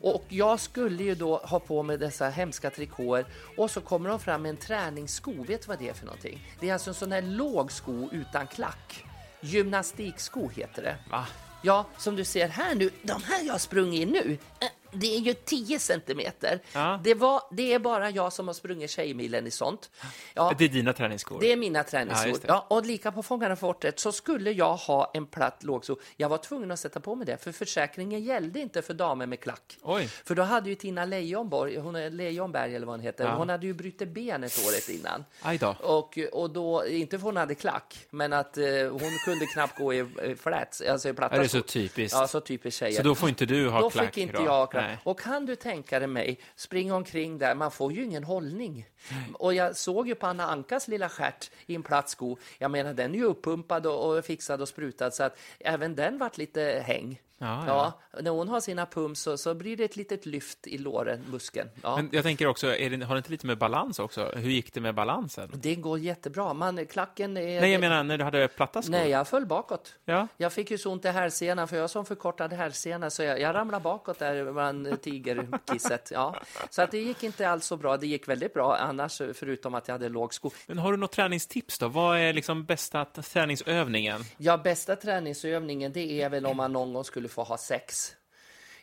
Och 0.00 0.24
jag 0.28 0.60
skulle 0.60 1.02
ju 1.02 1.14
då 1.14 1.36
ha 1.36 1.60
på 1.60 1.82
mig 1.82 1.98
dessa 1.98 2.28
hemska 2.28 2.70
trikåer 2.70 3.26
och 3.56 3.70
så 3.70 3.80
kommer 3.80 4.10
de 4.10 4.20
fram 4.20 4.42
med 4.42 4.50
en 4.50 4.56
träningssko. 4.56 5.32
Vet 5.32 5.62
du 5.62 5.66
vad 5.66 5.78
det 5.78 5.88
är 5.88 5.94
för 5.94 6.06
någonting? 6.06 6.54
Det 6.60 6.68
är 6.68 6.72
alltså 6.72 6.90
en 6.90 6.94
sån 6.94 7.12
här 7.12 7.22
låg 7.22 7.72
sko 7.72 8.08
utan 8.12 8.46
klack. 8.46 9.04
Gymnastiksko 9.40 10.48
heter 10.48 10.82
det. 10.82 10.96
Va? 11.10 11.26
Ja, 11.66 11.86
som 11.98 12.16
du 12.16 12.24
ser 12.24 12.48
här 12.48 12.74
nu, 12.74 12.90
de 13.02 13.22
här 13.22 13.42
jag 13.44 13.54
har 13.54 13.58
sprungit 13.58 14.00
i 14.02 14.06
nu, 14.06 14.38
eh, 14.60 14.68
det 14.94 15.16
är 15.16 15.20
ju 15.20 15.34
10 15.34 15.78
centimeter. 15.78 16.60
Ja. 16.72 17.00
Det, 17.04 17.14
var, 17.14 17.42
det 17.50 17.72
är 17.74 17.78
bara 17.78 18.10
jag 18.10 18.32
som 18.32 18.46
har 18.46 18.54
sprungit 18.54 18.90
Tjejmilen 18.90 19.46
i 19.46 19.50
sånt. 19.50 19.90
Ja, 20.34 20.52
Det 20.58 20.64
är 20.64 20.68
dina 20.68 20.92
träningsskor? 20.92 21.40
det 21.40 21.52
är 21.52 21.56
mina 21.56 21.78
Ja, 21.78 21.82
träningsskor. 21.84 22.32
det. 22.32 22.38
Ja, 22.48 22.66
och 22.70 22.86
lika 22.86 23.12
på 23.12 23.22
Fångarna 23.22 23.56
fortet 23.56 24.00
så 24.00 24.12
skulle 24.12 24.50
jag 24.52 24.76
ha 24.76 25.10
en 25.14 25.26
platt 25.26 25.62
lågsko. 25.64 25.96
Jag 26.16 26.28
var 26.28 26.38
tvungen 26.38 26.70
att 26.70 26.80
sätta 26.80 27.00
på 27.00 27.14
mig 27.14 27.26
det, 27.26 27.36
för 27.44 27.52
försäkringen 27.52 28.24
gällde 28.24 28.60
inte 28.60 28.82
för 28.82 28.94
damer 28.94 29.26
med 29.26 29.40
klack. 29.40 29.76
Oj. 29.82 30.08
För 30.24 30.34
då 30.34 30.42
hade 30.42 30.68
ju 30.68 30.74
Tina 30.74 31.04
Leijonborg, 31.04 31.76
hon 31.78 31.96
är 31.96 32.10
Leijonberg 32.10 32.76
eller 32.76 32.86
vad 32.86 32.92
hon 32.96 33.00
heter, 33.04 33.24
Ja. 33.24 33.34
hon 33.34 33.48
hade 33.48 33.66
ju 33.66 33.74
brutit 33.74 34.08
benet 34.08 34.58
året 34.68 34.88
innan. 34.88 35.24
Aj 35.42 35.58
då. 35.58 35.76
Och, 35.82 36.18
och 36.32 36.50
då, 36.50 36.86
inte 36.86 37.18
för 37.18 37.24
hon 37.24 37.36
hade 37.36 37.54
klack, 37.54 38.06
men 38.10 38.32
att 38.32 38.58
eh, 38.58 38.64
hon 38.90 39.10
kunde 39.24 39.46
knappt 39.46 39.78
gå 39.78 39.94
i, 39.94 40.06
flats, 40.42 40.80
alltså 40.80 41.08
i 41.08 41.12
platta 41.12 41.36
Är 41.36 41.40
det 41.40 41.48
så 41.48 41.60
typiskt? 41.62 42.18
Ja, 42.18 42.26
så 42.28 42.40
typiskt 42.40 42.80
tjejer. 42.80 42.96
Så 42.96 43.02
då 43.02 43.14
får 43.14 43.28
inte 43.28 43.46
du 43.46 43.68
ha 43.68 43.80
Då 43.80 43.90
klack? 43.90 44.06
fick 44.06 44.16
inte 44.18 44.36
då? 44.36 44.44
jag 44.44 44.50
ha 44.52 44.66
klack. 44.66 44.83
Nej. 44.86 44.98
Och 45.04 45.20
kan 45.20 45.46
du 45.46 45.56
tänka 45.56 45.98
dig 45.98 46.08
mig 46.08 46.38
springa 46.56 46.96
omkring 46.96 47.38
där, 47.38 47.54
man 47.54 47.70
får 47.70 47.92
ju 47.92 48.04
ingen 48.04 48.24
hållning. 48.24 48.86
Och 49.34 49.54
jag 49.54 49.76
såg 49.76 50.08
ju 50.08 50.14
på 50.14 50.26
Anna 50.26 50.46
Ankas 50.46 50.88
lilla 50.88 51.08
stjärt 51.08 51.50
i 51.66 51.74
en 51.74 51.82
platt 51.82 52.08
sko, 52.08 52.36
jag 52.58 52.70
menar 52.70 52.94
den 52.94 53.14
är 53.14 53.18
ju 53.18 53.24
uppumpad 53.24 53.86
och, 53.86 54.16
och 54.16 54.24
fixad 54.24 54.60
och 54.60 54.68
sprutad 54.68 55.10
så 55.10 55.22
att 55.22 55.38
även 55.60 55.94
den 55.94 56.18
vart 56.18 56.38
lite 56.38 56.82
häng. 56.86 57.20
Ja, 57.38 57.64
Ja, 57.66 58.20
när 58.20 58.30
hon 58.30 58.48
har 58.48 58.60
sina 58.60 58.86
pumps 58.86 59.20
så, 59.20 59.36
så 59.36 59.54
blir 59.54 59.76
det 59.76 59.84
ett 59.84 59.96
litet 59.96 60.26
lyft 60.26 60.66
i 60.66 60.78
låren, 60.78 61.24
muskeln. 61.30 61.68
Ja. 61.82 61.96
Men 61.96 62.08
jag 62.12 62.22
tänker 62.22 62.46
också, 62.46 62.66
det, 62.66 63.04
har 63.04 63.14
det 63.14 63.18
inte 63.18 63.30
lite 63.30 63.46
med 63.46 63.58
balans 63.58 63.98
också? 63.98 64.32
Hur 64.36 64.50
gick 64.50 64.74
det 64.74 64.80
med 64.80 64.94
balansen? 64.94 65.50
Det 65.54 65.74
går 65.74 65.98
jättebra. 65.98 66.52
Man, 66.52 66.86
klacken 66.86 67.36
är... 67.36 67.60
Nej, 67.60 67.72
jag 67.72 67.80
menar 67.80 68.02
när 68.02 68.18
du 68.18 68.24
hade 68.24 68.48
platta 68.48 68.82
skor? 68.82 68.92
Nej, 68.92 69.10
jag 69.10 69.28
föll 69.28 69.46
bakåt. 69.46 69.94
Ja. 70.04 70.28
Jag 70.36 70.52
fick 70.52 70.70
ju 70.70 70.78
så 70.78 70.92
ont 70.92 71.04
i 71.04 71.08
hälsenan, 71.08 71.68
för 71.68 71.76
jag 71.76 71.82
har 71.82 71.88
sån 71.88 72.06
förkortad 72.06 72.52
hälsena, 72.52 73.10
så 73.10 73.22
jag, 73.22 73.40
jag 73.40 73.54
ramlade 73.54 73.82
bakåt 73.82 74.18
där 74.18 74.52
bland 74.52 75.02
tigerkisset. 75.02 76.10
Ja. 76.14 76.36
Så 76.70 76.82
att 76.82 76.90
det 76.90 76.98
gick 76.98 77.22
inte 77.22 77.48
alls 77.48 77.66
så 77.66 77.76
bra. 77.76 77.96
Det 77.96 78.06
gick 78.06 78.28
väldigt 78.28 78.54
bra 78.54 78.76
annars, 78.76 79.22
förutom 79.34 79.74
att 79.74 79.88
jag 79.88 79.94
hade 79.94 80.08
låg 80.08 80.34
sko. 80.34 80.50
Men 80.66 80.78
har 80.78 80.92
du 80.92 80.98
något 80.98 81.12
träningstips 81.12 81.78
då? 81.78 81.88
Vad 81.88 82.18
är 82.18 82.32
liksom 82.32 82.64
bästa 82.64 83.04
träningsövningen? 83.04 84.20
Ja, 84.36 84.56
bästa 84.58 84.96
träningsövningen, 84.96 85.92
det 85.92 86.22
är 86.22 86.28
väl 86.28 86.46
om 86.46 86.56
man 86.56 86.72
någon 86.72 86.92
gång 86.92 87.04
skulle 87.04 87.23
få 87.28 87.42
ha 87.42 87.58
sex. 87.58 88.12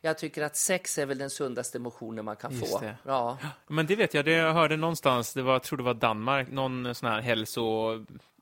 Jag 0.04 0.18
tycker 0.18 0.44
att 0.44 0.56
sex 0.56 0.98
är 0.98 1.06
väl 1.06 1.18
den 1.18 1.30
sundaste 1.30 1.80
motionen 1.80 2.26
man 2.26 2.36
kan 2.36 2.52
Just 2.52 2.72
få. 2.72 2.80
det. 2.80 2.96
Ja. 3.06 3.38
Men 3.68 3.86
det 3.86 3.96
vet 3.96 4.14
jag, 4.14 4.26
det 4.26 4.32
jag 4.32 4.54
hörde 4.54 4.78
någonstans, 4.78 5.34
det 5.34 5.42
var, 5.42 5.54
jag 5.54 5.64
tror 5.64 5.78
det 5.78 5.84
var 5.84 5.94
Danmark, 5.94 6.52
någon 6.52 6.96
sån 6.96 7.10
här 7.10 7.22
hälso... 7.22 7.62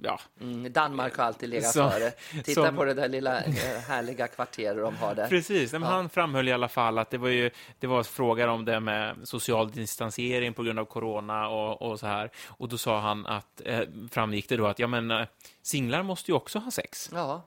Ja, 0.04 0.20
Mm, 0.42 0.74
Danmark 0.74 1.18
har 1.18 1.24
alltid 1.24 1.50
legat 1.50 1.72
Så- 1.74 1.90
före. 1.90 2.12
Titta 2.44 2.66
som- 2.66 2.76
på 2.76 2.86
det 2.86 2.94
där 2.94 3.10
lilla 3.10 3.42
eh, 3.44 3.54
härliga 3.88 4.28
kvarteret 4.28 4.78
de 4.78 4.96
har 4.98 5.16
där. 5.16 5.28
precis. 5.28 5.72
Men 5.72 5.84
Han 5.84 6.10
framhöll 6.10 6.48
i 6.48 6.52
alla 6.52 6.68
fall 6.68 6.98
att 6.98 7.10
det 7.10 7.18
var 7.18 7.30
ju 7.30 7.52
det 7.80 7.88
var 7.88 8.04
frågor 8.04 8.48
om 8.48 8.66
det 8.66 8.80
med 8.80 9.16
social 9.24 9.72
distansering 9.72 10.54
på 10.54 10.64
grund 10.64 10.80
av 10.80 10.86
corona 10.86 11.50
och, 11.50 11.82
och 11.82 12.00
så 12.00 12.06
här. 12.08 12.32
Och 12.48 12.70
då 12.70 12.78
sa 12.78 13.00
han 13.00 13.26
att, 13.26 13.62
eh, 13.66 13.82
framgick 14.12 14.50
det 14.50 14.58
då 14.58 14.68
att, 14.68 14.80
ja 14.80 14.88
men, 14.88 15.12
eh, 15.12 15.26
singlar 15.62 16.04
måste 16.04 16.32
ju 16.32 16.36
också 16.36 16.60
ha 16.60 16.72
sex. 16.72 17.10
Ja. 17.14 17.42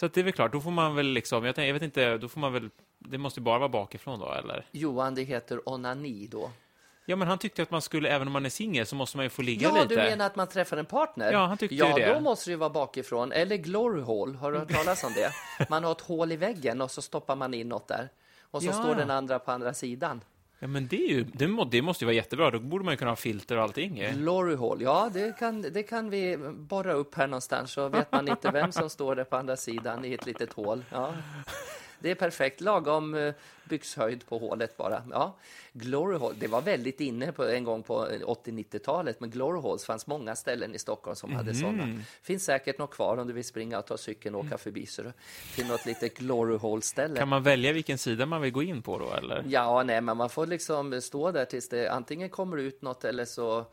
Så 0.00 0.08
det 0.08 0.20
är 0.20 0.24
väl 0.24 0.32
klart, 0.32 0.52
då 0.52 0.60
får 0.60 0.70
man 0.70 0.94
väl 0.94 1.06
liksom, 1.06 1.44
jag, 1.44 1.54
tänk, 1.54 1.68
jag 1.68 1.72
vet 1.74 1.82
inte, 1.82 2.18
då 2.18 2.28
får 2.28 2.40
man 2.40 2.52
väl, 2.52 2.70
det 2.98 3.18
måste 3.18 3.40
ju 3.40 3.44
bara 3.44 3.58
vara 3.58 3.68
bakifrån 3.68 4.20
då, 4.20 4.32
eller? 4.32 4.64
Johan, 4.72 5.14
det 5.14 5.22
heter 5.22 5.68
onani 5.68 6.26
då. 6.30 6.50
Ja, 7.08 7.16
men 7.16 7.28
han 7.28 7.38
tyckte 7.38 7.62
att 7.62 7.70
man 7.70 7.82
skulle, 7.82 8.08
även 8.08 8.26
om 8.26 8.32
man 8.32 8.46
är 8.46 8.50
singel, 8.50 8.86
så 8.86 8.96
måste 8.96 9.16
man 9.16 9.26
ju 9.26 9.30
få 9.30 9.42
ligga 9.42 9.68
Ja, 9.68 9.74
lite. 9.82 9.88
du 9.88 9.96
menar 9.96 10.26
att 10.26 10.36
man 10.36 10.46
träffar 10.46 10.76
en 10.76 10.86
partner? 10.86 11.32
Ja, 11.32 11.46
han 11.46 11.58
tyckte 11.58 11.74
ja, 11.74 11.98
ju 11.98 12.04
det. 12.04 12.14
då 12.14 12.20
måste 12.20 12.50
det 12.50 12.52
ju 12.52 12.56
vara 12.56 12.70
bakifrån. 12.70 13.32
Eller 13.32 13.56
glory 13.56 14.00
hole, 14.02 14.36
har 14.38 14.52
du 14.52 14.58
hört 14.58 14.72
talas 14.72 15.04
om 15.04 15.12
det? 15.12 15.30
Man 15.70 15.84
har 15.84 15.92
ett 15.92 16.00
hål 16.00 16.32
i 16.32 16.36
väggen 16.36 16.80
och 16.80 16.90
så 16.90 17.02
stoppar 17.02 17.36
man 17.36 17.54
in 17.54 17.68
något 17.68 17.88
där. 17.88 18.08
Och 18.40 18.62
så 18.62 18.68
Ja. 18.68 18.72
står 18.72 18.94
den 18.94 19.10
andra 19.10 19.38
på 19.38 19.50
andra 19.52 19.74
sidan. 19.74 20.20
Ja, 20.58 20.66
men 20.66 20.86
det, 20.86 20.96
är 20.96 21.08
ju, 21.08 21.24
det, 21.24 21.48
må, 21.48 21.64
det 21.64 21.82
måste 21.82 22.04
ju 22.04 22.06
vara 22.06 22.14
jättebra. 22.14 22.50
Då 22.50 22.58
borde 22.58 22.84
man 22.84 22.92
ju 22.92 22.98
kunna 22.98 23.10
ha 23.10 23.16
filter 23.16 23.56
och 23.56 23.62
allting. 23.62 23.98
ju. 23.98 24.10
Glory 24.10 24.54
hole, 24.54 24.84
ja 24.84 25.10
det 25.12 25.38
kan, 25.38 25.62
det 25.62 25.82
kan 25.82 26.10
vi 26.10 26.36
borra 26.54 26.92
upp 26.92 27.14
här 27.14 27.26
någonstans 27.26 27.72
så 27.72 27.88
vet 27.88 28.12
man 28.12 28.28
inte 28.28 28.50
vem 28.50 28.72
som 28.72 28.90
står 28.90 29.16
där 29.16 29.24
på 29.24 29.36
andra 29.36 29.56
sidan 29.56 30.04
i 30.04 30.12
ett 30.12 30.26
litet 30.26 30.52
hål. 30.52 30.84
Ja. 30.90 31.14
Det 31.98 32.10
är 32.10 32.14
perfekt, 32.14 32.60
lagom 32.60 33.14
eh, 33.14 33.34
byxhöjd 33.64 34.26
på 34.26 34.38
hålet 34.38 34.76
bara. 34.76 35.02
Ja. 35.10 35.36
Glory 35.72 36.16
hole, 36.16 36.36
det 36.38 36.46
var 36.46 36.62
väldigt 36.62 37.00
inne 37.00 37.32
på, 37.32 37.44
en 37.44 37.64
gång 37.64 37.82
på 37.82 38.06
80-90-talet, 38.06 39.20
men 39.20 39.30
glory 39.30 39.60
holes 39.60 39.84
fanns 39.84 40.06
många 40.06 40.36
ställen 40.36 40.74
i 40.74 40.78
Stockholm 40.78 41.16
som 41.16 41.32
hade 41.32 41.54
sådana. 41.54 42.00
Finns 42.22 42.44
säkert 42.44 42.78
något 42.78 42.90
kvar 42.90 43.16
om 43.16 43.26
du 43.26 43.32
vill 43.32 43.44
springa 43.44 43.78
och 43.78 43.86
ta 43.86 43.96
cykeln 43.96 44.34
och 44.34 44.44
åka 44.46 44.58
förbi 44.58 44.86
så 44.86 45.02
till 45.54 45.66
något 45.66 45.86
litet 45.86 46.18
glory 46.18 46.56
hole-ställe. 46.56 47.16
Kan 47.16 47.28
man 47.28 47.42
välja 47.42 47.72
vilken 47.72 47.98
sida 47.98 48.26
man 48.26 48.42
vill 48.42 48.52
gå 48.52 48.62
in 48.62 48.82
på 48.82 48.98
då, 48.98 49.14
eller? 49.14 49.44
Ja, 49.48 49.82
nej, 49.82 50.00
men 50.00 50.16
man 50.16 50.30
får 50.30 50.46
liksom 50.46 51.00
stå 51.00 51.30
där 51.30 51.44
tills 51.44 51.68
det 51.68 51.88
antingen 51.88 52.28
kommer 52.28 52.56
ut 52.56 52.82
något 52.82 53.04
eller 53.04 53.24
så, 53.24 53.64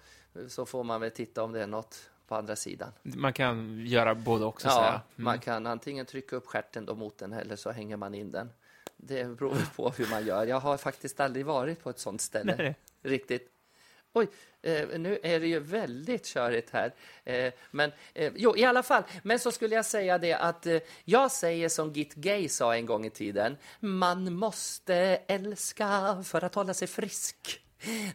så 0.47 0.65
får 0.65 0.83
man 0.83 1.01
väl 1.01 1.11
titta 1.11 1.43
om 1.43 1.51
det 1.51 1.63
är 1.63 1.67
något 1.67 2.09
på 2.27 2.35
andra 2.35 2.55
sidan. 2.55 2.91
Man 3.03 3.33
kan 3.33 3.85
göra 3.85 4.15
både 4.15 4.45
också, 4.45 4.67
Ja, 4.67 4.73
säga. 4.73 4.89
Mm. 4.89 5.01
man 5.15 5.39
kan 5.39 5.67
antingen 5.67 6.05
trycka 6.05 6.35
upp 6.35 6.47
stjärten 6.47 6.85
då 6.85 6.95
mot 6.95 7.17
den 7.17 7.33
eller 7.33 7.55
så 7.55 7.71
hänger 7.71 7.97
man 7.97 8.13
in 8.13 8.31
den. 8.31 8.49
Det 8.97 9.25
beror 9.25 9.75
på 9.75 9.89
hur 9.89 10.07
man 10.09 10.25
gör. 10.25 10.45
Jag 10.45 10.59
har 10.59 10.77
faktiskt 10.77 11.19
aldrig 11.19 11.45
varit 11.45 11.83
på 11.83 11.89
ett 11.89 11.99
sånt 11.99 12.21
ställe. 12.21 12.55
Nej. 12.57 12.75
Riktigt. 13.01 13.49
Oj, 14.13 14.27
eh, 14.61 14.99
nu 14.99 15.19
är 15.23 15.39
det 15.39 15.47
ju 15.47 15.59
väldigt 15.59 16.25
körigt 16.25 16.69
här. 16.73 16.93
Eh, 17.23 17.53
men 17.71 17.91
eh, 18.13 18.31
jo, 18.35 18.57
i 18.57 18.65
alla 18.65 18.83
fall. 18.83 19.03
Men 19.23 19.39
så 19.39 19.51
skulle 19.51 19.75
jag 19.75 19.85
säga 19.85 20.17
det 20.17 20.33
att 20.33 20.67
jag 21.03 21.31
säger 21.31 21.69
som 21.69 21.93
Git 21.93 22.13
Gay 22.13 22.49
sa 22.49 22.75
en 22.75 22.85
gång 22.85 23.05
i 23.05 23.09
tiden. 23.09 23.57
Man 23.79 24.33
måste 24.33 24.95
älska 25.27 26.23
för 26.25 26.43
att 26.43 26.55
hålla 26.55 26.73
sig 26.73 26.87
frisk. 26.87 27.59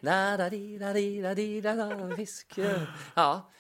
Na, 0.00 0.36
da, 0.36 0.50
di, 0.50 0.78
da, 0.78 0.92
di, 0.92 1.22
da, 1.22 1.34
di, 1.34 1.60
da, 1.60 1.74
da, 1.74 2.16
fisk. 2.16 2.58
Ja, 3.14 3.50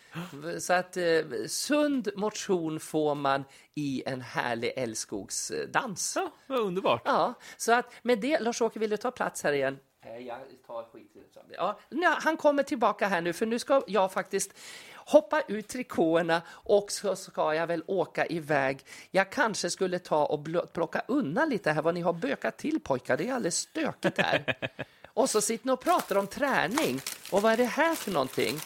så 0.60 0.72
att 0.72 0.96
eh, 0.96 1.04
sund 1.46 2.08
motion 2.16 2.80
får 2.80 3.14
man 3.14 3.44
i 3.74 4.02
en 4.06 4.20
härlig 4.20 4.72
älskogsdans. 4.76 6.12
Ja, 6.16 6.32
vad 6.46 6.58
underbart. 6.58 7.02
Ja, 7.04 7.34
så 7.56 7.72
att 7.72 7.92
med 8.02 8.18
det, 8.18 8.40
Lars-Åke, 8.40 8.78
vill 8.78 8.90
du 8.90 8.96
ta 8.96 9.10
plats 9.10 9.42
här 9.42 9.52
igen? 9.52 9.78
Nej, 10.04 10.26
jag 10.26 10.38
tar 10.66 10.82
skit 10.92 11.16
i 11.16 11.18
det. 11.48 11.54
Ja, 11.56 11.78
han 12.20 12.36
kommer 12.36 12.62
tillbaka 12.62 13.06
här 13.06 13.20
nu, 13.20 13.32
för 13.32 13.46
nu 13.46 13.58
ska 13.58 13.82
jag 13.86 14.12
faktiskt 14.12 14.54
hoppa 14.94 15.40
ut 15.48 15.68
trikåerna 15.68 16.42
och 16.48 16.92
så 16.92 17.16
ska 17.16 17.54
jag 17.54 17.66
väl 17.66 17.82
åka 17.86 18.26
iväg. 18.26 18.84
Jag 19.10 19.32
kanske 19.32 19.70
skulle 19.70 19.98
ta 19.98 20.26
och 20.26 20.46
plocka 20.72 21.02
undan 21.08 21.48
lite 21.48 21.72
här 21.72 21.82
vad 21.82 21.94
ni 21.94 22.00
har 22.00 22.12
bökat 22.12 22.58
till 22.58 22.80
pojkar. 22.80 23.16
Det 23.16 23.28
är 23.28 23.32
alldeles 23.32 23.56
stökigt 23.56 24.18
här. 24.18 24.58
Och 25.06 25.30
så 25.30 25.40
sitter 25.40 25.66
ni 25.66 25.72
och 25.72 25.80
pratar 25.80 26.16
om 26.16 26.26
träning. 26.26 27.00
Och 27.32 27.42
vad 27.42 27.52
är 27.52 27.56
det 27.56 27.64
här 27.64 27.94
för 27.94 28.10
någonting? 28.10 28.60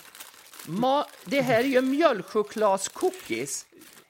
Ma- 0.67 1.05
det 1.25 1.41
här 1.41 1.59
är 1.61 1.65
ju 1.65 1.81
mjölkchokladscookies. 1.81 3.67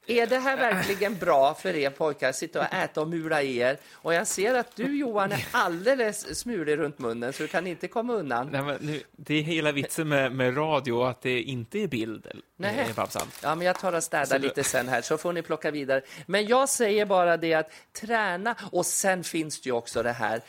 Är 0.06 0.26
det 0.26 0.38
här 0.38 0.56
verkligen 0.56 1.18
bra 1.18 1.54
för 1.54 1.76
er 1.76 1.90
pojkar 1.90 2.28
att 2.28 2.36
sitta 2.36 2.60
och 2.60 2.74
äta 2.74 3.00
och 3.00 3.08
mula 3.08 3.42
i 3.42 3.56
er? 3.58 3.76
Och 3.92 4.14
jag 4.14 4.26
ser 4.26 4.54
att 4.54 4.76
du 4.76 4.98
Johan 4.98 5.32
är 5.32 5.46
alldeles 5.50 6.38
smulig 6.38 6.78
runt 6.78 6.98
munnen 6.98 7.32
så 7.32 7.42
du 7.42 7.48
kan 7.48 7.66
inte 7.66 7.88
komma 7.88 8.12
undan. 8.12 8.48
Nej, 8.52 8.62
men 8.62 8.76
nu, 8.80 9.02
det 9.12 9.34
är 9.34 9.42
hela 9.42 9.72
vitsen 9.72 10.08
med, 10.08 10.32
med 10.32 10.56
radio, 10.56 11.02
att 11.02 11.22
det 11.22 11.42
inte 11.42 11.78
är 11.78 11.86
bild, 11.88 12.26
Nej. 12.56 12.86
eh, 12.88 12.94
Babsan. 12.94 13.26
Ja, 13.42 13.54
men 13.54 13.66
jag 13.66 13.78
tar 13.78 13.92
och 13.92 14.04
städar 14.04 14.38
du- 14.38 14.48
lite 14.48 14.64
sen 14.64 14.88
här 14.88 15.02
så 15.02 15.18
får 15.18 15.32
ni 15.32 15.42
plocka 15.42 15.70
vidare. 15.70 16.02
Men 16.26 16.46
jag 16.46 16.68
säger 16.68 17.06
bara 17.06 17.36
det 17.36 17.54
att 17.54 17.70
träna 17.92 18.56
och 18.72 18.86
sen 18.86 19.24
finns 19.24 19.60
det 19.60 19.68
ju 19.68 19.72
också 19.72 20.02
det 20.02 20.12
här 20.12 20.40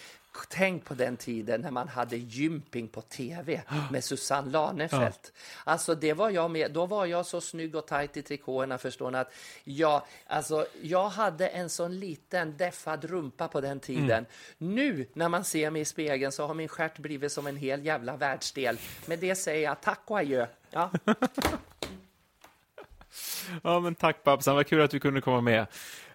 Tänk 0.49 0.85
på 0.85 0.93
den 0.93 1.17
tiden 1.17 1.61
när 1.61 1.71
man 1.71 1.87
hade 1.87 2.17
gymping 2.17 2.87
på 2.87 3.01
tv 3.01 3.61
med 3.91 4.03
Susanne 4.03 4.51
Lanefelt. 4.51 5.33
Alltså 5.63 5.95
det 5.95 6.13
var 6.13 6.29
jag 6.29 6.51
med. 6.51 6.71
Då 6.71 6.85
var 6.85 7.05
jag 7.05 7.25
så 7.25 7.41
snygg 7.41 7.75
och 7.75 7.87
tajt 7.87 8.17
i 8.17 8.21
trikåerna 8.21 8.77
förstår 8.77 9.11
ni 9.11 9.17
att 9.17 9.33
jag, 9.63 10.01
alltså, 10.27 10.65
jag 10.81 11.09
hade 11.09 11.47
en 11.47 11.69
sån 11.69 11.99
liten 11.99 12.57
deffad 12.57 13.05
rumpa 13.05 13.47
på 13.47 13.61
den 13.61 13.79
tiden. 13.79 14.25
Nu 14.57 15.07
när 15.13 15.29
man 15.29 15.43
ser 15.43 15.69
mig 15.69 15.81
i 15.81 15.85
spegeln 15.85 16.31
så 16.31 16.47
har 16.47 16.53
min 16.53 16.67
stjärt 16.67 16.99
blivit 16.99 17.31
som 17.31 17.47
en 17.47 17.57
hel 17.57 17.85
jävla 17.85 18.17
världsdel. 18.17 18.77
Med 19.05 19.19
det 19.19 19.35
säger 19.35 19.63
jag 19.63 19.81
tack 19.81 20.01
och 20.05 20.19
adjö. 20.19 20.47
Ja. 20.69 20.91
Ja, 23.63 23.79
men 23.79 23.95
tack 23.95 24.23
Babsan, 24.23 24.55
vad 24.55 24.67
kul 24.67 24.81
att 24.81 24.91
du 24.91 24.99
kunde 24.99 25.21
komma 25.21 25.41
med. 25.41 25.65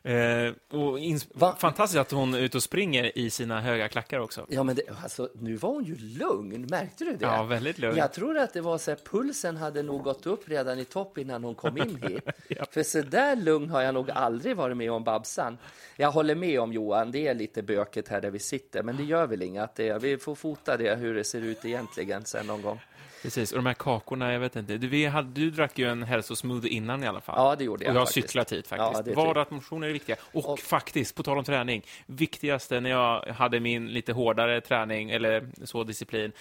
Eh, 0.02 0.52
och 0.78 0.98
Va? 1.34 1.56
fantastiskt 1.58 2.00
att 2.00 2.10
hon 2.10 2.34
är 2.34 2.38
ute 2.38 2.56
och 2.56 2.62
springer 2.62 3.18
i 3.18 3.30
sina 3.30 3.60
höga 3.60 3.88
klackar 3.88 4.18
också. 4.18 4.46
Ja, 4.48 4.62
men 4.62 4.76
det, 4.76 4.82
alltså, 5.02 5.28
nu 5.34 5.56
var 5.56 5.70
hon 5.70 5.84
ju 5.84 5.96
lugn. 5.96 6.66
Märkte 6.70 7.04
du 7.04 7.16
det? 7.16 7.24
Ja, 7.24 7.42
väldigt 7.42 7.78
lugn. 7.78 7.96
Jag 7.96 8.12
tror 8.12 8.38
att 8.38 8.52
det 8.52 8.60
var 8.60 8.78
så 8.78 8.90
här, 8.90 8.98
pulsen 9.10 9.56
hade 9.56 9.82
nog 9.82 10.02
gått 10.02 10.26
upp 10.26 10.48
redan 10.48 10.78
i 10.78 10.84
topp 10.84 11.18
innan 11.18 11.44
hon 11.44 11.54
kom 11.54 11.78
in 11.78 12.02
hit. 12.08 12.24
För 12.70 12.82
så 12.82 13.02
där 13.02 13.36
lugn 13.36 13.70
har 13.70 13.82
jag 13.82 13.94
nog 13.94 14.10
aldrig 14.10 14.56
varit 14.56 14.76
med 14.76 14.92
om 14.92 15.04
Babsan. 15.04 15.58
Jag 15.96 16.10
håller 16.10 16.34
med 16.34 16.60
om 16.60 16.72
Johan, 16.72 17.10
det 17.10 17.28
är 17.28 17.34
lite 17.34 17.62
böket 17.62 18.08
här 18.08 18.20
där 18.20 18.30
vi 18.30 18.38
sitter, 18.38 18.82
men 18.82 18.96
det 18.96 19.04
gör 19.04 19.26
väl 19.26 19.42
inget 19.42 19.74
det. 19.74 20.02
Vi 20.02 20.18
får 20.18 20.34
fota 20.34 20.76
det 20.76 20.94
hur 20.94 21.14
det 21.14 21.24
ser 21.24 21.40
ut 21.40 21.64
egentligen 21.64 22.24
sen 22.24 22.46
någon 22.46 22.62
gång. 22.62 22.80
Precis, 23.22 23.52
och 23.52 23.58
de 23.58 23.66
här 23.66 23.74
kakorna, 23.74 24.32
jag 24.32 24.40
vet 24.40 24.56
inte. 24.56 24.78
Du, 24.78 24.88
vi 24.88 25.06
hade, 25.06 25.28
du 25.30 25.50
drack 25.50 25.78
ju 25.78 25.88
en 25.90 26.02
hälsosmoothie 26.02 26.70
innan 26.70 27.04
i 27.04 27.06
alla 27.06 27.20
fall. 27.20 27.34
Ja, 27.38 27.56
det 27.56 27.64
gjorde 27.64 27.84
jag 27.84 27.90
Och 27.90 27.96
jag 27.96 28.00
har 28.00 28.06
faktiskt. 28.06 28.26
cyklat 28.28 28.52
hit 28.52 28.66
Ja, 28.70 28.76
faktiskt. 28.76 29.04
det 29.04 29.10
är 29.10 29.26
Vardagsmotion 29.26 29.82
är 29.82 29.88
viktiga. 29.88 30.16
Och, 30.32 30.48
Och- 30.52 30.58
faktiskt, 30.60 31.14
på 31.14 31.22
tal 31.22 31.38
om 31.38 31.44
träning, 31.44 31.82
viktigaste 32.06 32.80
när 32.80 32.90
jag 32.90 33.26
hade 33.26 33.60
min 33.60 33.88
lite 33.88 34.12
hårdare 34.12 34.60
träning, 34.60 35.10
eller 35.10 35.48
så 35.64 35.84
disciplin, 35.84 36.32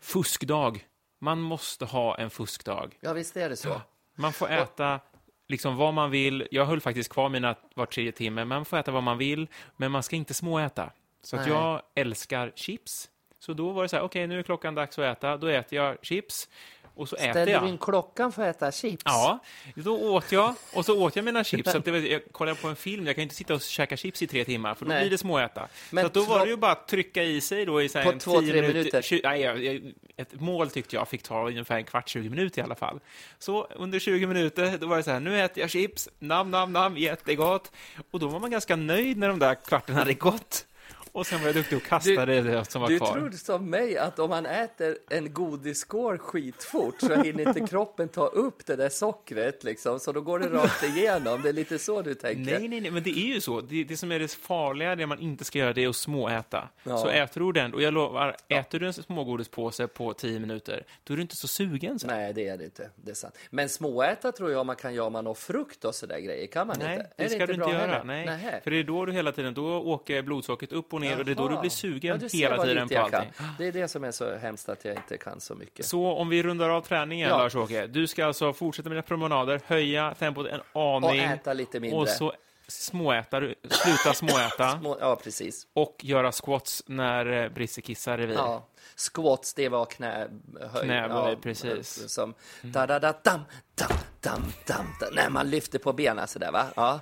fuskdag. 0.00 0.84
Man 1.20 1.40
måste 1.40 1.84
ha 1.84 2.18
en 2.18 2.30
fuskdag. 2.30 2.96
Ja, 3.00 3.12
visst 3.12 3.36
är 3.36 3.48
det 3.48 3.56
så. 3.56 3.80
Man 4.16 4.32
får 4.32 4.50
äta 4.50 5.00
liksom 5.48 5.76
vad 5.76 5.94
man 5.94 6.10
vill. 6.10 6.48
Jag 6.50 6.64
höll 6.66 6.80
faktiskt 6.80 7.10
kvar 7.12 7.28
mina 7.28 7.54
var 7.74 7.86
tredje 7.86 8.12
timme. 8.12 8.44
Man 8.44 8.64
får 8.64 8.76
äta 8.76 8.90
vad 8.90 9.02
man 9.02 9.18
vill, 9.18 9.46
men 9.76 9.90
man 9.90 10.02
ska 10.02 10.16
inte 10.16 10.34
småäta. 10.34 10.90
Så 11.22 11.36
jag 11.46 11.82
älskar 11.94 12.52
chips. 12.54 13.10
Så 13.44 13.52
då 13.52 13.70
var 13.70 13.82
det 13.82 13.88
så 13.88 13.96
här, 13.96 14.02
okej, 14.02 14.26
nu 14.26 14.38
är 14.38 14.42
klockan 14.42 14.74
dags 14.74 14.98
att 14.98 15.16
äta. 15.18 15.36
Då 15.36 15.46
äter 15.46 15.76
jag 15.78 15.96
chips 16.02 16.48
och 16.94 17.08
så 17.08 17.16
äter 17.16 17.30
Ställer 17.30 17.52
jag. 17.52 17.62
du 17.62 17.68
in 17.68 17.78
klockan 17.78 18.32
för 18.32 18.42
att 18.42 18.56
äta 18.56 18.72
chips? 18.72 19.02
Ja, 19.04 19.38
då 19.74 19.98
åt 20.14 20.32
jag 20.32 20.54
och 20.74 20.84
så 20.84 21.02
åt 21.02 21.16
jag 21.16 21.24
mina 21.24 21.44
chips. 21.44 21.72
Så 21.72 21.78
det 21.78 21.90
var, 21.90 21.98
jag 21.98 22.32
kollade 22.32 22.60
på 22.60 22.68
en 22.68 22.76
film, 22.76 23.06
jag 23.06 23.14
kan 23.14 23.22
inte 23.22 23.34
sitta 23.34 23.54
och 23.54 23.60
käka 23.60 23.96
chips 23.96 24.22
i 24.22 24.26
tre 24.26 24.44
timmar 24.44 24.74
för 24.74 24.84
då 24.84 24.88
Nej. 24.88 25.00
blir 25.00 25.10
det 25.10 25.18
småäta. 25.18 25.68
Men 25.90 26.04
så 26.04 26.10
då 26.10 26.22
var 26.22 26.44
det 26.44 26.50
ju 26.50 26.56
bara 26.56 26.72
att 26.72 26.88
trycka 26.88 27.22
i 27.22 27.40
sig 27.40 27.64
då 27.64 27.82
i 27.82 27.88
så 27.88 27.98
här 27.98 28.12
På 28.12 28.18
två, 28.18 28.40
10 28.40 28.52
tre 28.52 28.62
minuter. 28.62 29.02
20, 29.02 29.20
nej, 29.24 29.94
ett 30.16 30.40
mål 30.40 30.70
tyckte 30.70 30.96
jag 30.96 31.08
fick 31.08 31.22
ta 31.22 31.48
ungefär 31.48 31.76
en 31.76 31.84
kvart, 31.84 32.08
20 32.08 32.28
minuter 32.28 32.60
i 32.60 32.64
alla 32.64 32.74
fall. 32.74 33.00
Så 33.38 33.64
under 33.64 33.98
20 33.98 34.26
minuter, 34.26 34.78
då 34.78 34.86
var 34.86 34.96
det 34.96 35.02
så 35.02 35.10
här, 35.10 35.20
nu 35.20 35.40
äter 35.40 35.60
jag 35.60 35.70
chips, 35.70 36.08
nam, 36.18 36.50
nam, 36.50 36.72
nam, 36.72 36.96
jättegott. 36.96 37.72
Och 38.10 38.20
då 38.20 38.28
var 38.28 38.40
man 38.40 38.50
ganska 38.50 38.76
nöjd 38.76 39.16
när 39.16 39.28
de 39.28 39.38
där 39.38 39.54
kvarten 39.54 39.94
hade 39.94 40.14
gått. 40.14 40.66
Och 41.14 41.26
sen 41.26 41.40
var 41.40 41.46
jag 41.46 41.54
duktig 41.54 41.78
och 41.78 41.84
kastade 41.84 42.40
det 42.42 42.64
som 42.70 42.82
var 42.82 42.88
Du 42.88 42.98
kvar. 42.98 43.12
tror 43.12 43.30
som 43.30 43.70
mig 43.70 43.98
att 43.98 44.18
om 44.18 44.30
man 44.30 44.46
äter 44.46 44.96
en 45.10 45.32
godisskål 45.32 46.18
skitfort 46.18 46.94
så 47.00 47.14
hinner 47.22 47.48
inte 47.48 47.60
kroppen 47.66 48.08
ta 48.08 48.26
upp 48.26 48.66
det 48.66 48.76
där 48.76 48.88
sockret 48.88 49.64
liksom, 49.64 50.00
så 50.00 50.12
då 50.12 50.20
går 50.20 50.38
det 50.38 50.48
rakt 50.48 50.82
igenom. 50.82 51.42
Det 51.42 51.48
är 51.48 51.52
lite 51.52 51.78
så 51.78 52.02
du 52.02 52.14
tänker. 52.14 52.58
Nej, 52.58 52.68
nej, 52.68 52.80
nej, 52.80 52.90
men 52.90 53.02
det 53.02 53.10
är 53.10 53.34
ju 53.34 53.40
så. 53.40 53.60
Det, 53.60 53.84
det 53.84 53.96
som 53.96 54.12
är 54.12 54.18
det 54.18 54.30
farliga, 54.32 54.96
det 54.96 55.06
man 55.06 55.18
inte 55.20 55.44
ska 55.44 55.58
göra, 55.58 55.72
det 55.72 55.84
är 55.84 55.88
att 55.88 55.96
småäta. 55.96 56.68
Ja. 56.82 56.98
Så 56.98 57.08
äter 57.08 57.40
du 57.40 57.52
den, 57.52 57.74
och 57.74 57.82
jag 57.82 57.94
lovar, 57.94 58.36
äter 58.48 58.78
du 58.78 58.86
en 58.86 58.92
smågodispåse 58.92 59.86
på 59.86 60.12
10 60.14 60.40
minuter, 60.40 60.84
då 61.04 61.12
är 61.14 61.16
du 61.16 61.22
inte 61.22 61.36
så 61.36 61.48
sugen 61.48 61.98
sen. 61.98 62.10
Nej, 62.10 62.32
det 62.32 62.48
är 62.48 62.56
det 62.58 62.64
inte. 62.64 62.90
Det 62.96 63.10
är 63.10 63.14
sant. 63.14 63.38
Men 63.50 63.68
småäta 63.68 64.32
tror 64.32 64.50
jag 64.50 64.66
man 64.66 64.76
kan 64.76 64.94
göra 64.94 65.06
om 65.06 65.12
man 65.12 65.26
har 65.26 65.34
frukt 65.34 65.84
och 65.84 65.94
sådär 65.94 66.18
grejer. 66.18 66.46
Kan 66.46 66.66
man 66.66 66.76
Nej, 66.78 66.92
inte? 66.96 67.10
det 67.16 67.24
är 67.24 67.28
ska 67.28 67.38
det 67.38 67.46
du 67.46 67.54
inte 67.54 67.70
göra. 67.70 68.02
Nej. 68.04 68.26
Nähä. 68.26 68.60
För 68.64 68.70
det 68.70 68.76
är 68.76 68.84
då 68.84 69.04
du 69.06 69.12
hela 69.12 69.32
tiden, 69.32 69.54
då 69.54 69.66
åker 69.66 70.22
blodsockret 70.22 70.72
upp 70.72 70.94
och 70.94 71.00
ner 71.04 71.18
och 71.18 71.24
det 71.24 71.30
är 71.30 71.34
då 71.34 71.48
du 71.48 71.56
blir 71.60 71.70
sugen 71.70 72.10
Ja, 72.22 72.28
du 72.28 72.38
hela 72.38 72.62
tiden 72.62 72.88
på 72.88 72.98
allting. 72.98 73.32
Det 73.58 73.66
är 73.66 73.72
det 73.72 73.88
som 73.88 74.04
är 74.04 74.10
så 74.10 74.36
hemskt 74.36 74.68
att 74.68 74.84
jag 74.84 74.94
inte 74.96 75.16
kan 75.18 75.40
så 75.40 75.54
mycket. 75.54 75.86
Så 75.86 76.06
om 76.06 76.28
vi 76.28 76.42
rundar 76.42 76.68
av 76.70 76.80
träningen, 76.80 77.28
Ja. 77.28 77.38
Lars-Åke, 77.38 77.86
du 77.86 78.06
ska 78.06 78.26
alltså 78.26 78.52
fortsätta 78.52 78.88
med 78.88 78.96
dina 78.96 79.02
promenader, 79.02 79.60
höja 79.66 80.14
tempot 80.18 80.46
en 80.46 80.60
Och 80.72 80.96
aning 80.96 81.20
äta 81.20 81.52
lite 81.52 81.80
mindre. 81.80 81.98
och 82.00 82.08
så 82.08 82.32
småätar 82.68 83.40
du, 83.40 83.54
sluta 83.70 84.14
småäta 84.14 84.78
Små, 84.80 84.96
ja, 85.00 85.16
precis. 85.16 85.66
och 85.72 85.96
göra 86.02 86.32
squats 86.32 86.82
när 86.86 87.42
eh, 87.44 87.48
Brisse 87.48 87.80
kissar 87.80 88.18
revir. 88.18 88.34
Ja. 88.34 88.66
Squats, 88.96 89.54
det 89.54 89.68
var 89.68 89.84
knä... 89.84 90.28
Höj, 90.72 90.82
Knäböj, 90.84 91.36
precis. 91.42 92.08
Som 92.12 92.34
da 92.62 92.86
da 92.86 92.98
da 92.98 93.12
dam, 93.22 93.40
dam, 93.74 93.88
dam, 94.20 94.42
dam, 94.66 94.86
dam. 95.00 95.14
När 95.14 95.28
man 95.30 95.50
lyfter 95.50 95.78
på 95.78 95.92
benen 95.92 96.28
sådär 96.28 96.52
va? 96.52 96.66
Ja. 96.76 97.00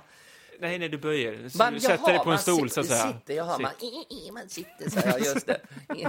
Nej, 0.63 0.79
nej, 0.79 0.89
du 0.89 0.97
böjer. 0.97 1.49
Så 1.49 1.57
Man, 1.57 1.73
du 1.73 1.79
sätter 1.79 2.07
dig 2.07 2.19
på 2.19 2.31
en 2.31 2.39
stol, 2.39 2.69
så 2.69 2.81
att 2.81 2.87
säga. 2.87 3.13
Sitter, 3.13 3.33
jaha, 3.33 3.57
Sitt. 3.57 3.61
man, 3.61 3.71
i, 3.79 4.05
i, 4.09 4.31
man 4.31 4.49
sitter 4.49 4.89
så 4.89 4.99
här, 4.99 5.19
just 5.19 5.45
det. 5.47 5.61
Oj, 5.89 5.97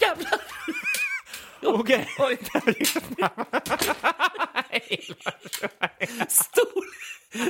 jävlar! 0.00 0.40
Okej. 1.62 2.08
Oj, 2.18 2.38
Stol, 6.28 6.84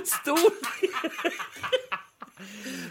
stol. 0.04 0.50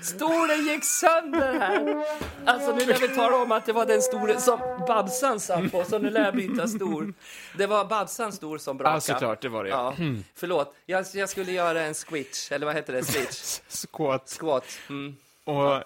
Stolen 0.01 0.65
gick 0.65 0.85
sönder 0.85 1.59
här. 1.59 2.05
Alltså 2.45 2.75
nu 2.75 2.85
när 2.85 2.99
vi 2.99 3.07
talar 3.15 3.41
om 3.41 3.51
att 3.51 3.65
det 3.65 3.73
var 3.73 3.85
den 3.85 4.01
stolen 4.01 4.41
som 4.41 4.59
Babsan 4.87 5.39
satt 5.39 5.71
på, 5.71 5.83
så 5.83 5.99
nu 5.99 6.09
lär 6.09 6.25
jag 6.25 6.35
byta 6.35 6.67
stol. 6.67 7.13
Det 7.57 7.67
var 7.67 7.85
Babsans 7.85 8.35
stol 8.35 8.59
som 8.59 8.77
brakade. 8.77 8.95
Ja, 8.95 9.01
såklart, 9.01 9.41
det 9.41 9.49
var 9.49 9.63
det. 9.63 9.69
Ja, 9.69 9.95
förlåt. 10.35 10.75
Jag, 10.85 11.05
jag 11.13 11.29
skulle 11.29 11.51
göra 11.51 11.81
en 11.81 11.95
switch, 11.95 12.51
eller 12.51 12.65
vad 12.65 12.75
heter 12.75 12.93
det? 12.93 13.03
Switch? 13.03 13.59
Squat. 13.91 14.37
Squat. 14.39 14.65
Mm. 14.89 15.15
Och 15.43 15.83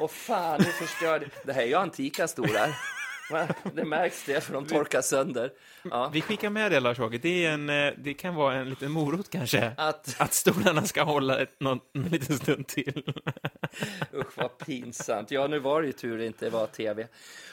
Och 0.00 0.10
fan, 0.10 0.60
nu 0.60 0.64
förstörde... 0.64 1.26
Det 1.44 1.52
här 1.52 1.62
är 1.62 1.66
ju 1.66 1.74
antika 1.74 2.28
stolar. 2.28 2.76
Det 3.74 3.84
märks 3.84 4.24
det, 4.26 4.40
för 4.40 4.52
de 4.52 4.66
torkar 4.66 5.02
sönder. 5.02 5.52
Ja. 5.90 6.10
vi 6.12 6.20
skickar 6.20 6.50
med 6.50 6.72
det, 6.72 6.80
Lars-Åke. 6.80 7.18
Det, 7.18 7.44
är 7.44 7.50
en, 7.50 7.68
eh, 7.70 7.92
det 7.98 8.14
kan 8.14 8.34
vara 8.34 8.54
en 8.54 8.70
liten 8.70 8.90
morot, 8.92 9.30
kanske. 9.30 9.72
Att, 9.76 10.16
Att 10.20 10.32
stolarna 10.34 10.82
ska 10.82 11.02
hålla 11.02 11.38
ett, 11.40 11.60
någon, 11.60 11.80
en 11.94 12.02
liten 12.02 12.38
stund 12.38 12.66
till. 12.66 13.02
usch 14.14 14.32
vad 14.38 14.58
pinsamt. 14.58 15.30
Ja, 15.30 15.46
nu 15.46 15.58
var 15.58 15.80
det 15.80 15.86
ju 15.86 15.92
tur 15.92 16.18
det 16.18 16.26
inte 16.26 16.50
var 16.50 16.66
tv. 16.66 17.08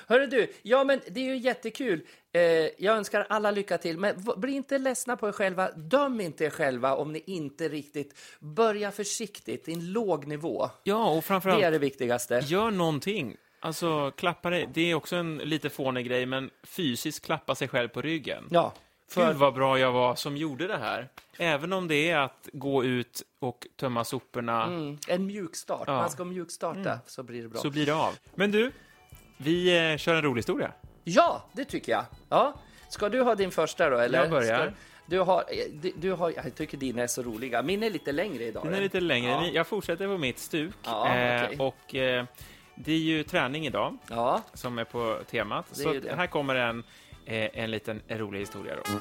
Hörru 0.08 0.28
du, 0.28 0.54
ja 0.62 0.84
men 0.84 1.02
det 1.08 1.20
är 1.20 1.24
ju 1.26 1.38
jättekul. 1.38 2.02
Eh, 2.34 2.42
jag 2.78 2.98
önskar 2.98 3.26
alla 3.30 3.52
lycka 3.52 3.78
till, 3.78 3.98
men 3.98 4.26
bli 4.38 4.52
inte 4.54 4.78
ledsna 4.78 5.18
på 5.18 5.28
er 5.28 5.32
själva. 5.32 5.72
Döm 5.72 6.22
inte 6.22 6.46
er 6.46 6.50
själva 6.50 6.96
om 6.96 7.14
ni 7.14 7.24
inte 7.26 7.70
riktigt 7.70 8.16
börjar 8.40 8.92
försiktigt, 8.92 9.68
i 9.68 9.74
en 9.74 9.92
låg 9.92 10.28
nivå. 10.28 10.70
Ja, 10.84 11.08
och 11.10 11.14
Det 11.14 11.18
är 11.18 11.22
framförallt, 11.22 11.62
det 11.62 11.80
viktigaste. 11.80 12.42
gör 12.46 12.72
någonting. 12.72 13.36
Alltså, 13.60 14.12
klappa 14.12 14.50
dig. 14.50 14.70
Det 14.74 14.92
är 14.92 14.96
också 14.96 15.16
en 15.16 15.38
lite 15.38 15.70
fånig 15.70 16.06
grej, 16.08 16.26
men 16.26 16.50
fysiskt 16.64 17.26
klappa 17.26 17.56
sig 17.56 17.68
själv 17.68 17.88
på 17.88 18.02
ryggen. 18.02 18.48
Ja, 18.52 18.74
för... 19.10 19.28
Gud 19.28 19.36
vad 19.36 19.54
bra 19.54 19.80
jag 19.80 19.92
var 19.92 20.16
som 20.16 20.38
gjorde 20.38 20.68
det 20.68 20.78
här. 20.78 21.08
Även 21.38 21.74
om 21.74 21.88
det 21.88 22.10
är 22.10 22.18
att 22.18 22.50
gå 22.54 22.84
ut 22.84 23.24
och 23.40 23.68
tömma 23.80 24.04
soporna, 24.04 24.64
Mm, 24.64 24.98
en 25.08 25.26
mjukstart. 25.26 25.84
Ja. 25.88 25.94
Man 25.94 26.10
ska 26.10 26.26
mjukstarta, 26.26 27.00
så 27.06 27.24
blir 27.24 27.42
det 27.44 27.48
bra. 27.50 27.62
så 27.62 27.70
blir 27.70 27.86
det 27.86 27.96
av. 27.96 28.18
Men 28.36 28.52
du, 28.52 28.72
vi 29.38 29.92
eh, 29.92 29.98
kör 29.98 30.16
en 30.16 30.22
rolig 30.22 30.40
historia. 30.40 30.72
Ja, 31.04 31.46
det 31.54 31.66
tycker 31.66 31.92
jag. 31.92 32.06
Ja. 32.30 32.54
Ska 32.90 33.10
du 33.10 33.22
ha 33.22 33.36
din 33.36 33.52
första 33.52 33.90
då? 33.90 33.98
Eller? 33.98 34.20
Jag 34.20 34.30
börjar. 34.30 34.62
Ska, 34.66 34.74
du 35.06 35.20
har, 35.20 35.40
eh, 35.40 35.72
du, 35.74 35.92
du 35.96 36.12
har, 36.12 36.34
jag 36.36 36.56
tycker 36.56 36.78
dina 36.78 37.02
är 37.02 37.08
så 37.08 37.24
roliga. 37.24 37.62
Min 37.62 37.84
är 37.84 37.90
lite 37.90 38.12
längre 38.12 38.44
idag. 38.44 38.64
Den 38.66 38.74
är 38.74 38.82
lite 38.82 39.00
längre. 39.00 39.32
Ja. 39.32 39.46
Jag 39.54 39.68
fortsätter 39.68 40.08
på 40.08 40.18
mitt 40.18 40.40
stuk. 40.40 40.76
Ja, 40.84 41.16
Eh, 41.16 41.62
och 41.62 41.96
eh, 41.96 42.26
det 42.78 42.92
är 42.94 42.98
ju 43.00 43.24
träning 43.24 43.66
idag 43.68 43.98
Ja, 44.10 44.42
som 44.54 44.80
är 44.80 44.84
på 44.84 45.20
temat. 45.30 45.66
Det 45.76 45.84
är 45.84 46.02
Så 46.10 46.16
här 46.16 46.28
kommer 46.28 46.56
en, 46.56 46.84
eh, 47.26 47.50
en 47.54 47.72
liten 47.72 48.02
rolig 48.08 48.40
historia 48.40 48.76
då. 48.76 48.84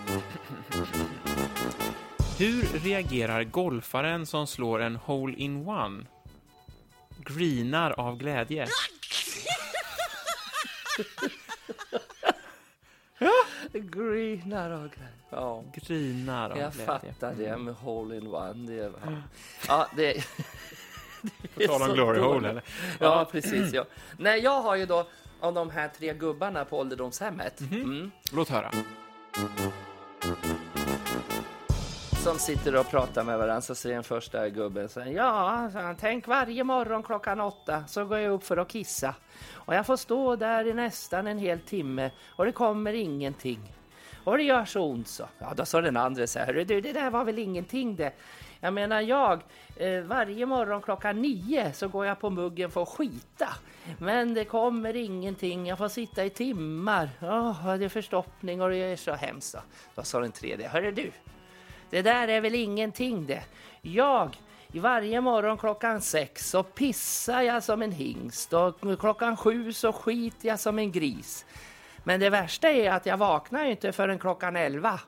Hur 2.39 2.62
reagerar 2.62 3.45
golfaren 3.45 4.27
som 4.27 4.47
slår 4.47 4.81
en 4.83 4.97
hole-in-one? 4.97 6.05
Greenar 7.25 7.91
av 7.91 8.17
glädje. 8.17 8.67
greenar 13.73 14.71
och 14.71 14.90
grejer. 14.90 15.11
Ja. 15.31 15.63
Grinar 15.75 16.50
av 16.50 16.59
Jag 16.59 16.73
glädje. 16.73 16.87
fattar 16.87 17.35
det 17.35 17.57
med 17.57 17.75
hole 17.75 18.17
in 18.17 18.27
one. 18.27 18.67
Det, 18.73 18.88
var- 18.88 19.23
ja, 19.69 19.88
det, 19.96 20.25
På 21.54 21.60
tal 21.66 21.83
om 21.90 21.94
glory 21.94 22.20
hole, 22.20 22.48
eller? 22.48 22.62
Ja, 23.00 23.29
precis. 23.33 23.72
Ja. 23.72 23.85
Nej, 24.18 24.40
jag 24.40 24.62
har 24.62 24.77
ju 24.77 24.87
då 24.87 25.06
av 25.40 25.54
de 25.54 25.70
här 25.70 25.88
tre 25.98 26.14
gubbarna 26.14 26.64
på 26.64 26.79
ålderdomshemmet. 26.79 27.60
Mhm. 27.60 27.83
Mm. 27.83 28.10
Låt 28.33 28.48
höra. 28.48 28.70
som 32.27 32.38
sitter 32.38 32.77
och 32.77 32.90
pratar 32.90 33.24
med 33.24 33.38
varandra 33.38 33.60
så 33.60 33.74
säger 33.74 33.94
den 33.94 34.04
första 34.04 34.48
gubben 34.48 34.88
så 34.88 35.00
här, 35.00 35.10
Ja, 35.10 35.68
så 35.72 35.79
han, 35.79 35.96
tänk 35.96 36.27
varje 36.27 36.64
morgon 36.64 37.02
klockan 37.02 37.40
åtta 37.40 37.85
så 37.87 38.04
går 38.04 38.18
jag 38.18 38.33
upp 38.33 38.44
för 38.44 38.56
att 38.56 38.68
kissa. 38.68 39.14
Och 39.52 39.74
jag 39.74 39.87
får 39.87 39.96
stå 39.96 40.37
där 40.37 40.66
i 40.66 40.74
nästan 40.74 41.27
en 41.27 41.38
hel 41.38 41.60
timme 41.60 42.10
och 42.29 42.44
det 42.44 42.52
kommer 42.52 42.92
ingenting. 42.92 43.72
Och 44.27 44.37
det 44.37 44.42
gör 44.42 44.64
så 44.64 44.83
ont 44.83 45.08
så. 45.08 45.29
Ja, 45.38 45.52
då 45.56 45.64
sa 45.64 45.81
den 45.81 45.96
andra 45.96 46.27
så 46.27 46.38
här, 46.38 46.52
du, 46.52 46.81
det 46.81 46.92
där 46.92 47.10
var 47.10 47.24
väl 47.24 47.38
ingenting 47.38 47.96
det. 47.96 48.12
Jag 48.60 48.74
menar 48.74 49.00
jag, 49.00 49.42
eh, 49.77 50.00
varje 50.00 50.46
morgon 50.46 50.83
klockan 50.83 51.22
nio 51.22 51.72
så 51.72 51.88
går 51.88 52.06
jag 52.06 52.20
på 52.20 52.31
muggen 52.31 52.70
för 52.70 52.83
att 52.83 52.88
skita. 52.88 53.48
Men 53.98 54.35
det 54.35 54.44
kommer 54.44 54.96
ingenting, 54.96 55.66
jag 55.66 55.79
får 55.79 55.88
sitta 55.88 56.24
i 56.24 56.31
timmar. 56.31 57.10
Oh, 57.20 57.77
det 57.77 57.85
är 57.85 57.88
förstoppning 57.88 58.62
och 58.62 58.70
det 58.70 58.77
är 58.77 58.96
så 58.96 59.12
hemskt. 59.12 59.50
så." 59.50 59.58
Då 59.94 60.02
sa 60.02 60.20
den 60.20 60.33
tredje, 60.33 60.68
hörru 60.68 60.92
du, 60.92 61.10
Det 61.90 62.02
där 62.02 62.29
är 62.29 62.40
väl 62.40 62.54
ingenting 62.54 63.27
det. 63.27 63.42
Jag, 63.83 64.37
varje 64.72 65.20
morgon 65.20 65.58
klockan 65.58 66.00
sex 66.00 66.50
så 66.50 66.62
pissar 66.62 67.42
jag 67.42 67.62
som 67.62 67.83
en 67.83 67.92
hingst 67.92 68.52
och 68.52 69.00
klockan 69.00 69.37
sju 69.37 69.72
så 69.72 69.92
skiter 69.92 70.48
jag 70.48 70.60
som 70.60 70.79
en 70.79 70.92
gris. 70.92 71.46
Men 72.07 72.21
det 72.21 72.31
värsta 72.31 72.69
är 72.69 72.90
att 72.90 73.07
jag 73.07 73.17
vaknar 73.17 73.65
inte 73.65 73.92
förrän 73.92 74.19
klockan 74.19 74.57
elva. 74.57 75.00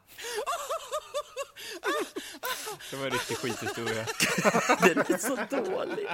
Det 2.91 2.97
var 2.97 3.05
en 3.05 3.11
riktig 3.11 3.37
skithistoria. 3.37 4.05
Den 4.81 4.99
är 4.99 5.19
så 5.19 5.37
dålig. 5.51 6.09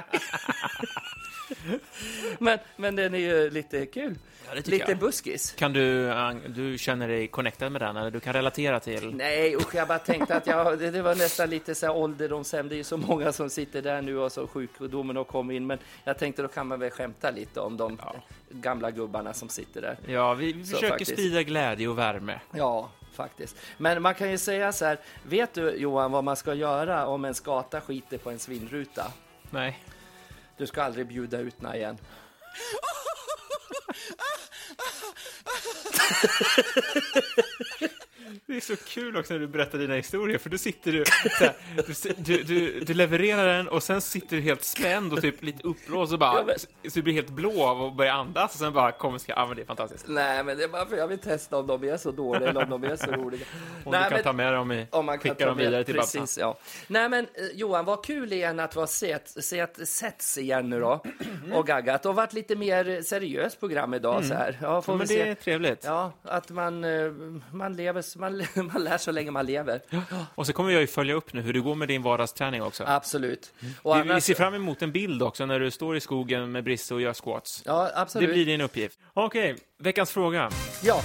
Men, 2.38 2.58
men 2.76 2.96
den 2.96 3.14
är 3.14 3.18
ju 3.18 3.50
lite 3.50 3.86
kul. 3.86 4.14
det 4.50 4.56
tycker 4.62 4.70
lite 4.70 4.90
jag. 4.90 4.98
buskis. 4.98 5.52
Kan 5.58 5.72
du, 5.72 6.12
du 6.48 6.78
känner 6.78 7.08
dig 7.08 7.28
connectad 7.28 7.72
med 7.72 7.80
den, 7.80 7.96
eller 7.96 8.10
du 8.10 8.20
kan 8.20 8.32
relatera 8.32 8.80
till? 8.80 9.14
Nej, 9.14 9.56
usch, 9.56 9.74
jag 9.74 9.88
bara 9.88 9.98
tänkte 9.98 10.36
att 10.36 10.46
jag, 10.46 10.78
det, 10.78 10.90
det 10.90 11.02
var 11.02 11.14
nästan 11.14 11.50
lite 11.50 11.74
så 11.74 11.86
här 11.86 11.96
ålderdomshem. 11.96 12.68
Det 12.68 12.74
är 12.74 12.76
ju 12.76 12.84
så 12.84 12.96
många 12.96 13.32
som 13.32 13.50
sitter 13.50 13.82
där 13.82 14.02
nu 14.02 14.18
och 14.18 14.32
så 14.32 14.46
sjukdomen 14.46 15.16
har 15.16 15.24
kommit 15.24 15.54
in. 15.56 15.66
Men 15.66 15.78
jag 16.04 16.18
tänkte 16.18 16.42
då 16.42 16.48
kan 16.48 16.66
man 16.66 16.80
väl 16.80 16.90
skämta 16.90 17.30
lite 17.30 17.60
om 17.60 17.76
de 17.76 17.98
Ja. 18.02 18.14
gamla 18.50 18.90
gubbarna 18.90 19.32
som 19.34 19.48
sitter 19.48 19.80
där. 19.82 19.96
Ja, 20.06 20.34
vi, 20.34 20.52
vi 20.52 20.64
försöker 20.64 20.88
faktiskt. 20.88 21.12
sprida 21.12 21.42
glädje 21.42 21.88
och 21.88 21.98
värme. 21.98 22.40
Ja, 22.54 22.90
faktiskt. 23.12 23.56
Men 23.78 24.02
man 24.02 24.14
kan 24.14 24.30
ju 24.30 24.38
säga 24.38 24.72
så 24.72 24.84
här. 24.84 24.98
Vet 25.22 25.54
du 25.54 25.70
Johan 25.70 26.12
vad 26.12 26.24
man 26.24 26.36
ska 26.36 26.54
göra 26.54 27.06
om 27.06 27.24
en 27.24 27.34
skata 27.34 27.80
skiter 27.80 28.18
på 28.18 28.30
en 28.30 28.38
svinruta? 28.38 29.12
Nej. 29.50 29.78
Du 30.56 30.66
ska 30.66 30.82
aldrig 30.82 31.06
bjuda 31.06 31.38
ut 31.38 31.60
den 31.60 31.74
igen. 31.74 31.98
Är 38.70 38.76
så 38.76 38.84
kul 38.84 39.16
också 39.16 39.32
när 39.32 39.40
du 39.40 39.46
berättar 39.46 39.78
dina 39.78 39.94
historier, 39.94 40.38
för 40.38 40.50
då 40.50 40.58
sitter 40.58 40.92
du, 40.92 41.04
här, 41.40 41.52
du, 42.16 42.42
du, 42.42 42.80
du, 42.80 42.94
levererar 42.94 43.46
den 43.46 43.68
och 43.68 43.82
sen 43.82 44.00
sitter 44.00 44.36
du 44.36 44.42
helt 44.42 44.64
spänd 44.64 45.12
och 45.12 45.20
typ 45.20 45.42
lite 45.42 45.68
uppblåst 45.68 46.12
och 46.12 46.18
bara, 46.18 46.44
Ja, 46.48 46.54
så 46.90 46.94
du 46.94 47.02
blir 47.02 47.14
helt 47.14 47.30
blå 47.30 47.62
av 47.66 47.82
att 47.82 47.96
börja 47.96 48.12
andas 48.12 48.52
och 48.54 48.58
sen 48.58 48.72
bara 48.72 48.92
kommer 48.92 49.18
ska, 49.18 49.32
ja 49.32 49.46
men 49.46 49.56
det 49.56 49.62
är 49.62 49.66
fantastiskt. 49.66 50.04
Nej, 50.08 50.44
men 50.44 50.56
det 50.58 50.64
är 50.64 50.68
bara 50.68 50.86
för 50.86 50.96
jag 50.96 51.08
vill 51.08 51.18
testa 51.18 51.56
om 51.56 51.66
de 51.66 51.84
är 51.84 51.96
så 51.96 52.10
dåliga 52.10 52.48
eller 52.50 52.62
om 52.62 52.70
de 52.80 52.84
är 52.84 52.96
så 52.96 53.10
roliga. 53.10 53.44
Om 53.84 53.92
Nej, 53.92 54.00
du 54.00 54.04
kan 54.04 54.12
men- 54.12 54.22
ta 54.22 54.32
med 54.32 54.52
dem 54.52 54.72
i, 54.72 54.86
Om 54.90 55.06
man 55.06 55.18
kan 55.18 55.22
skicka 55.22 55.34
ta 55.44 55.46
dem 55.46 55.58
vidare 55.58 55.84
till 55.84 55.94
Babsan. 55.94 56.20
Precis, 56.22 56.38
ja. 56.38 56.58
Nej 56.86 57.08
men 57.08 57.24
eh, 57.34 57.46
Johan, 57.54 57.84
vad 57.84 58.04
kul 58.04 58.32
igen 58.32 58.60
att 58.60 58.76
vi 58.76 58.80
har 58.80 58.86
sett, 58.86 59.28
sett, 59.44 59.88
setts 59.88 60.38
igen 60.38 60.70
nu 60.70 60.80
då 60.80 61.02
och 61.54 61.66
gaggat. 61.66 62.02
Det 62.02 62.08
har 62.08 62.14
varit 62.14 62.32
lite 62.32 62.56
mer 62.56 63.02
seriöst 63.02 63.60
program 63.60 63.94
idag 63.94 64.24
så 64.24 64.34
här. 64.34 64.58
Ja, 64.62 64.82
får 64.82 64.94
Ja, 64.94 64.98
men 64.98 65.08
se. 65.08 65.24
det 65.24 65.30
är 65.30 65.34
trevligt. 65.34 65.84
Ja, 65.84 66.12
att 66.22 66.50
man, 66.50 66.84
eh, 66.84 67.10
man 67.52 67.76
lever, 67.76 68.18
man, 68.18 68.42
man 68.72 68.84
lär 68.84 68.98
så 68.98 69.12
länge 69.12 69.30
man 69.30 69.46
lever. 69.46 69.80
Och 70.34 70.46
så 70.46 70.52
kommer 70.52 70.70
jag 70.70 70.80
ju 70.80 70.86
följa 70.86 71.14
upp 71.14 71.32
nu 71.32 71.40
hur 71.42 71.52
det 71.52 71.60
går 71.60 71.74
med 71.74 71.88
din 71.88 72.02
vardagsträning 72.02 72.62
också. 72.62 72.84
Absolut. 72.86 73.52
Och 73.82 73.96
Vi, 73.96 74.02
vi 74.02 74.10
annars- 74.10 74.24
ser 74.24 74.34
fram 74.34 74.54
emot 74.54 74.82
en 74.82 74.92
bild 74.92 75.22
också 75.22 75.46
när 75.46 75.60
du 75.60 75.70
står 75.70 75.96
i 75.96 76.00
skogen 76.00 76.52
med 76.52 76.64
Brisse 76.64 76.94
och 76.94 77.00
gör 77.00 77.14
squats. 77.14 77.62
Ja, 77.66 77.82
Det 77.84 77.96
absolut. 78.00 78.30
blir 78.32 78.46
din 78.46 78.60
uppgift. 78.60 78.98
Okej, 79.14 79.56
veckans 79.78 80.10
fråga. 80.10 80.50
Ja. 80.82 81.00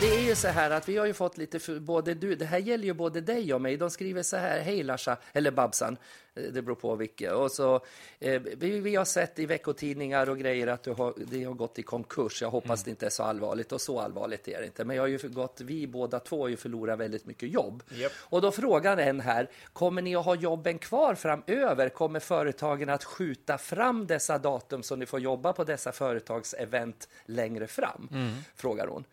Det 0.00 0.14
är 0.14 0.20
ju 0.20 0.34
så 0.34 0.48
här 0.48 0.70
att 0.70 0.88
vi 0.88 0.96
har 0.96 1.06
ju 1.06 1.14
fått 1.14 1.38
lite, 1.38 1.58
för, 1.58 1.80
både 1.80 2.14
du, 2.14 2.34
det 2.34 2.44
här 2.44 2.58
gäller 2.58 2.84
ju 2.84 2.92
både 2.92 3.20
dig 3.20 3.54
och 3.54 3.60
mig. 3.60 3.76
De 3.76 3.90
skriver 3.90 4.22
så 4.22 4.36
här, 4.36 4.60
hej 4.60 4.82
Larsa, 4.82 5.16
eller 5.32 5.50
Babsan, 5.50 5.96
eh, 6.34 6.42
det 6.42 6.62
beror 6.62 6.74
på 6.74 6.96
vilket. 6.96 7.32
Och 7.32 7.50
så, 7.52 7.80
eh, 8.18 8.42
vi, 8.42 8.80
vi 8.80 8.96
har 8.96 9.04
sett 9.04 9.38
i 9.38 9.46
veckotidningar 9.46 10.30
och 10.30 10.38
grejer 10.38 10.66
att 10.66 10.82
du 10.82 10.92
har, 10.92 11.14
det 11.16 11.44
har 11.44 11.54
gått 11.54 11.78
i 11.78 11.82
konkurs. 11.82 12.42
Jag 12.42 12.50
hoppas 12.50 12.84
det 12.84 12.90
inte 12.90 13.06
är 13.06 13.10
så 13.10 13.22
allvarligt 13.22 13.72
och 13.72 13.80
så 13.80 14.00
allvarligt 14.00 14.48
är 14.48 14.60
det 14.60 14.66
inte. 14.66 14.84
Men 14.84 14.96
jag 14.96 15.02
har 15.02 15.08
ju 15.08 15.18
gått, 15.28 15.60
vi 15.60 15.86
båda 15.86 16.20
två 16.20 16.40
har 16.40 16.48
ju 16.48 16.56
förlorat 16.56 16.98
väldigt 16.98 17.26
mycket 17.26 17.52
jobb. 17.52 17.82
Japp. 17.88 18.12
Och 18.18 18.40
då 18.40 18.52
frågar 18.52 18.96
en 18.96 19.20
här, 19.20 19.50
kommer 19.72 20.02
ni 20.02 20.16
att 20.16 20.24
ha 20.24 20.34
jobben 20.34 20.78
kvar 20.78 21.14
framöver? 21.14 21.88
Kommer 21.88 22.20
företagen 22.20 22.88
att 22.88 23.04
skjuta 23.04 23.58
fram 23.58 24.06
dessa 24.06 24.38
datum 24.38 24.82
så 24.82 24.96
ni 24.96 25.06
får 25.06 25.20
jobba 25.20 25.52
på 25.52 25.64
dessa 25.64 25.92
företagsevent 25.92 27.08
längre 27.26 27.66
fram? 27.66 28.08
Frågar 28.54 28.86
hon. 28.86 29.04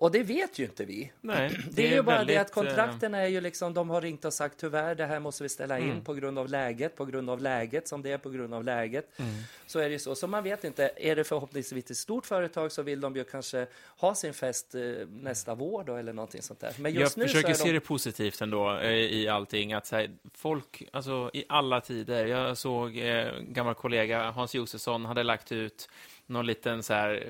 Och 0.00 0.10
det 0.10 0.22
vet 0.22 0.58
ju 0.58 0.64
inte 0.64 0.84
vi. 0.84 1.12
Nej, 1.20 1.58
Det 1.70 1.86
är 1.86 1.90
ju 1.94 2.02
bara 2.02 2.12
det 2.12 2.18
väldigt, 2.18 2.38
att 2.38 2.52
kontrakten 2.52 3.14
är 3.14 3.26
ju 3.26 3.40
liksom, 3.40 3.74
de 3.74 3.90
har 3.90 4.00
ringt 4.00 4.24
och 4.24 4.32
sagt 4.34 4.58
tyvärr, 4.60 4.94
det 4.94 5.06
här 5.06 5.20
måste 5.20 5.42
vi 5.42 5.48
ställa 5.48 5.78
in 5.78 5.90
Mm. 5.90 6.04
på 6.04 6.14
grund 6.14 6.38
av 6.38 6.48
läget, 6.48 6.96
på 6.96 7.04
grund 7.04 7.30
av 7.30 7.40
läget 7.42 7.88
som 7.88 8.02
det 8.02 8.10
är 8.12 8.18
på 8.18 8.30
grund 8.30 8.54
av 8.54 8.64
läget. 8.64 9.18
Mm. 9.18 9.30
Så 9.66 9.78
är 9.78 9.84
det 9.84 9.92
ju 9.92 9.98
så. 9.98 10.14
Så 10.14 10.26
man 10.26 10.42
vet 10.42 10.64
inte, 10.64 10.90
är 10.96 11.16
det 11.16 11.24
förhoppningsvis 11.24 11.90
ett 11.90 11.96
stort 11.96 12.26
företag 12.26 12.72
så 12.72 12.82
vill 12.82 13.00
de 13.00 13.16
ju 13.16 13.24
kanske 13.24 13.66
ha 13.96 14.14
sin 14.14 14.34
fest 14.34 14.74
eh, 14.74 14.80
nästa 15.08 15.54
vår 15.54 15.84
då 15.84 15.96
eller 15.96 16.12
någonting 16.12 16.42
sånt 16.42 16.60
där. 16.60 16.72
Men 16.78 16.92
Jag 16.94 17.00
just 17.00 17.16
nu 17.16 17.24
så 17.24 17.28
försöker 17.28 17.50
är 17.50 17.54
se 17.54 17.64
de... 17.68 17.72
det 17.72 17.80
positivt 17.80 18.40
ändå 18.40 18.78
eh, 18.78 18.90
i 18.90 19.28
allting. 19.28 19.72
Att 19.72 19.90
här, 19.90 20.10
folk, 20.34 20.82
alltså 20.92 21.30
i 21.32 21.44
alla 21.48 21.80
tider. 21.80 22.26
Jag 22.26 22.56
såg 22.58 22.98
eh, 22.98 23.28
gammal 23.40 23.74
kollega 23.74 24.30
Hans 24.30 24.54
Josefsson 24.54 25.04
hade 25.04 25.22
lagt 25.22 25.52
ut 25.52 25.88
någon 26.30 26.46
liten 26.46 26.82
så 26.82 26.94
här 26.94 27.22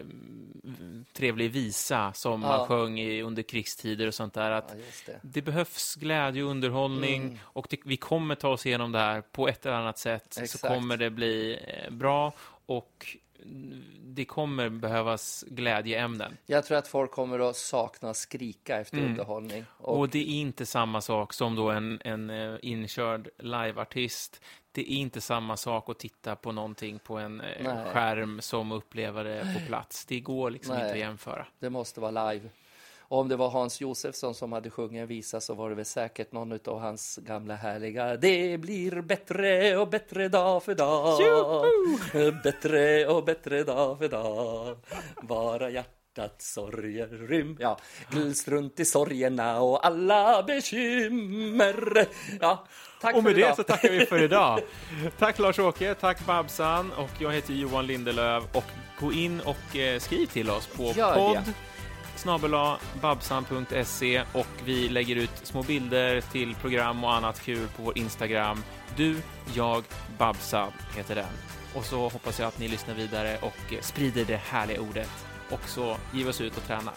mm, 0.64 1.04
trevlig 1.12 1.50
visa 1.50 2.12
som 2.12 2.42
Ja. 2.42 2.48
man 2.48 2.66
sjöng 2.66 3.00
i, 3.00 3.22
under 3.22 3.42
krigstider 3.42 4.06
och 4.06 4.14
sånt 4.14 4.34
där. 4.34 4.50
Att 4.50 4.74
Ja, 4.76 4.84
det. 5.06 5.18
det 5.22 5.42
behövs 5.42 5.94
glädje 5.94 6.42
och 6.44 6.50
underhållning 6.50 7.22
Mm. 7.22 7.38
och 7.42 7.66
det, 7.70 7.80
vi 7.84 7.96
kommer 7.96 8.34
ta 8.34 8.48
oss 8.48 8.66
igenom 8.66 8.92
det 8.92 8.98
här 8.98 9.20
på 9.20 9.48
ett 9.48 9.66
eller 9.66 9.76
annat 9.76 9.98
sätt. 9.98 10.26
Så 10.30 10.42
Exakt. 10.42 10.74
kommer 10.74 10.96
det 10.96 11.10
bli 11.10 11.58
eh, 11.84 11.90
bra 11.90 12.32
och 12.66 13.16
det 14.04 14.24
kommer 14.24 14.68
behövas 14.68 15.44
glädjeämnen. 15.48 16.36
Jag 16.46 16.64
tror 16.66 16.78
att 16.78 16.88
folk 16.88 17.10
kommer 17.10 17.38
att 17.50 17.56
sakna 17.56 18.14
skrika 18.14 18.80
efter 18.80 18.96
Mm. 18.98 19.10
underhållning. 19.10 19.64
Och, 19.78 19.98
Och, 19.98 20.08
det 20.08 20.18
är 20.18 20.24
inte 20.40 20.66
samma 20.66 21.00
sak 21.00 21.32
som 21.32 21.54
då 21.56 21.70
en, 21.70 22.00
en 22.04 22.30
eh, 22.30 22.56
inkörd 22.62 23.28
liveartist. 23.38 24.40
Det 24.72 24.80
är 24.80 24.96
inte 24.96 25.20
samma 25.20 25.56
sak 25.56 25.88
att 25.88 25.98
titta 25.98 26.36
på 26.36 26.52
någonting 26.52 26.98
på 26.98 27.18
en 27.18 27.40
eh, 27.40 27.64
Nej. 27.64 27.92
skärm 27.92 28.40
som 28.40 28.72
uppleva 28.72 29.22
det 29.22 29.54
på 29.58 29.66
plats. 29.66 30.04
Det 30.04 30.20
går 30.20 30.50
liksom 30.50 30.74
Nej. 30.74 30.82
inte 30.82 30.92
att 30.92 30.98
jämföra. 30.98 31.46
det 31.58 31.70
måste 31.70 32.00
vara 32.00 32.32
live. 32.32 32.48
Om 33.12 33.28
det 33.28 33.36
var 33.36 33.50
Hans 33.50 33.80
Josefsson 33.80 34.34
som 34.34 34.52
hade 34.52 34.70
sjungit 34.70 35.00
en 35.00 35.06
visa 35.06 35.40
så 35.40 35.54
var 35.54 35.68
det 35.68 35.74
väl 35.74 35.84
säkert 35.84 36.32
någon 36.32 36.58
av 36.64 36.80
hans 36.80 37.16
gamla 37.16 37.54
härliga 37.54 38.16
Det 38.16 38.58
blir 38.58 39.00
bättre 39.00 39.76
och 39.76 39.88
bättre 39.88 40.28
dag 40.28 40.62
för 40.62 40.74
dag 40.74 41.18
Bättre 42.42 43.06
och 43.06 43.24
bättre 43.24 43.64
dag 43.64 43.98
för 43.98 44.08
dag 44.08 44.76
Bara 45.22 45.70
hjärtat 45.70 45.99
sorger 46.38 47.06
rym 47.06 47.56
Ja, 47.60 47.78
strunt 48.34 48.80
i 48.80 48.84
sorgerna 48.84 49.60
och 49.60 49.86
alla 49.86 50.42
bekymmer 50.42 52.06
Ja, 52.40 52.66
tack 53.00 53.16
Och 53.16 53.24
med 53.24 53.32
för 53.32 53.40
det 53.40 53.44
idag. 53.46 53.56
så 53.56 53.62
tackar 53.62 53.88
vi 53.90 54.06
för 54.06 54.22
idag. 54.22 54.60
tack 55.18 55.38
Lars-Åke, 55.38 55.94
tack 55.94 56.26
Babsan 56.26 56.92
och 56.92 57.10
jag 57.18 57.32
heter 57.32 57.54
Johan 57.54 57.86
Lindelöv 57.86 58.42
och 58.52 58.64
gå 59.00 59.12
in 59.12 59.40
och 59.40 59.76
eh, 59.76 59.98
skriv 59.98 60.26
till 60.26 60.50
oss 60.50 60.66
på 60.66 60.92
Gör 60.96 61.14
det. 61.14 61.14
podd 61.20 61.52
snabela 62.16 62.78
babsan.se 63.02 64.22
och 64.32 64.46
vi 64.64 64.88
lägger 64.88 65.16
ut 65.16 65.30
små 65.42 65.62
bilder 65.62 66.20
till 66.20 66.54
program 66.54 67.04
och 67.04 67.14
annat 67.14 67.40
kul 67.40 67.68
på 67.76 67.82
vår 67.82 67.98
Instagram. 67.98 68.62
Du, 68.96 69.16
jag, 69.54 69.84
Babsan 70.18 70.72
heter 70.96 71.14
den. 71.14 71.26
Och 71.74 71.84
så 71.84 72.08
hoppas 72.08 72.38
jag 72.40 72.48
att 72.48 72.58
ni 72.58 72.68
lyssnar 72.68 72.94
vidare 72.94 73.38
och 73.42 73.72
eh, 73.72 73.80
sprider 73.80 74.24
det 74.24 74.36
härliga 74.36 74.80
ordet. 74.80 75.10
Och 75.50 75.60
så 75.68 75.96
giv 76.12 76.28
oss 76.28 76.40
ut 76.40 76.56
och 76.56 76.64
träna. 76.66 76.92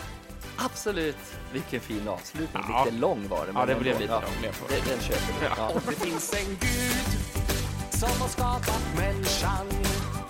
Absolut, 0.57 1.17
vilken 1.53 1.81
fin 1.81 2.07
avslutning. 2.07 2.63
Ja. 2.69 2.85
Lite 2.85 2.97
lång 2.97 3.27
var 3.27 3.45
det. 3.45 3.51
Ja, 3.55 3.65
det 3.65 3.75
blev 3.75 3.99
lite 3.99 4.11
lång, 4.13 4.21
det- 4.41 4.89
Den 4.91 4.99
köper 5.01 5.33
vi. 5.39 5.45
Ja. 5.57 5.71
Det 5.89 5.95
finns 6.05 6.33
en 6.33 6.57
gud 6.59 7.19
som 7.91 8.21
har 8.21 8.27
skapat 8.27 8.81
människan 8.97 9.67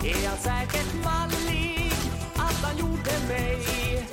är 0.04 0.28
han 0.28 0.38
säkert 0.38 0.94
mallig 1.04 1.92
att 2.36 2.54
han 2.62 2.76
gjorde 2.76 3.12
mig. 3.28 4.06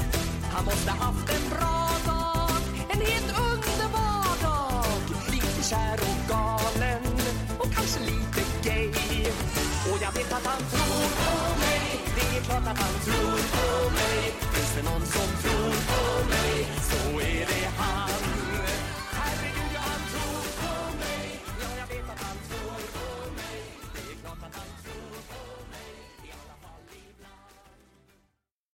Han 0.54 0.66
måste 0.66 0.92
haft 0.92 1.30
en 1.30 1.50
bra 1.50 1.90
dag, 2.06 2.52
en 2.90 3.02
helt 3.02 3.30
underbar 3.40 4.42
dag. 4.44 4.86
Lite 5.32 5.64
kär 5.70 6.00
och 6.10 6.30
galen 6.30 7.04
och 7.60 7.74
kanske 7.74 8.00
lite 8.00 8.42
gay. 8.64 8.90
Och 9.92 9.98
jag 10.02 10.12
vet 10.12 10.34
att 10.34 10.46
han 10.46 10.58
tror 10.72 11.08
på 11.22 11.60
mig, 11.60 12.00
det 12.16 12.38
är 12.38 12.42
klart 12.42 12.68
att 12.68 12.80
han 12.80 12.94
tror 13.06 13.38